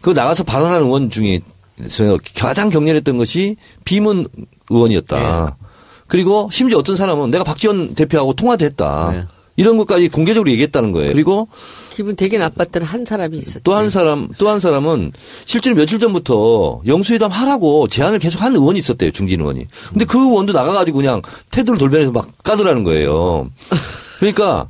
그 0.00 0.10
나가서 0.10 0.44
발언한 0.44 0.84
의원 0.84 1.10
중에 1.10 1.40
가장 2.34 2.70
격렬했던 2.70 3.16
것이 3.16 3.56
비문 3.84 4.26
의원이었다. 4.70 5.56
그리고 6.06 6.48
심지어 6.50 6.78
어떤 6.78 6.96
사람은 6.96 7.30
내가 7.30 7.44
박지원 7.44 7.94
대표하고 7.94 8.32
통화도 8.32 8.64
했다. 8.64 9.10
네. 9.12 9.24
이런 9.56 9.76
것까지 9.76 10.08
공개적으로 10.08 10.50
얘기했다는 10.50 10.92
거예요. 10.92 11.12
그리고 11.12 11.48
기분 11.98 12.14
되게 12.14 12.38
나빴던 12.38 12.84
한 12.84 13.04
사람이 13.04 13.36
있었죠. 13.38 13.58
또 13.64 13.74
한 13.74 13.90
사람, 13.90 14.28
또 14.38 14.48
한 14.48 14.60
사람은 14.60 15.10
실제로 15.44 15.74
며칠 15.74 15.98
전부터 15.98 16.82
영수회담 16.86 17.28
하라고 17.28 17.88
제안을 17.88 18.20
계속 18.20 18.40
한 18.40 18.54
의원이 18.54 18.78
있었대요. 18.78 19.10
중진 19.10 19.40
의원이. 19.40 19.66
근데 19.90 20.04
그 20.04 20.16
의원도 20.16 20.52
나가가지고 20.52 20.98
그냥 20.98 21.20
태도를 21.50 21.76
돌변해서 21.76 22.12
막 22.12 22.28
까더라는 22.44 22.84
거예요. 22.84 23.50
그러니까 24.18 24.68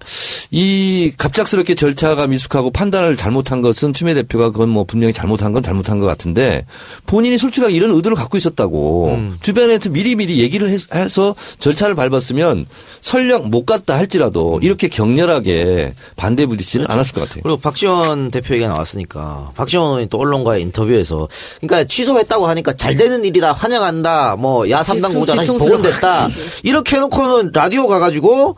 이 0.51 1.13
갑작스럽게 1.17 1.75
절차가 1.75 2.27
미숙하고 2.27 2.71
판단을 2.71 3.17
잘못한 3.17 3.61
것은 3.61 3.93
추미애 3.93 4.15
대표가 4.15 4.51
그건 4.51 4.69
뭐 4.69 4.85
분명히 4.85 5.13
잘못한 5.13 5.53
건 5.53 5.63
잘못한 5.63 5.99
것 5.99 6.07
같은데 6.07 6.65
본인이 7.07 7.37
솔직하게 7.39 7.73
이런 7.75 7.93
의도를 7.93 8.17
갖고 8.17 8.37
있었다고 8.39 9.19
주변에서 9.43 9.91
미리미리 9.91 10.39
얘기를 10.41 10.69
해서- 10.71 11.35
절차를 11.59 11.95
밟았으면 11.95 12.67
설령 13.01 13.51
못 13.51 13.65
갔다 13.67 13.97
할지라도 13.97 14.59
이렇게 14.63 14.89
격렬하게 14.89 15.95
반대 16.17 16.47
부딪지는 16.47 16.87
않았을 16.89 17.15
것 17.15 17.23
같아요. 17.29 17.43
그리고 17.43 17.59
박지원 17.59 18.31
대표 18.31 18.55
얘기가 18.55 18.71
나왔으니까 18.73 19.53
박지원 19.55 19.87
의원이 19.89 20.09
또 20.09 20.19
언론과의 20.19 20.63
인터뷰에서 20.63 21.29
그러니까 21.61 21.85
취소했다고 21.85 22.47
하니까 22.47 22.73
잘 22.75 22.97
되는 22.97 23.25
일이다 23.25 23.53
환영한다 23.53 24.37
뭐 24.37 24.69
야삼당 24.69 25.11
뒤- 25.13 25.17
공자 25.17 25.35
다시 25.35 25.51
복원됐다. 25.51 26.29
이렇게 26.63 26.97
해놓고는 26.97 27.51
라디오 27.55 27.87
가가지고 27.87 28.57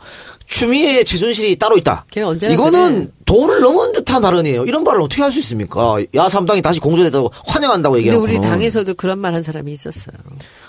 추미애의 0.55 1.05
최순실이 1.05 1.55
따로 1.57 1.77
있다. 1.77 2.05
걔는 2.11 2.27
언제나 2.27 2.53
이거는 2.53 2.95
그래. 2.95 3.07
도를 3.25 3.61
넘은 3.61 3.93
듯한 3.93 4.21
발언이에요. 4.21 4.65
이런 4.65 4.83
발언을 4.83 5.05
어떻게 5.05 5.21
할 5.21 5.31
수 5.31 5.39
있습니까? 5.39 5.95
야삼당이 6.13 6.61
다시 6.61 6.81
공조됐다고 6.81 7.31
환영한다고 7.47 7.93
근데 7.93 8.07
얘기하고. 8.09 8.23
우리 8.23 8.41
당에서도 8.41 8.93
그런 8.95 9.17
말 9.19 9.33
한 9.33 9.41
사람이 9.43 9.71
있었어요. 9.71 10.13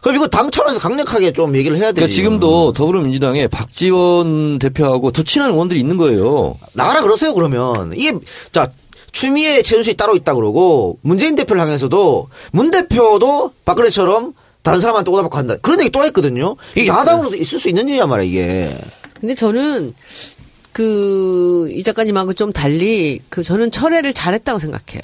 그럼 0.00 0.14
이거 0.16 0.28
당 0.28 0.52
차원에서 0.52 0.78
강력하게 0.78 1.32
좀 1.32 1.56
얘기를 1.56 1.76
해야 1.78 1.86
돼요. 1.86 1.94
그러니까 1.94 2.14
지금도 2.14 2.72
더불어민주당에 2.74 3.48
박지원 3.48 4.60
대표하고 4.60 5.10
더 5.10 5.24
친한 5.24 5.50
의원들이 5.50 5.80
있는 5.80 5.96
거예요. 5.96 6.56
나가라 6.74 7.00
그러세요 7.02 7.34
그러면 7.34 7.92
이게 7.96 8.12
자 8.52 8.70
추미애 9.10 9.62
최순실이 9.62 9.96
따로 9.96 10.14
있다 10.14 10.34
그러고 10.36 10.98
문재인 11.02 11.34
대표를 11.34 11.60
향해서도 11.60 12.28
문 12.52 12.70
대표도 12.70 13.50
박근혜처럼 13.64 14.32
다른 14.62 14.78
사람한테 14.78 15.10
오다받고 15.10 15.36
한다 15.36 15.56
그런 15.60 15.80
얘기 15.80 15.90
또 15.90 16.04
했거든요 16.04 16.54
이게 16.76 16.86
야당으로서 16.86 17.34
있을 17.36 17.58
수 17.58 17.68
있는 17.68 17.88
일이야 17.88 18.06
말이야 18.06 18.24
이게 18.30 18.78
근데 19.22 19.34
저는 19.34 19.94
그 20.72 21.52
이 21.72 21.82
작가님하고 21.82 22.32
좀 22.32 22.52
달리 22.52 23.20
그 23.28 23.42
저는 23.42 23.70
철회를 23.70 24.12
잘했다고 24.12 24.58
생각해요. 24.58 25.00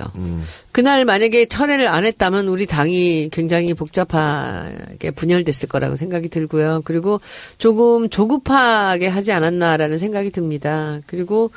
그날 0.72 1.04
만약에 1.04 1.46
철회를 1.46 1.88
안 1.88 2.04
했다면 2.04 2.48
우리 2.48 2.66
당이 2.66 3.30
굉장히 3.32 3.74
복잡하게 3.74 5.10
분열됐을 5.10 5.68
거라고 5.68 5.96
생각이 5.96 6.28
들고요. 6.28 6.82
그리고 6.84 7.20
조금 7.58 8.08
조급하게 8.08 9.08
하지 9.08 9.32
않았나라는 9.32 9.98
생각이 9.98 10.30
듭니다. 10.30 11.00
그리고 11.06 11.50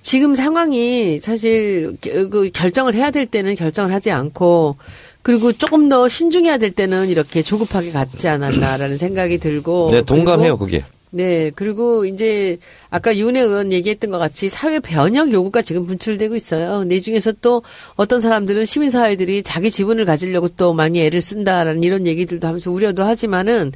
지금 0.00 0.34
상황이 0.34 1.18
사실 1.18 1.96
그 2.00 2.50
결정을 2.52 2.94
해야 2.94 3.10
될 3.10 3.26
때는 3.26 3.54
결정을 3.54 3.92
하지 3.92 4.10
않고 4.10 4.76
그리고 5.22 5.52
조금 5.52 5.88
더 5.88 6.08
신중해야 6.08 6.58
될 6.58 6.70
때는 6.72 7.08
이렇게 7.08 7.42
조급하게 7.42 7.90
갔지 7.92 8.28
않았나라는 8.28 8.96
생각이 8.96 9.38
들고 9.38 9.88
네, 9.92 10.02
동감해요, 10.02 10.56
그게. 10.58 10.84
네, 11.14 11.50
그리고 11.54 12.06
이제 12.06 12.56
아까 12.88 13.14
윤혜 13.14 13.40
의원 13.40 13.70
얘기했던 13.70 14.10
것 14.10 14.18
같이 14.18 14.48
사회 14.48 14.80
변혁 14.80 15.30
요구가 15.30 15.60
지금 15.60 15.84
분출되고 15.84 16.34
있어요. 16.34 16.86
이 16.90 17.02
중에서 17.02 17.32
또 17.42 17.62
어떤 17.96 18.22
사람들은 18.22 18.64
시민사회들이 18.64 19.42
자기 19.42 19.70
지분을 19.70 20.06
가지려고 20.06 20.48
또 20.48 20.72
많이 20.72 21.02
애를 21.02 21.20
쓴다라는 21.20 21.82
이런 21.82 22.06
얘기들도 22.06 22.46
하면서 22.46 22.70
우려도 22.70 23.04
하지만은 23.04 23.72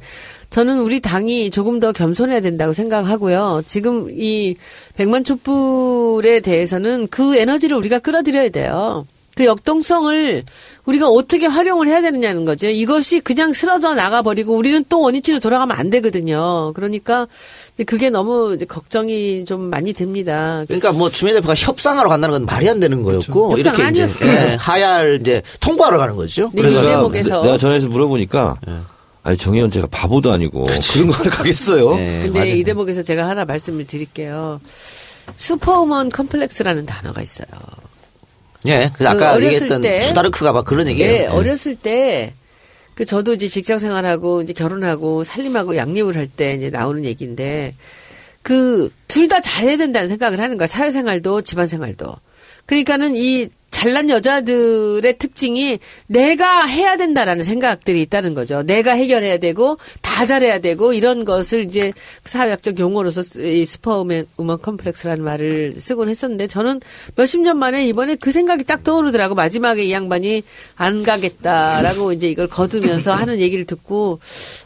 저는 0.49 0.79
우리 0.79 0.99
당이 0.99 1.51
조금 1.51 1.79
더 1.79 1.91
겸손해야 1.91 2.39
된다고 2.39 2.73
생각하고요. 2.73 3.61
지금 3.67 4.07
이 4.09 4.55
백만 4.95 5.23
촛불에 5.23 6.39
대해서는 6.39 7.07
그 7.09 7.35
에너지를 7.35 7.77
우리가 7.77 7.99
끌어들여야 7.99 8.49
돼요. 8.49 9.05
그 9.35 9.45
역동성을 9.45 10.43
우리가 10.87 11.09
어떻게 11.09 11.45
활용을 11.45 11.87
해야 11.87 12.01
되느냐는 12.01 12.45
거죠. 12.45 12.67
이것이 12.67 13.19
그냥 13.19 13.51
쓰러져 13.51 13.93
나가버리고 13.93 14.55
우리는 14.55 14.83
또 14.87 15.01
원위치로 15.01 15.39
돌아가면 15.39 15.75
안 15.75 15.89
되거든요. 15.89 16.71
그러니까 16.73 17.27
그게 17.85 18.09
너무 18.09 18.53
이제 18.55 18.65
걱정이 18.65 19.43
좀 19.45 19.69
많이 19.69 19.91
됩니다. 19.91 20.63
그러니까 20.67 20.93
뭐 20.93 21.09
추미애 21.09 21.35
대표가 21.35 21.53
협상하러 21.55 22.07
간다는 22.09 22.33
건 22.33 22.45
말이 22.45 22.69
안 22.69 22.79
되는 22.79 23.03
거였고 23.03 23.57
협상 23.57 23.75
이렇게 23.75 23.89
이제. 23.89 24.07
예, 24.25 24.55
하야를 24.57 25.19
이제 25.19 25.41
통보하러 25.59 25.97
가는 25.97 26.15
거죠 26.15 26.49
네, 26.53 26.61
그래서 26.61 26.81
이 26.81 26.87
대목에서. 26.87 27.41
내가 27.41 27.57
전화해서 27.57 27.89
물어보니까 27.89 28.55
아니 29.23 29.37
정의원 29.37 29.69
제가 29.69 29.87
바보도 29.91 30.31
아니고 30.31 30.63
그런 30.93 31.11
거를 31.11 31.29
가겠어요. 31.31 31.95
예, 31.99 32.21
근데 32.23 32.39
맞아요. 32.39 32.53
이 32.53 32.63
대목에서 32.63 33.03
제가 33.03 33.27
하나 33.27 33.43
말씀을 33.43 33.85
드릴게요. 33.85 34.61
슈퍼우먼 35.35 36.11
컴플렉스라는 36.11 36.85
단어가 36.85 37.21
있어요. 37.21 37.47
예, 38.67 38.89
그그 38.93 39.07
아까 39.07 39.31
어렸을 39.33 39.45
얘기했던 39.53 39.81
때- 39.81 40.01
주다르크가 40.03 40.51
막 40.53 40.65
그런 40.65 40.87
얘기예요 40.87 41.11
네, 41.11 41.21
예. 41.23 41.25
어렸을 41.27 41.75
때, 41.75 42.33
그 42.95 43.05
저도 43.05 43.33
이제 43.33 43.47
직장 43.47 43.79
생활하고 43.79 44.41
이제 44.41 44.53
결혼하고 44.53 45.23
살림하고 45.23 45.75
양립을 45.77 46.15
할 46.15 46.27
때 46.27 46.53
이제 46.55 46.69
나오는 46.69 47.03
얘기인데, 47.05 47.73
그두둘다 48.41 49.41
잘해야 49.41 49.77
된다는 49.77 50.07
생각을 50.07 50.39
하는 50.39 50.57
거야. 50.57 50.67
사회생활도 50.67 51.41
집안생활도. 51.41 52.15
그러니까는 52.65 53.15
이 53.15 53.47
잘난 53.69 54.09
여자들의 54.09 55.17
특징이 55.19 55.77
내가 56.07 56.65
해야 56.65 56.97
된다라는 56.97 57.43
생각들이 57.43 58.01
있다는 58.01 58.33
거죠. 58.33 58.63
내가 58.63 58.93
해결해야 58.93 59.37
되고 59.37 59.77
다 60.01 60.25
잘해야 60.25 60.59
되고 60.59 60.93
이런 60.93 61.25
것을 61.25 61.63
이제 61.65 61.93
사회학적 62.25 62.79
용어로서 62.79 63.21
쓰- 63.21 63.39
이 63.45 63.65
슈퍼우먼 63.65 64.25
우먼 64.37 64.59
컴플렉스라는 64.61 65.23
말을 65.23 65.73
쓰곤 65.77 66.09
했었는데 66.09 66.47
저는 66.47 66.79
몇십 67.15 67.41
년 67.41 67.59
만에 67.59 67.85
이번에 67.85 68.15
그 68.15 68.31
생각이 68.31 68.63
딱 68.63 68.83
떠오르더라고. 68.83 69.35
마지막에 69.35 69.83
이 69.83 69.91
양반이 69.91 70.41
안 70.75 71.03
가겠다라고 71.03 72.13
이제 72.17 72.29
이걸 72.29 72.47
거두면서 72.47 73.13
하는 73.13 73.39
얘기를 73.39 73.65
듣고 73.65 74.19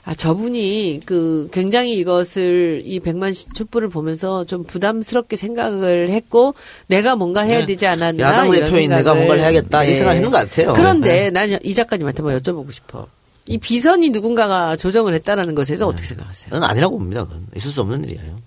아 0.05 0.15
저분이 0.15 1.01
그 1.05 1.49
굉장히 1.51 1.95
이것을 1.97 2.83
이 2.85 2.99
백만 3.01 3.33
시 3.33 3.49
촛불을 3.49 3.89
보면서 3.89 4.45
좀 4.45 4.63
부담스럽게 4.63 5.35
생각을 5.35 6.09
했고 6.11 6.53
내가 6.87 7.15
뭔가 7.17 7.41
해야 7.41 7.59
네. 7.59 7.65
되지 7.65 7.87
않았나 7.87 8.15
이런 8.55 8.71
대표인 8.91 9.03
내가 9.03 9.11
생각을. 9.13 9.17
뭔가를 9.19 9.41
해야겠다 9.41 9.83
이 9.83 9.93
생각을 9.93 10.15
했는 10.17 10.31
것 10.31 10.37
같아요. 10.37 10.73
그런데 10.73 11.29
네. 11.29 11.47
난이 11.47 11.73
작가님한테 11.73 12.21
뭐 12.21 12.31
여쭤보고 12.33 12.71
싶어. 12.71 13.07
이 13.47 13.57
비선이 13.57 14.11
누군가가 14.11 14.75
조정을 14.75 15.13
했다라는 15.15 15.55
것에 15.55 15.69
대해서 15.69 15.87
어떻게 15.87 16.05
생각하세요? 16.07 16.51
저는 16.51 16.67
아니라고 16.67 16.97
봅니다. 16.97 17.23
그건 17.25 17.45
있을 17.55 17.71
수 17.71 17.81
없는 17.81 18.03
일이에요. 18.03 18.39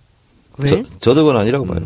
왜? 0.59 0.69
저, 0.69 0.83
저도 1.01 1.25
그건 1.25 1.41
아니라고 1.41 1.67
봐요. 1.67 1.81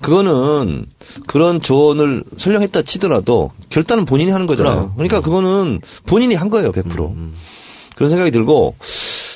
그거는 0.00 0.84
그런 1.26 1.60
조언을 1.62 2.24
설령했다 2.36 2.82
치더라도 2.82 3.52
결단은 3.70 4.04
본인이 4.04 4.30
하는 4.32 4.46
거잖아요. 4.46 4.92
그러니까 4.96 5.20
그거는 5.20 5.80
본인이 6.06 6.34
한 6.34 6.50
거예요, 6.50 6.72
100%. 6.72 7.30
그런 7.94 8.10
생각이 8.10 8.30
들고 8.32 8.74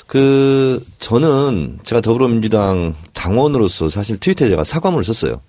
그 0.06 0.84
저는 0.98 1.78
제가 1.84 2.00
더불어민주당 2.00 2.94
당원으로서 3.12 3.88
사실 3.90 4.18
트위터에 4.18 4.48
제가 4.48 4.64
사과문을 4.64 5.04
썼어요. 5.04 5.40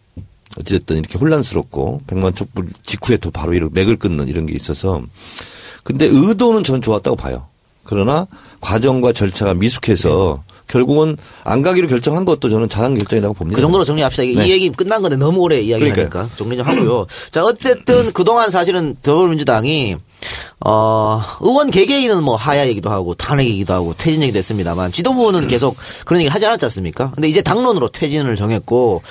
어찌됐든 0.60 0.98
이렇게 0.98 1.18
혼란스럽고 1.18 2.02
백만 2.08 2.34
촛불 2.34 2.68
직후에 2.86 3.18
또 3.18 3.32
바로 3.32 3.54
이렇게 3.54 3.74
맥을 3.74 3.98
끊는 3.98 4.28
이런 4.28 4.46
게 4.46 4.54
있어서 4.56 5.02
근데 5.84 6.06
의도는 6.06 6.64
저는 6.64 6.82
좋았다고 6.82 7.16
봐요. 7.16 7.48
그러나 7.84 8.28
과정과 8.62 9.14
절차가 9.14 9.54
미숙해서 9.54 10.44
결국은 10.68 11.16
안 11.46 11.62
가기로 11.62 11.88
결정한 11.88 12.26
것도 12.26 12.50
저는 12.50 12.68
잘한 12.68 12.98
결정이라고 12.98 13.34
봅니다. 13.34 13.56
그 13.56 13.62
정도로 13.62 13.86
정리합시다. 13.86 14.24
이- 14.24 14.36
네. 14.36 14.48
이 14.48 14.52
얘기 14.52 14.70
끝난 14.70 15.02
건데 15.02 15.16
너무 15.16 15.40
오래 15.40 15.62
이야기하니까 15.62 16.30
정리 16.36 16.58
좀 16.58 16.66
하고요. 16.66 17.06
자 17.32 17.46
어쨌든 17.46 18.12
그동안 18.12 18.52
사실은 18.52 18.96
더불어민주당이 19.02 19.96
어 20.66 21.22
의원 21.42 21.70
개개인은 21.70 22.24
뭐 22.24 22.36
하야 22.36 22.68
얘기도 22.68 22.90
하고 22.90 23.14
탄핵 23.14 23.48
얘기도 23.48 23.74
하고 23.74 23.94
퇴진 23.96 24.24
얘기도 24.24 24.40
했습니다만 24.40 24.92
지도부는 24.92 25.48
계속 25.48 25.78
그런 26.06 26.22
얘기 26.22 26.30
하지 26.30 26.46
않았지 26.48 26.66
않습니까? 26.66 27.12
근데 27.12 27.28
이제 27.28 27.42
당론으로 27.42 27.90
퇴진을 27.90 28.36
정했고 28.36 29.04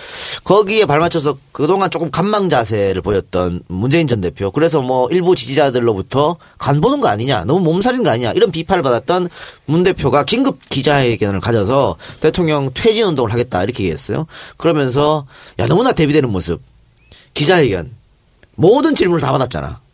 거기에 0.43 0.87
발맞춰서 0.87 1.39
그동안 1.53 1.89
조금 1.91 2.11
간망 2.11 2.49
자세를 2.49 3.01
보였던 3.01 3.63
문재인 3.69 4.09
전 4.09 4.21
대표 4.21 4.51
그래서 4.51 4.83
뭐 4.83 5.09
일부 5.11 5.37
지지자들로부터 5.37 6.37
간 6.59 6.81
보는 6.81 7.01
거 7.01 7.09
아니냐 7.09 7.45
너무 7.45 7.61
몸살인 7.61 8.03
거 8.03 8.11
아니냐 8.11 8.33
이런 8.33 8.51
비판을 8.51 8.83
받았던 8.83 9.29
문 9.67 9.85
대표가 9.85 10.25
긴급 10.25 10.59
기자회견을 10.69 11.41
가져서 11.41 11.97
대통령 12.21 12.71
퇴진 12.75 13.07
운동을 13.07 13.33
하겠다 13.33 13.63
이렇게 13.63 13.85
얘기했어요. 13.85 14.27
그러면서 14.57 15.27
야 15.61 15.67
너무나 15.67 15.93
대비되는 15.93 16.29
모습 16.29 16.61
기자회견 17.35 17.95
모든 18.57 18.95
질문을 18.95 19.21
다 19.21 19.31
받았잖아. 19.31 19.86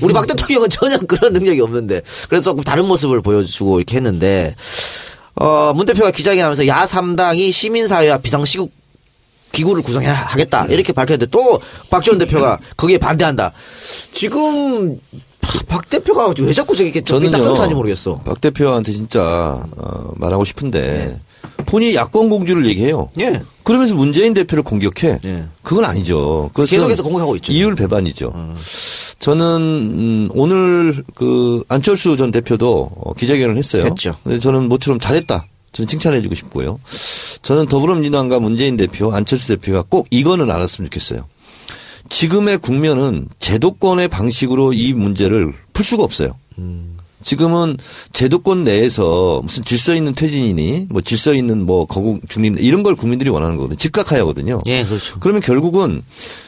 우리 0.00 0.12
박 0.14 0.26
대통령은 0.26 0.68
전혀 0.70 0.98
그런 0.98 1.32
능력이 1.32 1.60
없는데 1.60 2.02
그래서 2.28 2.50
조금 2.50 2.62
다른 2.64 2.86
모습을 2.86 3.20
보여주고 3.20 3.78
이렇게 3.78 3.96
했는데 3.96 4.54
어, 5.34 5.72
문 5.74 5.86
대표가 5.86 6.10
기자회견하면서 6.10 6.66
야 6.66 6.84
3당이 6.86 7.52
시민사회와 7.52 8.18
비상시국 8.18 8.72
기구를 9.52 9.82
구성해야 9.82 10.12
하겠다 10.14 10.66
이렇게 10.66 10.92
밝혔는데 10.92 11.26
또 11.30 11.60
박지원 11.90 12.18
대표가 12.18 12.58
거기에 12.76 12.98
반대한다. 12.98 13.52
지금 14.12 14.98
박 15.66 15.88
대표가 15.90 16.32
왜 16.38 16.52
자꾸 16.52 16.76
저렇게 16.76 17.00
저는요. 17.00 17.30
딱선타는지 17.32 17.74
모르겠어. 17.74 18.20
박 18.24 18.40
대표한테 18.40 18.92
진짜 18.92 19.20
어, 19.22 20.12
말하고 20.16 20.44
싶은데 20.44 21.20
본인이 21.60 21.94
야권 21.94 22.28
공주를 22.28 22.66
얘기해요. 22.66 23.10
예. 23.20 23.42
그러면서 23.62 23.94
문재인 23.94 24.34
대표를 24.34 24.64
공격해. 24.64 25.18
예. 25.24 25.44
그건 25.62 25.84
아니죠. 25.84 26.50
계속해서 26.54 27.02
공격하고 27.02 27.36
있죠. 27.36 27.52
이율 27.52 27.74
배반이죠. 27.74 28.32
저는 29.18 29.46
음, 29.46 30.28
오늘 30.32 31.04
그 31.14 31.62
안철수 31.68 32.16
전 32.16 32.30
대표도 32.30 32.90
어, 32.96 33.12
기자회견을 33.14 33.56
했어요. 33.56 33.82
했죠. 33.84 34.14
근데 34.24 34.38
저는 34.38 34.68
모처럼 34.68 34.98
잘했다. 34.98 35.46
저는 35.72 35.86
칭찬해주고 35.86 36.34
싶고요. 36.34 36.80
저는 37.42 37.66
더불어민주당과 37.66 38.40
문재인 38.40 38.76
대표, 38.76 39.12
안철수 39.12 39.48
대표가 39.48 39.84
꼭 39.88 40.08
이거는 40.10 40.50
알았으면 40.50 40.86
좋겠어요. 40.90 41.26
지금의 42.08 42.58
국면은 42.58 43.28
제도권의 43.38 44.08
방식으로 44.08 44.72
이 44.72 44.92
문제를 44.92 45.52
풀 45.72 45.84
수가 45.84 46.02
없어요. 46.02 46.36
지금은 47.22 47.76
제도권 48.12 48.64
내에서 48.64 49.40
무슨 49.42 49.62
질서 49.62 49.94
있는 49.94 50.14
퇴진이니 50.14 50.86
뭐 50.90 51.00
질서 51.02 51.34
있는 51.34 51.64
뭐 51.64 51.86
거국 51.86 52.28
중립 52.28 52.58
이런 52.60 52.82
걸 52.82 52.96
국민들이 52.96 53.30
원하는 53.30 53.56
거거든요. 53.56 53.76
즉각하야거든요. 53.76 54.60
예, 54.66 54.84
그렇죠. 54.84 55.18
그러면 55.20 55.42
결국은 55.42 56.02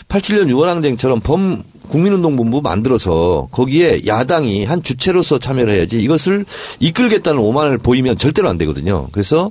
87년 0.08 0.48
6월 0.48 0.66
항쟁처럼 0.66 1.20
범 1.20 1.62
국민운동본부 1.88 2.62
만들어서 2.62 3.48
거기에 3.50 4.02
야당이 4.06 4.64
한 4.64 4.82
주체로서 4.82 5.38
참여를 5.38 5.74
해야지 5.74 6.00
이것을 6.00 6.46
이끌겠다는 6.80 7.40
오만을 7.40 7.78
보이면 7.78 8.18
절대로 8.18 8.48
안 8.48 8.56
되거든요. 8.58 9.08
그래서 9.12 9.50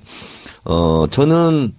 어 0.63 1.05
저는 1.09 1.73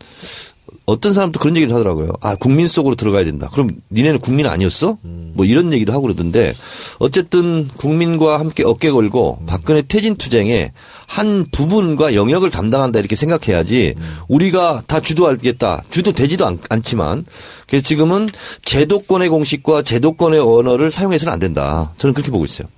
어떤 0.85 1.12
사람도 1.12 1.39
그런 1.39 1.57
얘기를 1.57 1.75
하더라고요. 1.75 2.12
아, 2.20 2.35
국민 2.35 2.66
속으로 2.68 2.95
들어가야 2.95 3.25
된다. 3.25 3.49
그럼 3.53 3.70
니네는 3.91 4.20
국민 4.20 4.47
아니었어? 4.47 4.99
뭐 5.35 5.47
이런 5.47 5.73
얘기도 5.73 5.93
하고 5.93 6.03
그러던데 6.03 6.55
어쨌든 6.99 7.68
국민과 7.77 8.39
함께 8.41 8.64
어깨 8.64 8.91
걸고 8.91 9.41
박근혜 9.47 9.83
퇴진 9.83 10.16
투쟁에 10.16 10.73
한 11.07 11.47
부분과 11.53 12.14
영역을 12.14 12.51
담당한다 12.51 12.99
이렇게 12.99 13.16
생각해야지 13.16 13.95
우리가 14.29 14.83
다 14.87 15.01
주도하겠다. 15.01 15.85
주도되지도 15.91 16.47
않, 16.47 16.59
않지만 16.68 17.25
그래서 17.73 17.85
지금은 17.85 18.29
제도권의 18.66 19.31
공식과 19.31 19.81
제도권의 19.81 20.41
언어를 20.41 20.91
사용해서는 20.91 21.33
안 21.33 21.39
된다. 21.39 21.95
저는 21.97 22.12
그렇게 22.12 22.31
보고 22.31 22.45
있어요. 22.45 22.68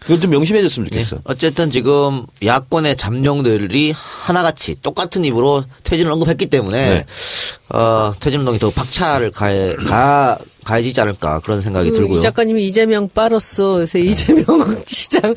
그걸 0.00 0.20
좀 0.20 0.30
명심해줬으면 0.30 0.86
예. 0.92 1.00
좋겠어. 1.00 1.22
어쨌든 1.24 1.70
지금 1.70 2.24
야권의 2.40 2.96
잠룡들이 2.96 3.92
하나같이 3.96 4.80
똑같은 4.80 5.24
입으로 5.24 5.64
퇴진을 5.82 6.12
언급했기 6.12 6.46
때문에 6.46 6.88
네. 6.88 7.76
어, 7.76 8.12
퇴진 8.20 8.40
운동이 8.40 8.60
더 8.60 8.70
박차를 8.70 9.32
가해, 9.32 9.74
가, 9.74 10.38
가해지지 10.62 11.00
않을까 11.00 11.40
그런 11.40 11.60
생각이 11.60 11.90
그 11.90 11.96
들고요. 11.96 12.18
이 12.18 12.22
작가님이 12.22 12.64
이재명 12.64 13.08
빠로서 13.08 13.80
요새 13.80 13.98
이재명 14.02 14.44
시장 14.86 15.34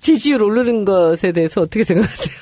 지지율 0.00 0.42
오르는 0.42 0.84
것에 0.84 1.30
대해서 1.30 1.60
어떻게 1.60 1.84
생각하세요? 1.84 2.34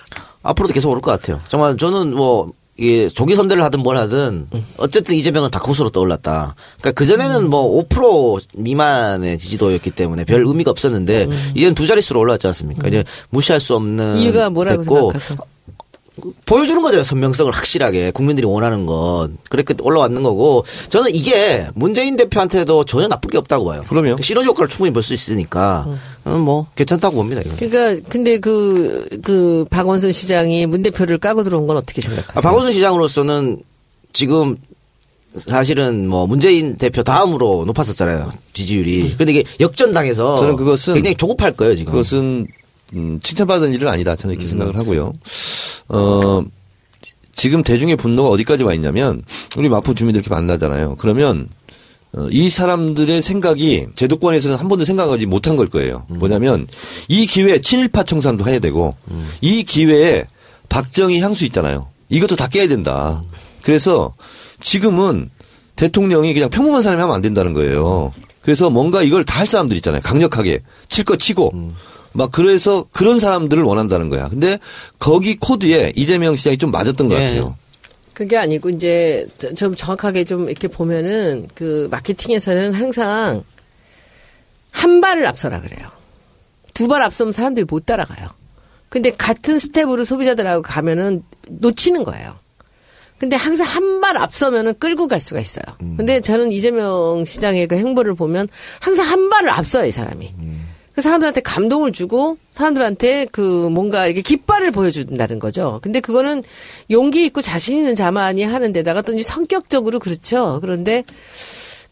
앞으로도 0.45 0.73
계속 0.73 0.89
오를 0.93 1.03
것 1.03 1.11
같아요. 1.11 1.43
정말 1.49 1.77
저는 1.77 2.15
뭐 2.15 2.51
이게 2.81 3.09
조기 3.11 3.35
선대를 3.35 3.63
하든 3.65 3.81
뭘 3.81 3.99
하든 3.99 4.49
어쨌든 4.79 5.15
이재명은 5.15 5.51
다크호스로 5.51 5.91
떠올랐다. 5.91 6.55
그러니까 6.81 6.93
그 6.93 7.05
전에는 7.05 7.51
뭐5% 7.51 8.41
미만의 8.57 9.39
지지도였기 9.39 9.91
때문에 9.91 10.25
별 10.25 10.47
의미가 10.47 10.71
없었는데 10.71 11.29
이제는 11.55 11.75
두 11.75 11.87
자릿수로 11.87 12.19
올라왔지 12.21 12.47
않습니까? 12.47 12.89
이제 12.89 13.05
무시할 13.29 13.61
수 13.61 13.77
없는 13.77 14.17
이유가 14.17 14.49
뭐라고 14.49 14.83
됐고 14.83 14.97
생각하세요? 15.13 15.39
보여주는 16.47 16.81
거잖아요. 16.83 17.05
선명성을 17.05 17.53
확실하게 17.53 18.11
국민들이 18.13 18.47
원하는 18.47 18.87
건 18.87 19.37
그렇게 19.49 19.75
올라왔는 19.81 20.23
거고 20.23 20.65
저는 20.89 21.15
이게 21.15 21.69
문재인 21.75 22.17
대표한테도 22.17 22.85
전혀 22.85 23.09
나쁠 23.09 23.31
게 23.31 23.39
없다고 23.39 23.65
봐요. 23.65 23.83
그럼요. 23.89 24.17
시너지 24.23 24.47
효과를 24.49 24.69
충분히 24.69 24.93
볼 24.93 25.03
수 25.03 25.15
있으니까 25.15 25.87
음, 26.27 26.41
뭐 26.41 26.67
괜찮다고 26.77 27.17
봅니다. 27.17 27.43
이거. 27.45 27.55
그러니까 27.59 28.07
근데 28.09 28.39
그그 28.39 29.65
박원순 29.71 30.13
시장이 30.13 30.67
문 30.67 30.83
대표를 30.83 31.19
까고 31.19 31.43
들어온 31.45 31.67
건 31.67 31.77
어떻게 31.77 32.01
생각하세요? 32.01 32.33
아, 32.37 32.41
박원순 32.41 32.73
시장으로서는 32.73 33.61
지금 34.13 34.57
사실은 35.37 36.09
뭐 36.09 36.27
문재인 36.27 36.77
대표 36.77 37.03
다음으로 37.05 37.65
높았었잖아요 37.67 38.31
지지율이. 38.53 39.15
근데 39.17 39.33
이게 39.33 39.45
역전당해서 39.61 40.37
저는 40.37 40.57
그것은 40.57 40.95
굉장히 40.95 41.15
조급할 41.17 41.53
거예요 41.57 41.77
지금. 41.77 41.93
그것은 41.93 42.47
음, 42.95 43.21
칭찬받은 43.23 43.73
일은 43.73 43.87
아니다. 43.87 44.17
저는 44.17 44.35
이렇게 44.35 44.49
생각을 44.49 44.77
하고요. 44.77 45.13
어, 45.91 46.43
지금 47.35 47.63
대중의 47.63 47.97
분노가 47.97 48.29
어디까지 48.31 48.63
와 48.65 48.75
있냐면 48.75 49.23
우리 49.57 49.69
마포 49.69 49.95
주민들 49.95 50.21
이렇게 50.21 50.35
만나잖아요. 50.35 50.97
그러면 50.99 51.49
어, 52.13 52.27
이 52.31 52.49
사람들의 52.49 53.23
생각이 53.23 53.87
제도권에서는 53.95 54.57
한 54.57 54.69
번도 54.69 54.85
생각하지 54.85 55.27
못한 55.27 55.57
걸 55.57 55.69
거예요. 55.69 56.05
뭐냐면 56.09 56.67
이 57.09 57.27
기회에 57.27 57.61
친일파 57.61 58.03
청산도 58.05 58.47
해야 58.49 58.59
되고 58.59 58.97
이 59.41 59.63
기회에 59.65 60.25
박정희 60.69 61.21
향수 61.21 61.45
있잖아요. 61.47 61.89
이것도 62.09 62.37
다 62.37 62.49
깨야 62.49 62.69
된다. 62.69 63.23
그래서 63.63 64.13
지금은 64.61 65.31
대통령이 65.77 66.35
그냥 66.35 66.51
평범한 66.51 66.83
사람이 66.83 67.01
하면 67.01 67.15
안 67.15 67.23
된다는 67.23 67.55
거예요. 67.55 68.13
그래서 68.43 68.71
뭔가 68.71 69.03
이걸 69.03 69.25
다 69.25 69.41
할 69.41 69.47
사람들 69.47 69.77
있잖아요. 69.79 70.03
강력하게 70.03 70.61
칠 70.89 71.05
거 71.05 71.17
치고 71.17 71.53
막 72.13 72.31
그래서 72.33 72.87
그런 72.93 73.19
사람들을 73.21 73.63
원한다는 73.63 74.09
거야. 74.09 74.29
근데 74.29 74.59
거기 74.99 75.37
코드에 75.37 75.93
이재명 75.97 76.37
시장이 76.37 76.59
좀 76.59 76.71
맞았던 76.71 77.09
것 77.09 77.17
예. 77.21 77.27
같아요. 77.27 77.57
그게 78.13 78.37
아니고 78.37 78.71
이제 78.71 79.27
저- 79.39 79.55
좀 79.55 79.75
정확하게 79.75 80.25
좀 80.25 80.49
이렇게 80.51 80.69
보면은 80.69 81.49
그 81.55 81.89
마케팅에서는 81.91 82.75
항상 82.75 83.43
한 84.73 85.01
발을 85.01 85.27
앞서라 85.27 85.61
그래요. 85.61 85.89
두 86.75 86.89
발 86.89 87.03
앞서면 87.03 87.33
사람들이 87.33 87.67
못 87.69 87.87
따라가요. 87.87 88.29
근데 88.89 89.11
같은 89.11 89.59
스텝으로 89.59 90.05
소비자들하고 90.05 90.63
가면은 90.63 91.23
놓치는 91.49 92.05
거예요. 92.05 92.39
근데 93.19 93.37
항상 93.37 93.67
한 93.67 94.01
발 94.01 94.17
앞서면은 94.17 94.75
끌고 94.79 95.07
갈 95.09 95.21
수가 95.21 95.41
있어요. 95.41 95.63
근데 95.79 96.21
저는 96.21 96.51
이재명 96.53 97.25
시장의 97.27 97.69
그 97.69 97.77
행보를 97.77 98.15
보면 98.15 98.49
항상 98.81 99.07
한 99.07 99.29
발을 99.29 99.51
앞서요, 99.51 99.85
이 99.85 99.91
사람이. 99.93 100.35
그 100.95 101.03
사람들한테 101.03 101.41
감동을 101.43 101.93
주고 101.93 102.37
사람들한테 102.53 103.27
그 103.31 103.69
뭔가 103.71 104.07
이렇게 104.07 104.23
깃발을 104.23 104.71
보여준다는 104.73 105.39
거죠. 105.39 105.79
근데 105.83 106.01
그거는 106.01 106.43
용기 106.91 107.25
있고 107.27 107.41
자신 107.41 107.79
있는 107.79 107.95
자만이 107.95 108.43
하는 108.43 108.73
데다가 108.73 109.03
또 109.03 109.13
이제 109.13 109.23
성격적으로 109.23 109.99
그렇죠. 109.99 110.59
그런데 110.61 111.05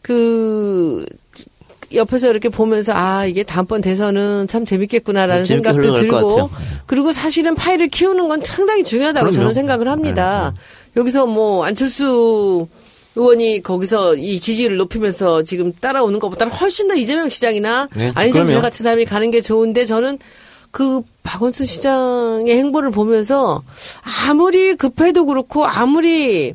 그 0.01 1.05
옆에서 1.93 2.29
이렇게 2.29 2.49
보면서 2.49 2.93
아 2.93 3.25
이게 3.25 3.43
다음번 3.43 3.81
대선은 3.81 4.47
참 4.47 4.65
재밌겠구나라는 4.65 5.43
재밌게 5.45 5.71
생각도 5.71 5.95
들고. 5.95 6.49
그리고 6.85 7.11
사실은 7.11 7.55
파일을 7.55 7.87
키우는 7.87 8.27
건 8.27 8.41
상당히 8.43 8.83
중요하다고 8.83 9.25
그럼요. 9.25 9.35
저는 9.35 9.53
생각을 9.53 9.87
합니다. 9.87 10.53
여기서 10.95 11.25
뭐 11.25 11.65
안철수 11.65 12.67
의원이 13.15 13.63
거기서 13.63 14.15
이 14.15 14.39
지지율을 14.39 14.77
높이면서 14.77 15.43
지금 15.43 15.73
따라오는 15.73 16.19
것보다는 16.19 16.53
훨씬 16.53 16.87
더 16.87 16.95
이재명 16.95 17.27
시장이나 17.29 17.87
네, 17.95 18.11
안희정 18.15 18.45
지사 18.45 18.59
그럼요. 18.59 18.61
같은 18.61 18.83
사람이 18.83 19.05
가는 19.05 19.31
게 19.31 19.41
좋은데 19.41 19.85
저는 19.85 20.19
그 20.71 21.01
박원순 21.23 21.65
시장의 21.65 22.55
행보를 22.57 22.91
보면서 22.91 23.63
아무리 24.27 24.75
급해도 24.75 25.25
그렇고 25.25 25.65
아무리 25.65 26.53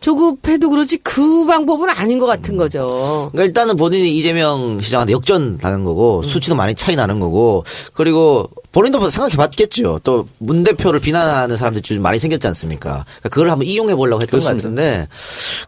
조급해도 0.00 0.70
그렇지 0.70 0.98
그 0.98 1.46
방법은 1.46 1.90
아닌 1.90 2.18
것 2.18 2.26
같은 2.26 2.56
거죠. 2.56 3.28
그러니까 3.32 3.44
일단은 3.44 3.76
본인이 3.76 4.16
이재명 4.16 4.78
시장한테 4.80 5.12
역전 5.12 5.58
당한 5.58 5.84
거고 5.84 6.22
수치도 6.22 6.54
많이 6.54 6.74
차이 6.74 6.94
나는 6.96 7.18
거고 7.18 7.64
그리고 7.92 8.48
본인도 8.76 9.08
생각해 9.08 9.36
봤겠죠. 9.36 10.00
또 10.04 10.26
문 10.38 10.62
대표를 10.62 11.00
비난하는 11.00 11.56
사람들이 11.56 11.80
좀 11.82 12.02
많이 12.02 12.18
생겼지 12.18 12.46
않습니까? 12.48 13.04
그러니까 13.06 13.28
그걸 13.30 13.50
한번 13.50 13.66
이용해 13.66 13.94
보려고 13.94 14.20
했던 14.22 14.38
것 14.38 14.44
그렇습니다. 14.46 14.82
같은데 14.82 15.08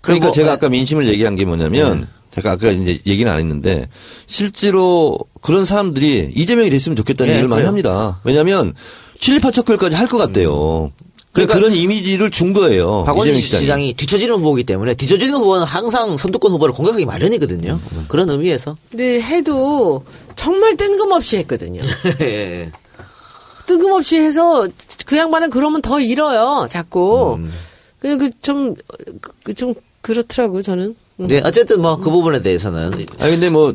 그러니까 0.02 0.30
제가 0.30 0.48
예, 0.48 0.52
아까 0.52 0.68
민심을 0.68 1.06
얘기한 1.08 1.34
게 1.34 1.44
뭐냐면 1.46 2.06
제가 2.30 2.52
아까 2.52 2.68
이제 2.68 2.98
얘기는 3.06 3.30
안 3.32 3.38
했는데 3.38 3.88
실제로 4.26 5.18
그런 5.40 5.64
사람들이 5.64 6.32
이재명이 6.36 6.68
됐으면 6.70 6.96
좋겠다는 6.96 7.30
예, 7.30 7.34
얘기를 7.36 7.48
많이 7.48 7.60
그래요. 7.60 7.68
합니다. 7.68 8.20
왜냐하면 8.24 8.74
7, 9.20 9.40
8척글까지 9.40 9.92
할 9.92 10.06
것 10.08 10.18
같대요. 10.18 10.92
그러니까 11.32 11.54
그러니까 11.54 11.54
그런 11.54 11.72
이미지를 11.72 12.30
준 12.30 12.52
거예요. 12.52 13.04
박원순 13.04 13.34
시장이. 13.34 13.60
시장이 13.62 13.94
뒤처지는 13.94 14.34
후보이기 14.36 14.64
때문에 14.66 14.94
뒤처지는 14.94 15.34
후보는 15.34 15.64
항상 15.64 16.16
선두권 16.16 16.52
후보를 16.52 16.74
공격하기 16.74 17.04
마련이거든요. 17.06 17.80
음, 17.92 18.04
그런 18.08 18.28
의미에서 18.30 18.76
근데 18.90 19.20
해도 19.22 20.04
정말 20.36 20.76
뜬금없이 20.76 21.36
했거든요. 21.38 21.80
예. 22.22 22.70
뜬금없이 23.68 24.18
해서 24.18 24.66
그 25.06 25.16
양반은 25.16 25.50
그러면 25.50 25.80
더 25.80 26.00
잃어요. 26.00 26.66
자꾸. 26.68 27.36
음. 27.38 27.52
그냥 28.00 28.18
그좀 28.18 28.74
그, 29.44 29.54
좀 29.54 29.74
그렇더라고요. 30.00 30.62
저는. 30.62 30.96
음. 31.20 31.26
네, 31.26 31.40
어쨌든 31.44 31.82
뭐 31.82 31.96
그 31.96 32.10
부분에 32.10 32.40
대해서는 32.42 32.92
아니 33.18 33.32
근데 33.32 33.50
뭐 33.50 33.74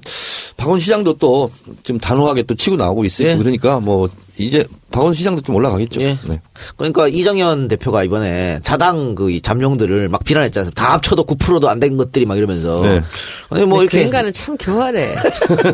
박원 0.57 0.79
시장도 0.79 1.17
또 1.17 1.49
좀 1.83 1.99
단호하게 1.99 2.43
또 2.43 2.55
치고 2.55 2.75
나오고 2.77 3.03
있어요. 3.05 3.29
예. 3.29 3.35
그러니까 3.37 3.79
뭐 3.79 4.07
이제 4.37 4.65
박원 4.89 5.13
시장도 5.13 5.41
좀 5.43 5.55
올라가겠죠. 5.55 6.01
예. 6.01 6.17
네. 6.27 6.41
그러니까 6.75 7.07
이정현 7.07 7.67
대표가 7.67 8.03
이번에 8.03 8.59
자당 8.63 9.13
그이 9.13 9.41
잠룡들을 9.41 10.09
막 10.09 10.23
비난했지 10.23 10.57
않습니까? 10.59 10.81
다 10.81 10.93
합쳐도 10.93 11.25
9%도 11.25 11.69
안 11.69 11.79
된 11.79 11.97
것들이 11.97 12.25
막 12.25 12.37
이러면서. 12.37 12.81
네. 12.81 13.01
아니 13.49 13.65
뭐그 13.65 13.83
이렇게 13.83 14.01
인간은 14.03 14.33
참 14.33 14.57
교활해. 14.57 15.15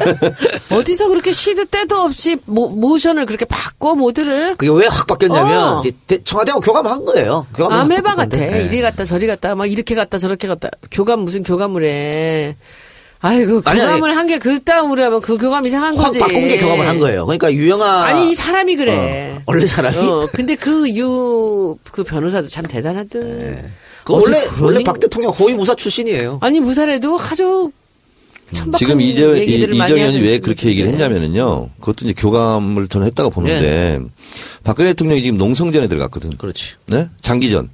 어디서 0.72 1.08
그렇게 1.08 1.32
시도 1.32 1.66
때도 1.66 1.98
없이 2.02 2.38
모, 2.46 2.68
모션을 2.70 3.26
그렇게 3.26 3.46
바꿔 3.46 3.96
모드를 3.96 4.56
그게 4.58 4.72
왜 4.72 4.88
확 4.90 5.06
바뀌었냐면 5.08 5.78
어. 5.78 5.82
청와대하고 6.24 6.62
교감한 6.62 7.06
거예요. 7.06 7.46
교감해서 7.56 7.84
아메바 7.84 8.16
같아. 8.16 8.38
예. 8.40 8.66
이리 8.66 8.82
갔다 8.82 9.06
저리 9.06 9.28
갔다 9.28 9.56
막 9.56 9.72
이렇게 9.72 9.94
갔다 9.96 10.18
저렇게 10.18 10.48
갔다 10.48 10.70
교감 10.92 11.22
무슨 11.22 11.44
교감을 11.44 11.84
해. 11.86 12.56
아이고 13.22 13.62
아니, 13.66 13.82
아니. 13.82 13.90
교감을 13.92 14.16
한게 14.16 14.38
그따움으로 14.40 15.04
하면 15.06 15.22
그 15.22 15.38
교감 15.38 15.66
이상한 15.66 15.96
확 15.98 16.06
거지. 16.06 16.20
바꾼 16.20 16.48
게 16.48 16.58
교감을 16.58 16.88
한 16.88 17.00
거예요. 17.00 17.26
그러니까 17.26 17.52
유영아 17.54 18.04
아니 18.06 18.32
이 18.32 18.34
사람이 18.36 18.76
그래. 18.78 19.36
어, 19.38 19.42
원래 19.46 19.66
사람이 19.66 19.98
어, 19.98 20.30
근데 20.34 20.56
그 20.56 20.90
유그 20.90 22.04
변호사도 22.06 22.48
참 22.48 22.66
대단하든. 22.66 23.70
그 24.06 24.14
어떻게 24.14 24.32
원래 24.38 24.46
그런 24.48 24.64
원래 24.64 24.80
인- 24.80 24.84
박 24.86 25.00
대통령 25.00 25.32
호위 25.32 25.54
무사 25.54 25.76
출신이에요. 25.76 26.38
아니 26.42 26.62
무사래도 26.62 27.20
아주 27.20 27.72
천박한 28.54 28.80
지금 28.80 29.02
이재, 29.02 29.44
이- 29.44 29.64
이정현이 29.66 30.22
왜 30.22 30.40
그렇게 30.40 30.70
얘기를 30.70 30.90
친구인데. 30.90 31.04
했냐면은요. 31.04 31.70
그것도 31.82 32.06
이제 32.06 32.14
교감을 32.18 32.88
저는 32.88 33.06
했다고 33.08 33.32
보는데 33.32 34.00
박근혜 34.64 34.92
대통령이 34.92 35.22
지금 35.24 35.38
농성전에 35.38 35.88
들어갔거든. 35.90 36.38
그렇지. 36.38 36.76
네? 36.88 37.10
장기전. 37.22 37.70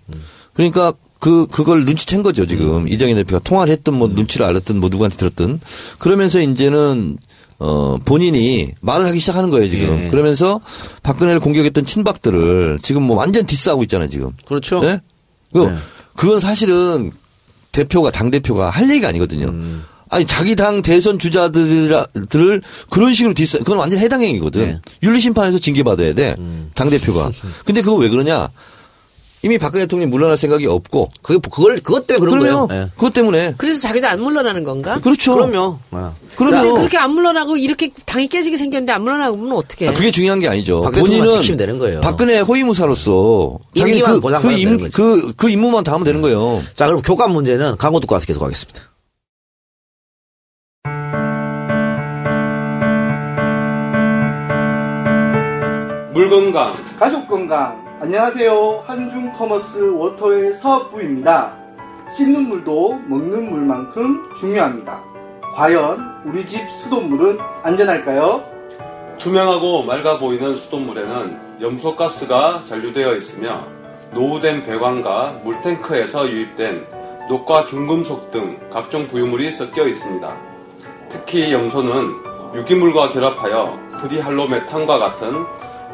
그러니까 0.53 0.93
그, 1.19 1.47
그걸 1.47 1.85
눈치챈 1.85 2.23
거죠, 2.23 2.45
지금. 2.45 2.87
이정현 2.87 3.15
대표가 3.17 3.41
통화를 3.43 3.71
했든 3.73 3.93
뭐 3.93 4.07
눈치를 4.07 4.45
알았든 4.45 4.79
뭐 4.79 4.89
누구한테 4.89 5.17
들었든. 5.17 5.59
그러면서 5.97 6.39
이제는 6.39 7.17
어, 7.57 7.97
본인이 8.03 8.71
말을 8.81 9.05
하기 9.07 9.19
시작하는 9.19 9.49
거예요, 9.49 9.69
지금. 9.69 10.03
예. 10.03 10.09
그러면서 10.09 10.59
박근혜를 11.03 11.39
공격했던 11.39 11.85
친박들을 11.85 12.79
지금 12.81 13.03
뭐 13.03 13.15
완전 13.15 13.45
디스하고 13.45 13.83
있잖아요, 13.83 14.09
지금. 14.09 14.31
그렇죠. 14.45 14.81
네? 14.81 14.99
그, 15.53 15.59
네. 15.59 15.75
그건 16.15 16.39
사실은 16.39 17.11
대표가, 17.71 18.11
당 18.11 18.29
대표가 18.29 18.69
할 18.69 18.89
얘기가 18.89 19.07
아니거든요. 19.07 19.47
음. 19.47 19.83
아니, 20.09 20.25
자기 20.25 20.55
당 20.55 20.81
대선 20.81 21.17
주자들을 21.17 22.61
그런 22.89 23.13
식으로 23.13 23.33
디스, 23.33 23.59
그건 23.59 23.77
완전 23.77 23.99
해당 23.99 24.21
행위거든. 24.21 24.61
네. 24.61 24.71
음. 24.73 24.79
윤리 25.03 25.19
심판에서 25.19 25.57
징계 25.59 25.81
받아야 25.81 26.13
돼. 26.13 26.35
당대표가. 26.75 27.31
근데 27.65 27.81
그거 27.81 27.95
왜 27.95 28.09
그러냐? 28.09 28.49
이미 29.45 29.59
박근혜 29.59 29.83
대통령이 29.83 30.09
물러날 30.09 30.37
생각이 30.37 30.65
없고. 30.65 31.11
그게 31.21 31.39
그걸 31.39 31.75
그것 31.75 32.07
때문에 32.07 32.19
그런 32.19 32.39
그러면 32.39 32.67
거예요. 32.67 32.81
예. 32.81 32.89
그것 32.95 33.13
때문에. 33.13 33.53
그래서 33.57 33.79
자기도 33.79 34.07
안 34.07 34.19
물러나는 34.19 34.63
건가? 34.63 34.99
그렇죠. 34.99 35.35
그럼요. 35.35 35.77
어. 35.91 36.15
그러면 36.35 36.63
근데 36.63 36.79
그렇게 36.79 36.97
안 36.97 37.11
물러나고 37.11 37.55
이렇게 37.55 37.91
당이 38.07 38.27
깨지게 38.27 38.57
생겼는데 38.57 38.91
안 38.91 39.03
물러나면 39.03 39.51
어떻게? 39.51 39.87
아, 39.87 39.93
그게 39.93 40.09
중요한 40.09 40.39
게 40.39 40.47
아니죠. 40.47 40.81
본인은 40.81 41.29
지키면 41.29 41.57
되는 41.57 41.77
거예요. 41.77 42.01
박근혜 42.01 42.39
호위무사로서 42.39 43.59
자기 43.77 44.01
그, 44.01 44.19
그, 44.19 44.51
임. 44.53 44.89
그, 44.89 45.33
그 45.37 45.47
임무만 45.47 45.83
다 45.83 45.93
하면 45.93 46.05
되는 46.05 46.23
거예요. 46.23 46.63
자, 46.73 46.87
그럼 46.87 47.03
교감 47.03 47.31
문제는 47.31 47.77
광고 47.77 47.99
듣고 47.99 48.15
와서 48.15 48.25
계속 48.25 48.41
하겠습니다. 48.41 48.81
물 56.15 56.29
건강 56.31 56.73
가족 56.97 57.27
건강 57.27 57.84
안녕하세요 57.97 58.83
한중 58.85 59.31
커머스 59.31 59.91
워터웰 59.93 60.51
사업부입니다 60.51 61.55
씻는 62.09 62.49
물도 62.49 62.99
먹는 63.07 63.49
물만큼 63.49 64.33
중요합니다 64.35 65.01
과연 65.55 66.21
우리 66.25 66.45
집 66.45 66.69
수돗물은 66.71 67.39
안전할까요? 67.63 68.43
투명하고 69.17 69.83
맑아 69.83 70.19
보이는 70.19 70.57
수돗물에는 70.57 71.61
염소가스가 71.61 72.63
잔류되어 72.65 73.15
있으며 73.15 73.65
노후된 74.11 74.63
배관과 74.63 75.39
물탱크에서 75.45 76.29
유입된 76.29 76.85
녹과 77.29 77.63
중금속 77.63 78.29
등 78.29 78.59
각종 78.69 79.07
부유물이 79.07 79.51
섞여 79.51 79.87
있습니다. 79.87 80.35
특히 81.07 81.53
염소는 81.53 82.55
유기물과 82.55 83.11
결합하여 83.11 83.79
트리할로메탄과 84.01 84.99
같은 84.99 85.45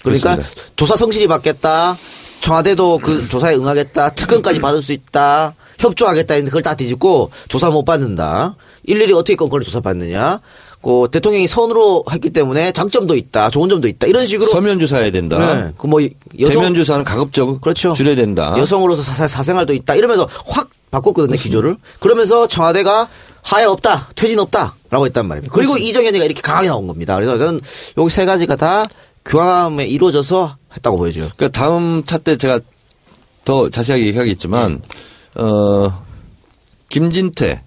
그러니까 0.03 0.37
그렇습니다. 0.37 0.73
조사 0.77 0.97
성실히 0.97 1.27
받겠다. 1.27 1.97
청와대도 2.41 3.01
그 3.03 3.29
조사에 3.29 3.55
응하겠다. 3.55 4.11
특검까지 4.11 4.61
받을 4.61 4.81
수 4.81 4.93
있다. 4.93 5.55
협조하겠다 5.79 6.35
했는데 6.35 6.51
그걸 6.51 6.63
다 6.63 6.75
뒤집고 6.75 7.31
조사 7.49 7.71
못 7.71 7.85
받는다. 7.85 8.57
일일이 8.85 9.13
어떻게 9.13 9.37
건건을 9.37 9.65
조사 9.65 9.81
받느냐. 9.81 10.41
그 10.83 11.09
대통령이 11.11 11.47
선으로 11.47 12.05
했기 12.11 12.31
때문에 12.31 12.73
장점도 12.73 13.15
있다. 13.15 13.51
좋은 13.51 13.69
점도 13.69 13.87
있다. 13.87 14.07
이런 14.07 14.25
식으로 14.25 14.51
서면 14.51 14.79
조사해야 14.79 15.11
된다. 15.11 15.39
네. 15.39 15.73
그뭐 15.77 16.01
여성 16.41 16.63
대면 16.63 16.75
조사는 16.75 17.05
가급적 17.05 17.61
그렇죠. 17.61 17.93
줄여야 17.93 18.15
된다. 18.17 18.55
여성으로서 18.57 19.03
사, 19.03 19.29
사생활도 19.29 19.75
있다 19.75 19.95
이러면서 19.95 20.27
확 20.47 20.69
바꿨거든요 20.91 21.37
기조를 21.37 21.77
그러면서 21.99 22.47
청와대가 22.47 23.09
하야 23.43 23.69
없다 23.69 24.09
퇴진 24.15 24.39
없다라고 24.39 25.07
했단 25.07 25.27
말입니다 25.27 25.55
그리고 25.55 25.77
이정현이가 25.77 26.25
이렇게 26.25 26.41
강하게 26.41 26.69
나온 26.69 26.87
겁니다 26.87 27.15
그래서 27.15 27.39
저는 27.39 27.61
여기 27.99 28.11
세 28.11 28.25
가지가 28.25 28.57
다 28.57 28.85
교감에 29.25 29.87
이루어져서 29.87 30.57
했다고 30.77 30.97
보여줘요 30.99 31.29
그러니까 31.37 31.59
다음 31.59 32.03
차 32.05 32.19
때 32.19 32.37
제가 32.37 32.61
더 33.45 33.71
자세하게 33.71 34.07
얘기하겠지만 34.07 34.81
어 35.37 36.05
김진태 36.89 37.63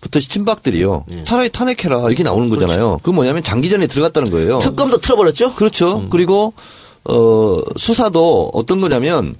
부터 0.00 0.20
친박들이요. 0.20 1.04
네. 1.08 1.24
차라리 1.24 1.48
탄핵해라 1.48 2.06
이렇게 2.08 2.22
나오는 2.22 2.48
거잖아요. 2.50 3.00
그 3.02 3.10
뭐냐면 3.10 3.42
장기전에 3.42 3.86
들어갔다는 3.86 4.30
거예요. 4.30 4.58
특검도 4.58 4.98
틀어버렸죠 4.98 5.54
그렇죠. 5.54 6.06
그리고 6.10 6.52
어 7.04 7.60
수사도 7.76 8.50
어떤 8.52 8.80
거냐면 8.80 9.34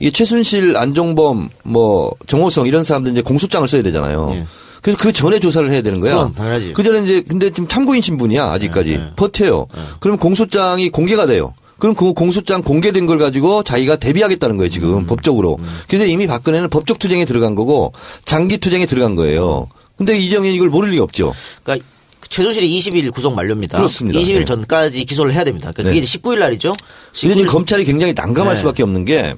이게 0.00 0.10
최순실, 0.10 0.76
안종범, 0.76 1.50
뭐 1.64 2.12
정호성 2.26 2.66
이런 2.66 2.84
사람들 2.84 3.12
이제 3.12 3.20
공소장을 3.20 3.66
써야 3.68 3.82
되잖아요. 3.82 4.28
예. 4.32 4.46
그래서 4.82 4.98
그 4.98 5.12
전에 5.12 5.38
조사를 5.40 5.70
해야 5.70 5.82
되는 5.82 6.00
거야. 6.00 6.14
그럼, 6.14 6.34
당연하지. 6.34 6.72
그 6.72 6.82
전에 6.82 7.04
이제 7.04 7.22
근데 7.26 7.50
지금 7.50 7.68
참고인 7.68 8.00
신분이야 8.00 8.44
아직까지 8.46 8.90
예, 8.90 8.94
예. 8.94 9.10
버텨요. 9.16 9.66
그럼 10.00 10.16
공소장이 10.18 10.90
공개가 10.90 11.26
돼요. 11.26 11.54
그럼 11.78 11.94
그 11.94 12.12
공소장 12.12 12.62
공개된 12.62 13.06
걸 13.06 13.18
가지고 13.18 13.62
자기가 13.62 13.96
대비하겠다는 13.96 14.56
거예요 14.56 14.70
지금 14.70 14.98
음. 14.98 15.06
법적으로. 15.06 15.58
그래서 15.86 16.04
이미 16.04 16.26
박근혜는 16.26 16.70
법적 16.70 16.98
투쟁에 16.98 17.24
들어간 17.24 17.54
거고 17.54 17.92
장기 18.24 18.58
투쟁에 18.58 18.86
들어간 18.86 19.14
거예요. 19.14 19.68
근데 19.96 20.16
이정현이 20.18 20.54
이걸 20.54 20.68
모를 20.68 20.90
리가 20.90 21.04
없죠. 21.04 21.32
그러니까 21.62 21.86
최순실이 22.28 22.78
20일 22.78 23.12
구속 23.12 23.34
만료입니다 23.34 23.78
그렇습니다. 23.78 24.18
20일 24.18 24.38
네. 24.40 24.44
전까지 24.44 25.04
기소를 25.04 25.32
해야 25.32 25.44
됩니다 25.44 25.70
그러니까 25.72 25.84
네. 25.84 25.88
그게 25.90 26.04
이제 26.04 26.18
19일 26.18 26.40
날이죠 26.40 26.72
근데 27.18 27.34
지금 27.34 27.46
19일 27.46 27.48
검찰이 27.48 27.84
굉장히 27.84 28.12
난감할 28.12 28.54
네. 28.54 28.58
수밖에 28.58 28.82
없는 28.82 29.04
게 29.04 29.34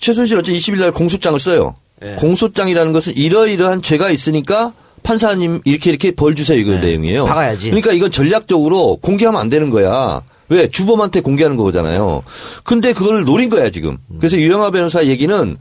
최순실 0.00 0.38
어째 0.38 0.52
20일 0.52 0.80
날 0.80 0.92
공소장을 0.92 1.38
써요. 1.38 1.74
네. 2.00 2.14
공소장이라는 2.16 2.92
것은 2.92 3.16
이러이러한 3.16 3.82
죄가 3.82 4.10
있으니까 4.10 4.72
판사님 5.02 5.60
이렇게 5.64 5.90
이렇게 5.90 6.10
벌 6.10 6.34
주세요 6.34 6.58
이거 6.58 6.72
네. 6.72 6.80
내용이에요. 6.80 7.24
박아야지. 7.24 7.70
그러니까 7.70 7.92
이건 7.92 8.10
전략적으로 8.10 8.96
공개하면 8.96 9.40
안 9.40 9.48
되는 9.48 9.70
거야. 9.70 10.22
왜 10.48 10.68
주범한테 10.68 11.20
공개하는 11.20 11.56
거잖아요. 11.56 12.22
근데 12.64 12.92
그걸 12.92 13.24
노린 13.24 13.48
거야 13.50 13.70
지금. 13.70 13.98
그래서 14.18 14.36
유영하 14.36 14.70
변호사 14.70 15.04
얘기는 15.04 15.56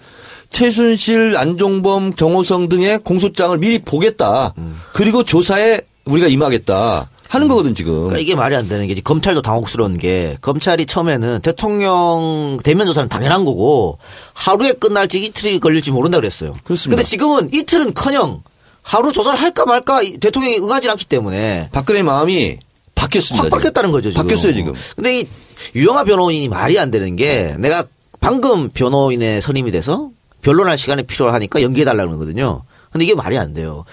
최순실, 0.50 1.38
안종범, 1.38 2.16
정호성 2.16 2.70
등의 2.70 3.00
공소장을 3.04 3.56
미리 3.60 3.78
보겠다. 3.78 4.56
그리고 4.94 5.24
조사에 5.24 5.82
우리가 6.06 6.28
임하겠다 6.28 7.08
하는 7.30 7.48
거거든 7.48 7.76
지금. 7.76 7.94
그러니까 7.94 8.18
이게 8.20 8.34
말이 8.36 8.56
안 8.56 8.68
되는 8.68 8.88
게 8.88 8.96
검찰도 8.96 9.44
당혹스러운 9.44 9.98
게 9.98 10.36
검찰이 10.42 10.88
처음에는 10.88 11.42
대통령 11.42 12.58
대면 12.64 12.88
조사는 12.88 13.08
당연한 13.08 13.46
거고 13.46 14.00
하루에 14.34 14.74
끝날지 14.74 15.24
이틀이 15.24 15.60
걸릴지 15.60 15.92
모른다 15.92 16.18
그랬어요. 16.18 16.56
그렇습니다. 16.64 16.98
근데 16.98 17.08
지금은 17.08 17.54
이틀은커녕 17.54 18.42
하루 18.82 19.12
조사를 19.12 19.40
할까 19.40 19.66
말까 19.66 20.02
이 20.02 20.18
대통령이 20.18 20.58
응하지 20.58 20.90
않기 20.90 21.06
때문에 21.06 21.70
박근혜 21.72 22.02
마음이 22.02 22.58
바뀌었습니다. 22.96 23.44
확. 23.46 23.50
바뀌었다는 23.52 23.92
거죠. 23.92 24.10
지금. 24.10 24.24
바뀌었어요 24.24 24.54
지금. 24.56 24.74
근데 24.96 25.20
이 25.20 25.28
유영하 25.76 26.06
변호인이 26.06 26.48
말이 26.48 26.80
안 26.80 26.90
되는 26.90 27.16
게 27.16 27.56
내가 27.60 27.86
방금 28.20 28.70
변호인의 28.72 29.42
선임이 29.42 29.72
돼서 29.72 30.10
변론할 30.42 30.80
시간이 30.80 31.04
필요하니까 31.04 31.62
연기해달라는 31.62 32.12
거거든요. 32.14 32.64
근데 32.92 33.06
이게 33.06 33.14
말이 33.14 33.38
안 33.38 33.54
돼요. 33.54 33.86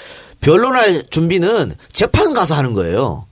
변론할 0.47 1.03
준비는 1.11 1.75
재판 1.91 2.33
가서 2.33 2.55
하는 2.55 2.73
거예요. 2.73 3.27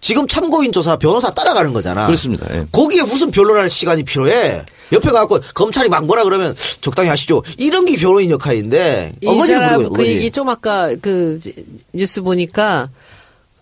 지금 0.00 0.28
참고인 0.28 0.70
조사 0.70 0.96
변호사 0.96 1.30
따라가는 1.30 1.72
거잖아. 1.72 2.04
그렇습니다. 2.06 2.46
예. 2.54 2.66
거기에 2.70 3.02
무슨 3.02 3.30
변론할 3.30 3.68
시간이 3.70 4.04
필요해? 4.04 4.64
옆에 4.92 5.10
가갖고 5.10 5.40
검찰이 5.54 5.88
막 5.88 6.04
뭐라 6.04 6.24
그러면 6.24 6.54
적당히 6.82 7.08
하시죠. 7.08 7.42
이런 7.56 7.84
게 7.86 7.96
변호인 7.96 8.30
역할인데 8.30 9.12
이 9.22 9.26
어거지를 9.26 9.60
부르고 9.70 9.82
그 9.82 9.86
어거지. 10.02 10.10
얘기 10.10 10.30
좀 10.30 10.48
아까 10.50 10.90
그 11.00 11.38
지- 11.42 11.54
뉴스 11.94 12.20
보니까 12.22 12.90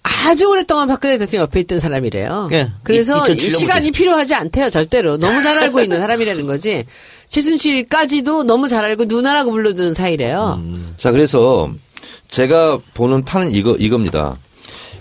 아주 0.02 0.46
오랫동안 0.46 0.88
박근혜 0.88 1.16
대통령 1.16 1.42
옆에 1.42 1.60
있던 1.60 1.78
사람이래요. 1.78 2.48
예, 2.52 2.70
그래서 2.82 3.24
이- 3.28 3.36
이2007 3.36 3.58
시간이 3.58 3.90
필요하지 3.92 4.34
않대요, 4.34 4.68
절대로. 4.70 5.16
너무 5.16 5.40
잘 5.42 5.56
알고 5.58 5.80
있는 5.80 5.98
사람이라는 5.98 6.46
거지. 6.46 6.84
최순실까지도 7.28 8.42
너무 8.44 8.68
잘 8.68 8.84
알고 8.84 9.04
누나라고 9.06 9.50
불러드는 9.52 9.94
사이래요. 9.94 10.60
자, 10.96 11.10
그래서 11.12 11.70
제가 12.28 12.78
보는 12.94 13.24
판은 13.24 13.52
이거, 13.52 13.74
이겁니다. 13.78 14.36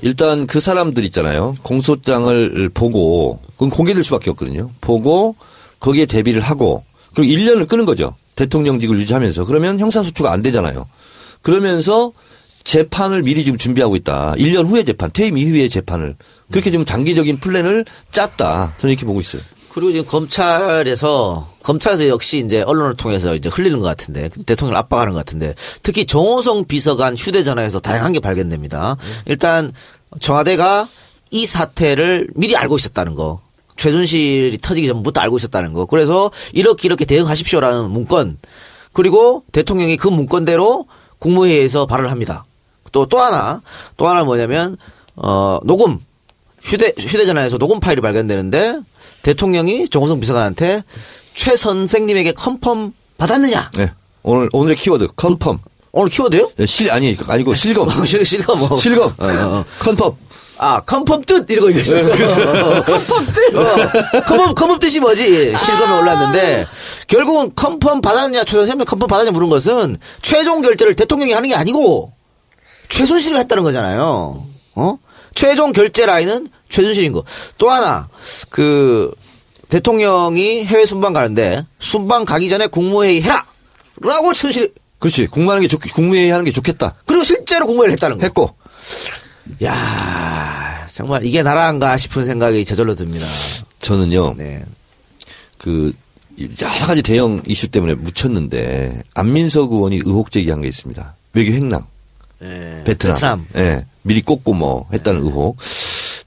일단 0.02 0.46
그 0.46 0.60
사람들 0.60 1.04
있잖아요. 1.06 1.56
공소장을 1.64 2.70
보고, 2.74 3.40
그건 3.54 3.70
공개될 3.70 4.04
수밖에 4.04 4.30
없거든요. 4.32 4.70
보고, 4.82 5.36
거기에 5.80 6.06
대비를 6.06 6.42
하고, 6.42 6.84
그리고 7.14 7.34
1년을 7.34 7.68
끄는 7.68 7.86
거죠. 7.86 8.16
대통령직을 8.36 9.00
유지하면서. 9.00 9.46
그러면 9.46 9.80
형사소추가 9.80 10.32
안 10.32 10.42
되잖아요. 10.42 10.88
그러면서 11.42 12.12
재판을 12.64 13.22
미리 13.22 13.44
지금 13.44 13.58
준비하고 13.58 13.96
있다. 13.96 14.34
1년 14.38 14.68
후에 14.68 14.84
재판, 14.84 15.12
퇴임 15.12 15.38
이후의 15.38 15.70
재판을. 15.70 16.16
그렇게 16.52 16.72
지금 16.72 16.84
장기적인 16.84 17.40
플랜을 17.40 17.86
짰다. 18.12 18.74
저는 18.78 18.94
이렇게 18.94 19.06
보고 19.06 19.22
있어요. 19.22 19.42
그리고 19.76 19.92
지금 19.92 20.06
검찰에서 20.06 21.50
검찰에서 21.62 22.08
역시 22.08 22.42
이제 22.46 22.62
언론을 22.62 22.96
통해서 22.96 23.36
이제 23.36 23.50
흘리는 23.50 23.78
것 23.82 23.86
같은데 23.86 24.30
대통령을 24.30 24.78
압박하는 24.78 25.12
것 25.12 25.20
같은데 25.20 25.54
특히 25.84 26.06
정호성 26.06 26.64
비서관 26.64 27.18
휴대전화에서 27.18 27.82
다양한 27.82 28.14
게 28.14 28.22
발견됩니다. 28.22 28.96
일단 29.26 29.74
청와대가 30.22 30.88
이 31.30 31.46
사태를 31.46 32.30
미리 32.36 32.56
알고 32.56 32.78
있었다는 32.78 33.16
거. 33.16 33.42
최순실이 33.76 34.60
터지기 34.62 34.88
전부터 34.88 35.20
알고 35.20 35.36
있었다는 35.36 35.74
거. 35.74 35.86
그래서 35.86 36.32
이렇게 36.54 36.88
이렇게 36.88 37.04
대응하십시오라는 37.04 37.90
문건. 37.90 38.38
그리고 38.94 39.44
대통령이 39.52 39.98
그 39.98 40.08
문건대로 40.08 40.86
국무회의에서 41.20 41.86
발언을 41.86 42.12
합니다. 42.12 42.46
또 42.94 43.06
또 43.08 43.20
하나 43.20 43.62
또 43.98 44.08
하나 44.08 44.24
뭐냐면 44.24 44.78
어 45.18 45.60
녹음 45.66 46.00
휴대 46.64 46.94
휴대전화에서 46.98 47.58
녹음 47.58 47.82
파일이 47.82 48.00
발견되는데 48.00 48.80
대통령이 49.26 49.90
정호성 49.90 50.20
비서관한테 50.20 50.84
최 51.34 51.56
선생님에게 51.58 52.34
confirm 52.34 52.91
받았느냐? 53.18 53.72
네. 53.76 53.92
오늘, 54.22 54.50
오늘의 54.54 54.76
키워드, 54.76 55.08
confirm. 55.16 55.58
오늘 55.92 56.10
키워드요? 56.10 56.52
네, 56.58 56.66
실, 56.68 56.92
아니, 56.92 57.18
아니고 57.28 57.56
실검. 57.56 57.90
실- 58.06 58.24
실검 58.24 58.60
뭐. 58.60 58.78
실검. 58.78 59.10
어, 59.18 59.26
어. 59.26 59.66
confirm. 59.80 60.16
아, 60.60 60.80
confirm 60.82 61.22
뜻 61.26 61.50
이러고 61.50 61.70
얘기했었어. 61.70 62.12
confirm 62.12 63.32
뜻. 63.34 63.56
어, 63.56 64.22
confirm 64.28 64.54
confirm 64.54 64.78
뜻이 64.78 65.00
뭐지? 65.00 65.58
실검에 65.58 66.00
올랐는데 66.02 66.68
결국은 67.08 67.52
confirm 67.56 68.02
받았냐, 68.02 68.44
최 68.44 68.58
선생님 68.58 68.86
confirm 68.86 69.08
받았냐 69.08 69.32
물은 69.32 69.50
것은 69.50 69.98
최종 70.22 70.62
결정을 70.62 70.96
대통령이 70.96 71.32
하는 71.34 71.50
게 71.50 71.56
아니고 71.56 72.14
최순실이 72.90 73.36
했다는 73.40 73.64
거잖아요. 73.64 74.46
어? 74.76 74.98
최종 75.36 75.72
결제 75.72 76.06
라인은 76.06 76.48
최순실인 76.70 77.12
거. 77.12 77.24
또 77.58 77.70
하나 77.70 78.08
그 78.50 79.14
대통령이 79.70 80.66
해외 80.66 80.86
순방 80.86 81.14
가는데 81.14 81.66
순방 81.80 82.26
가기 82.26 82.50
전에 82.50 82.68
국무회의 82.68 83.22
해라. 83.22 83.46
라고 84.02 84.34
최순실이 84.34 84.74
그렇지. 85.00 85.28
국무하는 85.28 85.62
게 85.62 85.68
좋, 85.68 85.78
국무회의 85.78 86.32
하는 86.32 86.46
게 86.46 86.52
좋겠다. 86.52 86.96
그리고 87.06 87.24
실제로 87.24 87.68
국무회의를 87.68 87.94
했다는 87.94 88.18
거. 88.18 88.24
했고. 88.24 88.56
야 89.64 90.88
정말 90.92 91.24
이게 91.26 91.44
나라인가 91.44 91.98
싶은 91.98 92.26
생각이 92.26 92.66
저절로 92.66 92.96
듭니다. 92.96 93.26
저는요. 93.82 94.36
네. 94.38 94.64
그 95.58 95.94
여러 96.62 96.86
가지 96.86 97.02
대형 97.02 97.42
이슈 97.46 97.68
때문에 97.68 97.94
묻혔는데 97.96 99.04
안민석 99.14 99.72
의원이 99.72 99.98
의혹 99.98 100.32
제기한 100.32 100.62
게 100.62 100.68
있습니다. 100.68 101.16
외교 101.34 101.54
횡령. 101.54 101.86
네. 102.46 102.84
베트남. 102.86 103.16
베트남. 103.16 103.46
예. 103.58 103.86
미리 104.04 104.22
꽂고 104.22 104.54
뭐 104.54 104.88
했다는 104.93 105.22
의혹. 105.22 105.58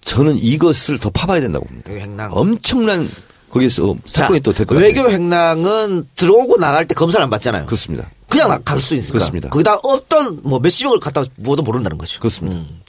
저는 0.03 0.39
이것을 0.39 0.99
더 0.99 1.11
파봐야 1.11 1.41
된다고 1.41 1.67
봅니다. 1.67 1.93
횡령. 1.93 2.31
엄청난 2.33 3.09
거기서 3.51 3.97
자, 4.07 4.23
사건이 4.23 4.41
또 4.41 4.53
될 4.53 4.67
것 4.67 4.75
같아요. 4.75 4.87
외교 4.89 5.11
횡령은 5.11 6.09
들어오고 6.17 6.57
나갈 6.59 6.87
때 6.87 6.95
검사를 6.95 7.23
안 7.23 7.31
받잖아요. 7.31 7.67
그렇습니다. 7.67 8.11
그냥 8.29 8.61
갈 8.65 8.81
수 8.81 8.95
있으니까. 8.95 9.13
그렇습니다. 9.13 9.49
거기다 9.49 9.79
어떤 9.83 10.41
뭐 10.43 10.59
몇십억을 10.59 11.01
갖다 11.01 11.23
부어도 11.43 11.63
모른다는 11.63 11.97
거죠. 11.97 12.19
그렇습니다. 12.21 12.59
음. 12.59 12.81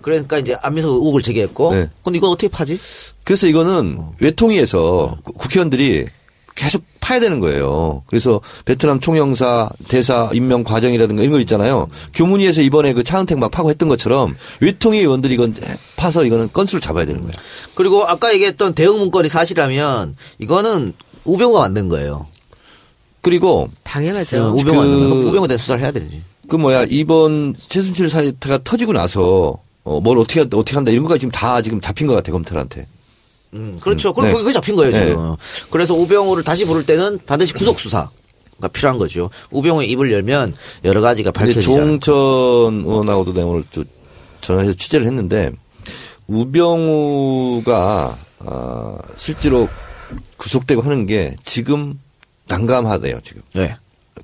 그러니까 0.00 0.38
이제 0.38 0.56
안민석 0.62 0.90
의혹을 0.94 1.22
제기했고. 1.22 1.72
네. 1.74 1.88
근데 2.02 2.18
이건 2.18 2.30
어떻게 2.30 2.48
파지? 2.48 2.78
그래서 3.24 3.46
이거는 3.46 4.00
외통위에서 4.20 5.16
구- 5.22 5.32
국회의원들이 5.32 6.06
계속 6.54 6.84
파야 7.00 7.20
되는 7.20 7.40
거예요. 7.40 8.02
그래서 8.06 8.40
베트남 8.64 9.00
총영사 9.00 9.68
대사 9.88 10.30
임명 10.32 10.62
과정이라든가 10.64 11.22
이런 11.22 11.32
거 11.32 11.40
있잖아요. 11.40 11.88
교문위에서 12.14 12.62
이번에 12.62 12.92
그 12.92 13.02
차은택 13.02 13.38
막 13.38 13.50
파고 13.50 13.70
했던 13.70 13.88
것처럼 13.88 14.36
외통위 14.60 14.98
의원들이 15.00 15.34
이건 15.34 15.54
파서 15.96 16.24
이거는 16.24 16.50
건수를 16.52 16.80
잡아야 16.80 17.04
되는 17.06 17.20
거예요. 17.20 17.32
그리고 17.74 18.04
아까 18.04 18.32
얘기했던 18.32 18.74
대응 18.74 18.98
문건이 18.98 19.28
사실이라면 19.28 20.16
이거는 20.38 20.92
우병우가 21.24 21.60
만든 21.60 21.88
거예요. 21.88 22.26
그리고 23.20 23.68
당연하죠. 23.82 24.54
우병우가 24.58 24.82
그- 24.86 24.88
만든 24.90 25.10
거. 25.22 25.28
우병우에 25.28 25.48
대한 25.48 25.58
수사를 25.58 25.82
해야 25.82 25.90
되지. 25.90 26.22
그 26.48 26.56
뭐야 26.56 26.84
이번 26.90 27.54
최순실 27.68 28.10
사태가 28.10 28.60
터지고 28.64 28.92
나서 28.92 29.58
어, 29.82 30.00
뭘 30.00 30.18
어떻게 30.18 30.40
어떻게 30.40 30.74
한다 30.74 30.90
이런 30.90 31.02
거가 31.04 31.16
지금 31.18 31.30
다 31.30 31.60
지금 31.62 31.80
잡힌 31.80 32.06
것 32.06 32.14
같아 32.14 32.32
검찰한테. 32.32 32.86
음, 33.54 33.78
그렇죠. 33.80 34.10
음, 34.10 34.14
그럼 34.14 34.28
네. 34.28 34.34
거기 34.34 34.52
잡힌 34.52 34.76
거예요, 34.76 34.92
네. 34.92 35.06
지금. 35.06 35.36
그래서 35.70 35.94
우병우를 35.94 36.42
다시 36.44 36.64
부를 36.64 36.84
때는 36.84 37.18
반드시 37.26 37.52
구속 37.54 37.78
수사 37.80 38.10
가 38.60 38.68
필요한 38.68 38.98
거죠. 38.98 39.30
우병우의 39.50 39.90
입을 39.90 40.12
열면 40.12 40.54
여러 40.84 41.00
가지가 41.00 41.32
밝혀지죠. 41.32 41.62
조홍천 41.62 42.14
의원하고도 42.86 43.32
내가 43.32 43.46
오늘 43.46 43.64
좀 43.70 43.84
전화해서 44.40 44.74
취재를 44.74 45.06
했는데 45.06 45.50
우병우가 46.28 48.16
아, 48.46 48.98
실제로 49.16 49.68
구속되고 50.36 50.82
하는 50.82 51.06
게 51.06 51.34
지금 51.44 51.98
난감하대요 52.46 53.20
지금. 53.24 53.42
네. 53.54 53.76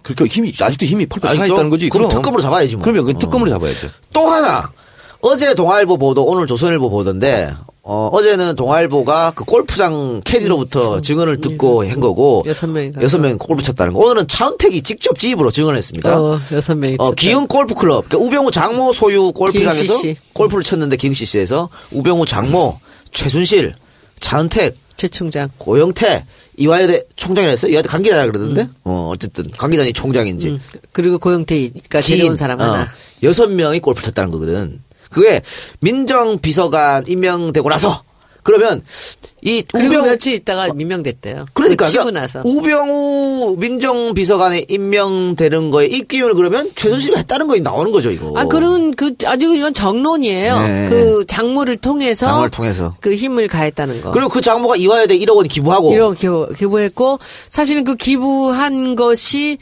그렇게 0.03 0.26
힘이 0.26 0.53
아직도 0.61 0.87
힘이 0.87 1.07
펄펄 1.07 1.31
아직도? 1.31 1.47
있다는 1.47 1.70
거지. 1.70 1.89
그럼 1.89 2.09
특검으로 2.09 2.41
잡아야지 2.41 2.76
뭐. 2.76 2.85
그러면 2.85 3.07
그 3.07 3.18
특검으로 3.18 3.51
잡아야죠. 3.51 3.89
또 4.12 4.20
하나. 4.22 4.70
어제 5.22 5.55
동아일보 5.55 5.99
보도, 5.99 6.24
오늘 6.24 6.47
조선일보 6.47 6.89
보던데, 6.89 7.53
어, 7.83 8.11
어제는 8.12 8.57
동아일보가 8.57 9.33
그 9.35 9.45
골프장 9.45 10.20
캐디로부터 10.24 11.01
증언을 11.01 11.41
듣고 11.41 11.89
한 11.89 11.99
거고, 11.99 12.43
여섯 12.47 12.66
명인가. 12.66 13.01
여섯 13.01 13.18
명이 13.18 13.37
골프 13.39 13.62
쳤다는 13.62 13.95
거. 13.95 14.01
오늘은 14.01 14.28
차은택이 14.28 14.83
직접 14.83 15.18
지입으로 15.18 15.51
증언했습니다. 15.51 16.20
어, 16.20 16.41
여섯 16.53 16.74
명이. 16.74 16.97
어. 16.99 17.12
기흥 17.12 17.47
골프 17.47 17.74
클럽. 17.74 18.07
그러니까 18.09 18.26
우병우 18.26 18.51
장모 18.51 18.93
소유 18.93 19.33
골프장에서 19.33 19.83
기흥 19.83 19.97
CC. 19.97 20.16
골프를 20.35 20.62
쳤는데 20.62 20.97
기흥 20.97 21.14
CC에서 21.14 21.70
우병우 21.93 22.26
장모, 22.26 22.78
최순실, 23.12 23.74
차은택, 24.20 24.76
최 24.99 25.09
총장. 25.09 25.49
고영태, 25.57 26.24
이화여대 26.59 27.05
총장이라 27.16 27.51
했어요? 27.53 27.72
이화여대 27.72 27.89
관계자라 27.89 28.26
그러던데? 28.26 28.66
어, 28.85 29.11
어쨌든 29.14 29.47
관계자니 29.57 29.95
총장인지. 29.95 30.49
음. 30.51 30.61
그리고 30.93 31.18
고영태가 31.18 32.01
데려온 32.03 32.37
사람 32.37 32.61
하나. 32.61 32.83
어, 32.83 32.87
여섯 33.22 33.49
명이 33.51 33.81
골프 33.81 34.03
쳤다는 34.03 34.31
거거든. 34.31 34.83
그게 35.11 35.42
민정 35.80 36.38
비서관 36.38 37.04
임명되고 37.06 37.68
나서 37.68 38.02
그러면 38.42 38.82
이 39.42 39.62
우병우 39.74 40.06
며칠 40.06 40.34
있다가 40.34 40.72
민명됐대요. 40.72 41.46
그러니까 41.52 41.86
치고 41.86 42.04
그러니까 42.04 42.20
나서. 42.20 42.42
우병우 42.44 43.56
민정 43.58 44.14
비서관에 44.14 44.64
임명되는 44.68 45.70
거에 45.70 45.86
입기문을 45.86 46.34
그러면 46.34 46.70
최순실이 46.74 47.16
했다는 47.16 47.46
거에 47.46 47.61
나오는 47.61 47.90
거죠 47.92 48.11
이거. 48.11 48.32
아, 48.36 48.44
그런 48.46 48.92
그 48.94 49.14
아주 49.26 49.54
이건 49.54 49.72
정론이에요. 49.72 50.58
네. 50.61 50.86
그 50.90 51.24
장모를 51.26 51.78
통해서 51.78 52.26
장을 52.26 52.50
통해서. 52.50 52.96
그 53.00 53.14
힘을 53.14 53.48
가했다는 53.48 54.02
거. 54.02 54.11
그리고 54.11 54.28
그 54.28 54.40
장모가 54.40 54.76
이화여대 54.76 55.18
1억 55.18 55.36
원 55.36 55.46
기부하고 55.46 55.92
이런 55.92 56.14
기부, 56.14 56.48
기부했고 56.56 57.18
사실은 57.48 57.84
그 57.84 57.96
기부한 57.96 58.96
것이 58.96 59.58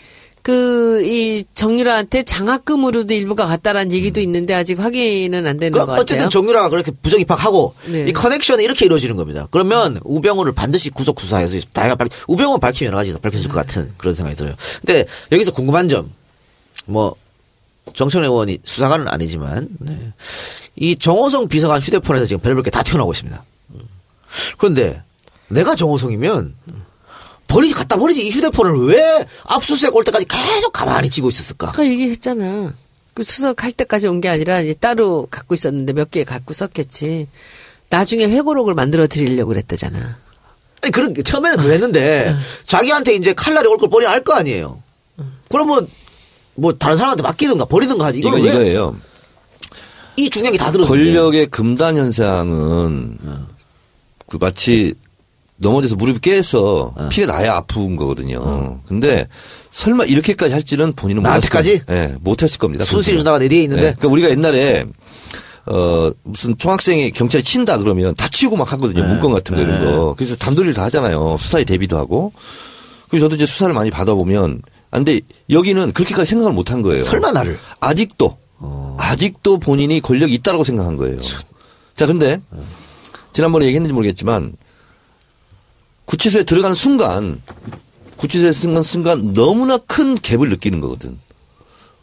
그 0.49 1.03
이 1.05 1.45
정유라한테 1.55 2.23
장학금으로도 2.23 3.13
일부가 3.15 3.45
갔다라는 3.47 3.93
얘기도 3.93 4.21
있는데 4.21 4.55
아직 4.55 4.79
확인은 4.81 5.47
안 5.47 5.59
되는 5.59 5.73
그 5.73 5.79
것 5.79 5.87
같아요. 5.87 6.01
어쨌든 6.01 6.31
정유라가 6.31 6.71
그렇게 6.71 6.91
부정 7.03 7.21
입학하고 7.21 7.75
네. 7.87 8.07
이 8.09 8.13
커넥션이 8.13 8.65
이렇게 8.65 8.87
이루어지는 8.87 9.15
겁니다. 9.17 9.47
그러면 9.51 10.01
우병우를 10.05 10.53
반드시 10.55 10.89
구속 10.91 11.21
수사해서 11.21 11.59
다가 11.75 11.95
밝 11.97 12.09
우병우 12.29 12.59
밝히면 12.61 12.89
여러 12.89 12.97
가지가 12.99 13.19
밝혀질 13.21 13.49
것 13.49 13.55
같은 13.57 13.93
그런 13.99 14.15
생각이 14.15 14.37
들어요. 14.37 14.55
근데 14.81 15.05
여기서 15.33 15.53
궁금한 15.53 15.89
점 15.89 16.11
뭐 16.87 17.15
정청래 17.95 18.27
의원이 18.29 18.61
수사관은 18.65 19.09
아니지만 19.09 19.69
네. 19.81 20.13
이 20.77 20.97
정호성 20.97 21.49
비서관 21.49 21.81
휴대폰에서 21.83 22.25
지금 22.25 22.41
별별 22.41 22.63
게 22.63 22.71
다 22.71 22.83
튀어나오고 22.83 23.13
있습니다. 23.13 23.45
그런데 24.57 25.03
내가 25.49 25.75
정호성이면 25.75 26.55
버리지 27.49 27.75
갖다 27.75 27.97
버리지 27.97 28.27
이 28.27 28.31
휴대폰을 28.31 28.87
왜 28.87 29.27
압수수색 29.45 29.95
올 29.97 30.05
때까지 30.05 30.27
계속 30.27 30.73
가만히 30.73 31.11
쥐고 31.11 31.29
있었을까? 31.29 31.69
아까 31.71 31.85
얘기했잖아. 31.87 32.73
그 33.15 33.23
수석할 33.25 33.73
때까지 33.73 34.07
온 34.07 34.21
게 34.21 34.29
아니라 34.29 34.61
이제 34.61 34.75
따로 34.75 35.27
갖고 35.31 35.55
있었는데 35.55 35.93
몇 35.95 36.11
개 36.11 36.23
갖고 36.25 36.55
썼겠지. 36.55 37.27
나중에 37.91 38.27
회고록을 38.27 38.75
만들어 38.75 39.07
드리려고 39.07 39.49
그랬다잖아. 39.49 40.19
아니, 40.83 40.93
그런, 40.93 41.13
게 41.15 41.23
처음에는 41.23 41.57
그랬는데, 41.65 42.37
자기한테 42.63 43.15
이제 43.15 43.33
칼날이 43.33 43.67
올 43.67 43.79
걸 43.79 43.89
뻔히 43.89 44.07
알 44.07 44.23
거 44.23 44.35
아니에요. 44.35 44.81
그러면, 45.51 45.89
뭐, 46.55 46.75
다른 46.79 46.97
사람한테 46.97 47.23
맡기든가, 47.23 47.65
버리든가 47.65 48.05
하지. 48.07 48.21
이건? 48.21 48.39
이거예요. 48.39 48.97
이 50.17 50.29
중요한 50.31 50.53
게 50.53 50.59
다 50.59 50.71
들었는데. 50.71 50.87
권력의 50.89 51.47
금단 51.47 51.97
현상은 51.97 53.19
그 54.29 54.37
마치 54.39 54.95
넘어져서 55.59 55.97
무릎이 55.97 56.21
깨서 56.21 56.95
피가 57.11 57.33
나야 57.33 57.55
아픈 57.57 57.97
거거든요. 57.97 58.81
근데 58.87 59.27
설마 59.71 60.05
이렇게까지 60.05 60.53
할지는 60.53 60.93
본인은 60.93 61.23
나한테까지? 61.23 61.83
예, 61.91 62.15
못했을 62.21 62.59
겁니다. 62.59 62.85
본인은. 62.85 63.19
누나가 63.19 63.39
내 63.39 63.49
뒤에 63.49 63.63
있는데. 63.65 63.83
예, 63.83 63.87
그러니까 63.93 64.09
우리가 64.09 64.31
옛날에 64.31 64.87
어 65.67 66.11
무슨 66.23 66.57
총학생이 66.57 67.11
경찰이 67.11 67.43
친다 67.45 67.77
그러면 67.77 68.15
다 68.15 68.27
치우고 68.29 68.57
막 68.57 68.73
하거든요. 68.73 69.05
문건 69.05 69.33
같은 69.33 69.57
거 69.57 69.63
이런 69.63 69.85
거. 69.85 70.15
그래서 70.17 70.37
담돌이를 70.37 70.75
다 70.75 70.85
하잖아요. 70.85 71.37
수사에 71.39 71.65
대비도 71.65 71.99
하고. 71.99 72.33
그래서 73.11 73.27
저도 73.27 73.37
이제 73.37 73.45
수사를 73.47 73.73
많이 73.75 73.91
받아보면 73.91 74.63
아, 74.91 74.97
근데 74.97 75.21
여기는 75.51 75.93
그렇게까지 75.93 76.29
생각을 76.31 76.53
못 76.53 76.71
한 76.71 76.83
거예요. 76.83 77.01
설마 77.01 77.33
나를. 77.33 77.59
아직도 77.81 78.37
아직도 78.97 79.59
본인이 79.59 80.01
권력이 80.01 80.33
있다라고 80.35 80.63
생각한 80.65 80.97
거예요. 80.97 81.19
자, 81.97 82.07
근데 82.07 82.41
지난번에 83.33 83.67
얘기했는지 83.67 83.93
모르겠지만 83.93 84.53
구치소에 86.09 86.43
들어가는 86.45 86.75
순간 86.75 87.41
구치소에 88.17 88.51
들어가는 88.51 88.83
순간 88.83 89.33
너무나 89.35 89.77
큰 89.77 90.15
갭을 90.17 90.49
느끼는 90.49 90.81
거거든. 90.81 91.19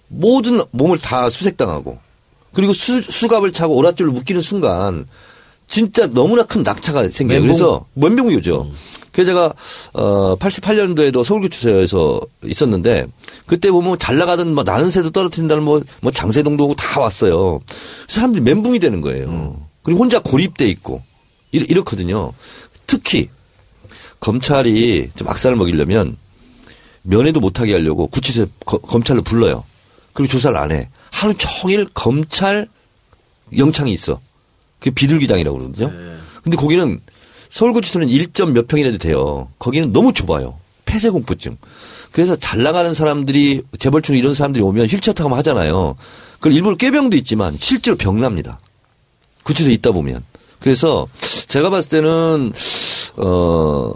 모든 0.08 0.62
몸을 0.72 1.00
다 1.00 1.30
수색당하고 1.30 1.98
그리고 2.54 2.72
수, 2.72 3.02
수갑을 3.02 3.52
차고 3.52 3.82
오랏줄을 3.82 4.12
묶이는 4.12 4.42
순간 4.42 5.08
진짜 5.68 6.06
너무나 6.06 6.44
큰 6.44 6.62
낙차가 6.62 7.10
생겨요. 7.10 7.42
그래서 7.42 7.86
면병이죠. 7.96 8.70
그래서 9.12 9.32
제가 9.32 9.54
어 9.94 10.36
88년도에도 10.38 11.24
서울구치소에서 11.24 12.22
있었는데 12.46 13.08
그때 13.48 13.72
보면 13.72 13.98
잘 13.98 14.18
나가던 14.18 14.54
뭐 14.54 14.64
나는 14.64 14.92
새도 14.92 15.10
떨어뜨린다는 15.10 15.64
뭐, 15.64 15.82
뭐 16.02 16.12
장세동도 16.12 16.64
오고 16.66 16.76
다 16.76 17.02
왔어요. 17.02 17.60
사람들이 18.08 18.44
멘붕이 18.44 18.78
되는 18.78 19.02
거예요. 19.02 19.60
그리고 19.82 20.02
혼자 20.02 20.20
고립돼 20.20 20.68
있고 20.70 21.02
이렇- 21.52 21.66
이렇거든요. 21.68 22.34
특히 22.86 23.30
검찰이 24.20 25.10
좀 25.16 25.28
악살을 25.28 25.58
먹이려면 25.58 26.18
면회도 27.04 27.40
못하게 27.40 27.74
하려고 27.74 28.08
구치소에 28.08 28.48
거- 28.66 28.80
검찰로 28.80 29.22
불러요. 29.22 29.64
그리고 30.14 30.32
조사를 30.32 30.58
안 30.58 30.72
해. 30.72 30.90
하루 31.12 31.34
종일 31.38 31.86
검찰 31.94 32.68
영창이 33.56 33.92
있어. 33.94 34.20
그게 34.80 34.92
비둘기당이라고 34.92 35.58
그러거든요. 35.58 35.92
근데 36.44 36.58
거기는 36.58 37.00
서울구치소는 37.50 38.08
1점 38.08 38.52
몇 38.52 38.68
평이라도 38.68 38.98
돼요. 38.98 39.50
거기는 39.60 39.94
너무 39.94 40.14
좁아요. 40.14 40.58
폐쇄공포증. 40.86 41.58
그래서 42.12 42.36
잘 42.36 42.64
나가는 42.64 42.94
사람들이 42.94 43.64
재벌충 43.80 44.16
이런 44.18 44.34
사람들이 44.34 44.64
오면 44.64 44.88
휠체어 44.88 45.14
타고 45.14 45.36
하잖아요. 45.36 45.96
그걸 46.36 46.54
일부러 46.54 46.76
꾀병도 46.76 47.18
있지만 47.18 47.56
실제로 47.58 47.98
병납니다. 47.98 48.60
구체적으로 49.44 49.74
있다 49.74 49.92
보면. 49.92 50.24
그래서 50.60 51.08
제가 51.48 51.70
봤을 51.70 51.90
때는 51.92 52.52
어, 53.18 53.94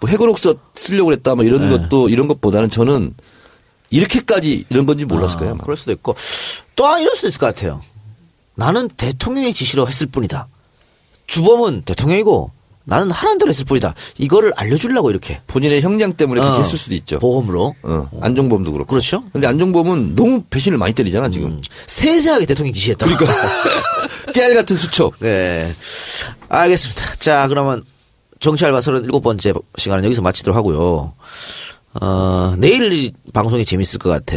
뭐 0.00 0.10
해고록서 0.10 0.54
쓰려고 0.74 1.06
그랬다 1.06 1.34
뭐 1.34 1.44
이런 1.44 1.68
네. 1.68 1.76
것도 1.76 2.08
이런 2.08 2.26
것보다는 2.26 2.70
저는 2.70 3.14
이렇게까지 3.90 4.66
이런 4.68 4.86
건지 4.86 5.04
몰랐을 5.04 5.36
아, 5.36 5.38
거예요. 5.38 5.52
아마. 5.54 5.62
그럴 5.62 5.76
수도 5.76 5.92
있고 5.92 6.16
또 6.74 6.84
이럴 6.98 7.14
수도 7.14 7.28
있을 7.28 7.38
것 7.38 7.46
같아요. 7.46 7.82
나는 8.54 8.88
대통령의 8.88 9.52
지시로 9.54 9.86
했을 9.86 10.06
뿐이다. 10.06 10.48
주범은 11.26 11.82
대통령이고 11.82 12.50
나는 12.84 13.10
하라는 13.10 13.38
대로 13.38 13.48
했을 13.48 13.64
뿐이다. 13.64 13.94
이거를 14.18 14.52
알려주려고 14.54 15.10
이렇게 15.10 15.40
본인의 15.48 15.82
형량 15.82 16.12
때문에 16.12 16.40
그렇게 16.40 16.58
어, 16.58 16.62
했을 16.62 16.78
수도 16.78 16.94
있죠. 16.94 17.18
보험으로 17.18 17.74
어, 17.82 18.08
안종범도 18.20 18.70
그렇고. 18.72 18.88
그렇죠. 18.88 19.24
근데 19.32 19.48
안종범은 19.48 20.14
너무 20.14 20.44
배신을 20.48 20.78
많이 20.78 20.92
때리잖아 20.94 21.28
지금. 21.28 21.50
음, 21.50 21.60
세세하게 21.86 22.46
대통령 22.46 22.72
지시했다. 22.72 23.06
그러니까 23.06 23.32
깨알 24.32 24.54
같은 24.54 24.76
수첩. 24.76 25.14
네. 25.18 25.74
알겠습니다. 26.48 27.16
자, 27.16 27.48
그러면 27.48 27.82
정치 28.40 28.64
알바 28.64 28.78
37번째 28.80 29.62
시간은 29.76 30.04
여기서 30.04 30.22
마치도록 30.22 30.56
하고요. 30.56 31.14
어, 32.00 32.54
내일 32.58 32.92
이 32.92 33.12
방송이 33.32 33.64
재밌을 33.64 33.98
것 33.98 34.10
같아. 34.10 34.36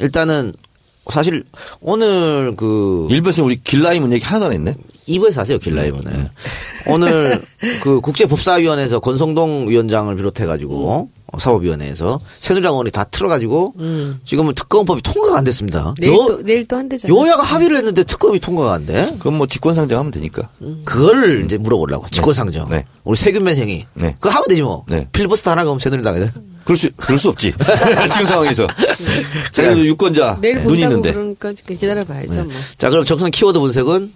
일단은 0.00 0.52
사실 1.08 1.44
오늘 1.80 2.54
그 2.56 3.06
일부에서 3.10 3.44
우리 3.44 3.62
길라임은 3.62 4.12
얘기 4.12 4.24
하나도 4.24 4.46
안 4.46 4.52
했네. 4.52 4.74
2부에서 5.08 5.36
하세요, 5.38 5.58
길라이브는. 5.58 6.28
오늘 6.88 7.40
그 7.82 8.00
국제법사위원회에서 8.00 8.98
권성동 8.98 9.68
위원장을 9.68 10.14
비롯해 10.16 10.46
가지고 10.46 10.90
어, 10.90 11.08
사법위원회에서 11.38 12.20
새누리당 12.40 12.72
의원이 12.72 12.90
다 12.90 13.04
틀어가지고 13.04 13.74
지금은 14.24 14.54
특검법이 14.54 15.02
통과가 15.02 15.38
안 15.38 15.44
됐습니다. 15.44 15.94
내일 16.00 16.12
요, 16.12 16.16
또 16.26 16.42
내일 16.42 16.64
또 16.66 16.76
한대잖아. 16.76 17.14
여야가 17.14 17.42
합의를 17.42 17.76
했는데 17.76 18.02
특검이 18.04 18.38
통과가 18.40 18.72
안 18.72 18.86
돼? 18.86 19.06
그건 19.18 19.34
뭐 19.38 19.46
직권상정 19.46 19.98
하면 19.98 20.10
되니까. 20.12 20.48
그거를 20.84 21.44
이제 21.44 21.58
물어보려고. 21.58 22.06
직권상정. 22.10 22.68
네. 22.70 22.84
우리 23.04 23.16
세균맨 23.16 23.56
형이. 23.56 23.86
네. 23.94 24.16
그거 24.18 24.30
하면 24.30 24.44
되지 24.48 24.62
뭐. 24.62 24.84
네. 24.88 25.08
필리버스터 25.12 25.50
하나 25.50 25.64
그럼 25.64 25.78
새누리당 25.78 26.16
애들. 26.16 26.32
그럴 26.64 26.76
수 26.76 26.90
그럴 26.96 27.18
수 27.18 27.28
없지. 27.28 27.54
지금 28.12 28.26
상황에서. 28.26 28.66
자기도 29.52 29.86
유권자 29.86 30.38
내일 30.40 30.64
눈이 30.64 30.82
있는데. 30.82 31.12
그러니까 31.12 31.52
기다려봐야죠. 31.52 32.44
뭐. 32.44 32.52
자, 32.76 32.90
그럼 32.90 33.04
적선 33.04 33.30
키워드 33.30 33.58
분석은 33.60 34.12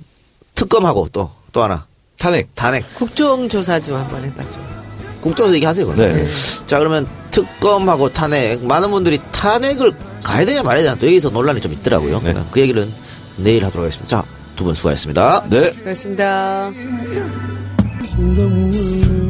특검하고 0.55 1.09
또, 1.13 1.31
또 1.53 1.63
하나. 1.63 1.87
탄핵. 2.19 2.55
탄핵. 2.55 2.85
국정조사 2.95 3.81
좀 3.81 3.97
한번 3.97 4.25
해봐죠. 4.25 4.80
국정에서 5.21 5.55
얘기하세요. 5.57 5.95
네. 5.97 6.27
자, 6.67 6.79
그러면 6.79 7.07
특검하고 7.31 8.09
탄핵. 8.13 8.65
많은 8.65 8.91
분들이 8.91 9.19
탄핵을 9.33 9.93
가야 10.23 10.45
되냐 10.45 10.63
말아야 10.63 10.83
되냐 10.83 10.95
또 10.97 11.07
여기서 11.07 11.31
논란이 11.31 11.61
좀 11.61 11.73
있더라고요. 11.73 12.21
네. 12.25 12.35
그 12.51 12.61
얘기는 12.61 12.91
내일 13.37 13.65
하도록 13.65 13.85
하겠습니다. 13.85 14.09
자, 14.09 14.25
두 14.57 14.65
분 14.65 14.75
수고하셨습니다. 14.75 15.45
네. 15.49 15.71
고맙습니다. 15.73 16.71
moon 18.19 19.30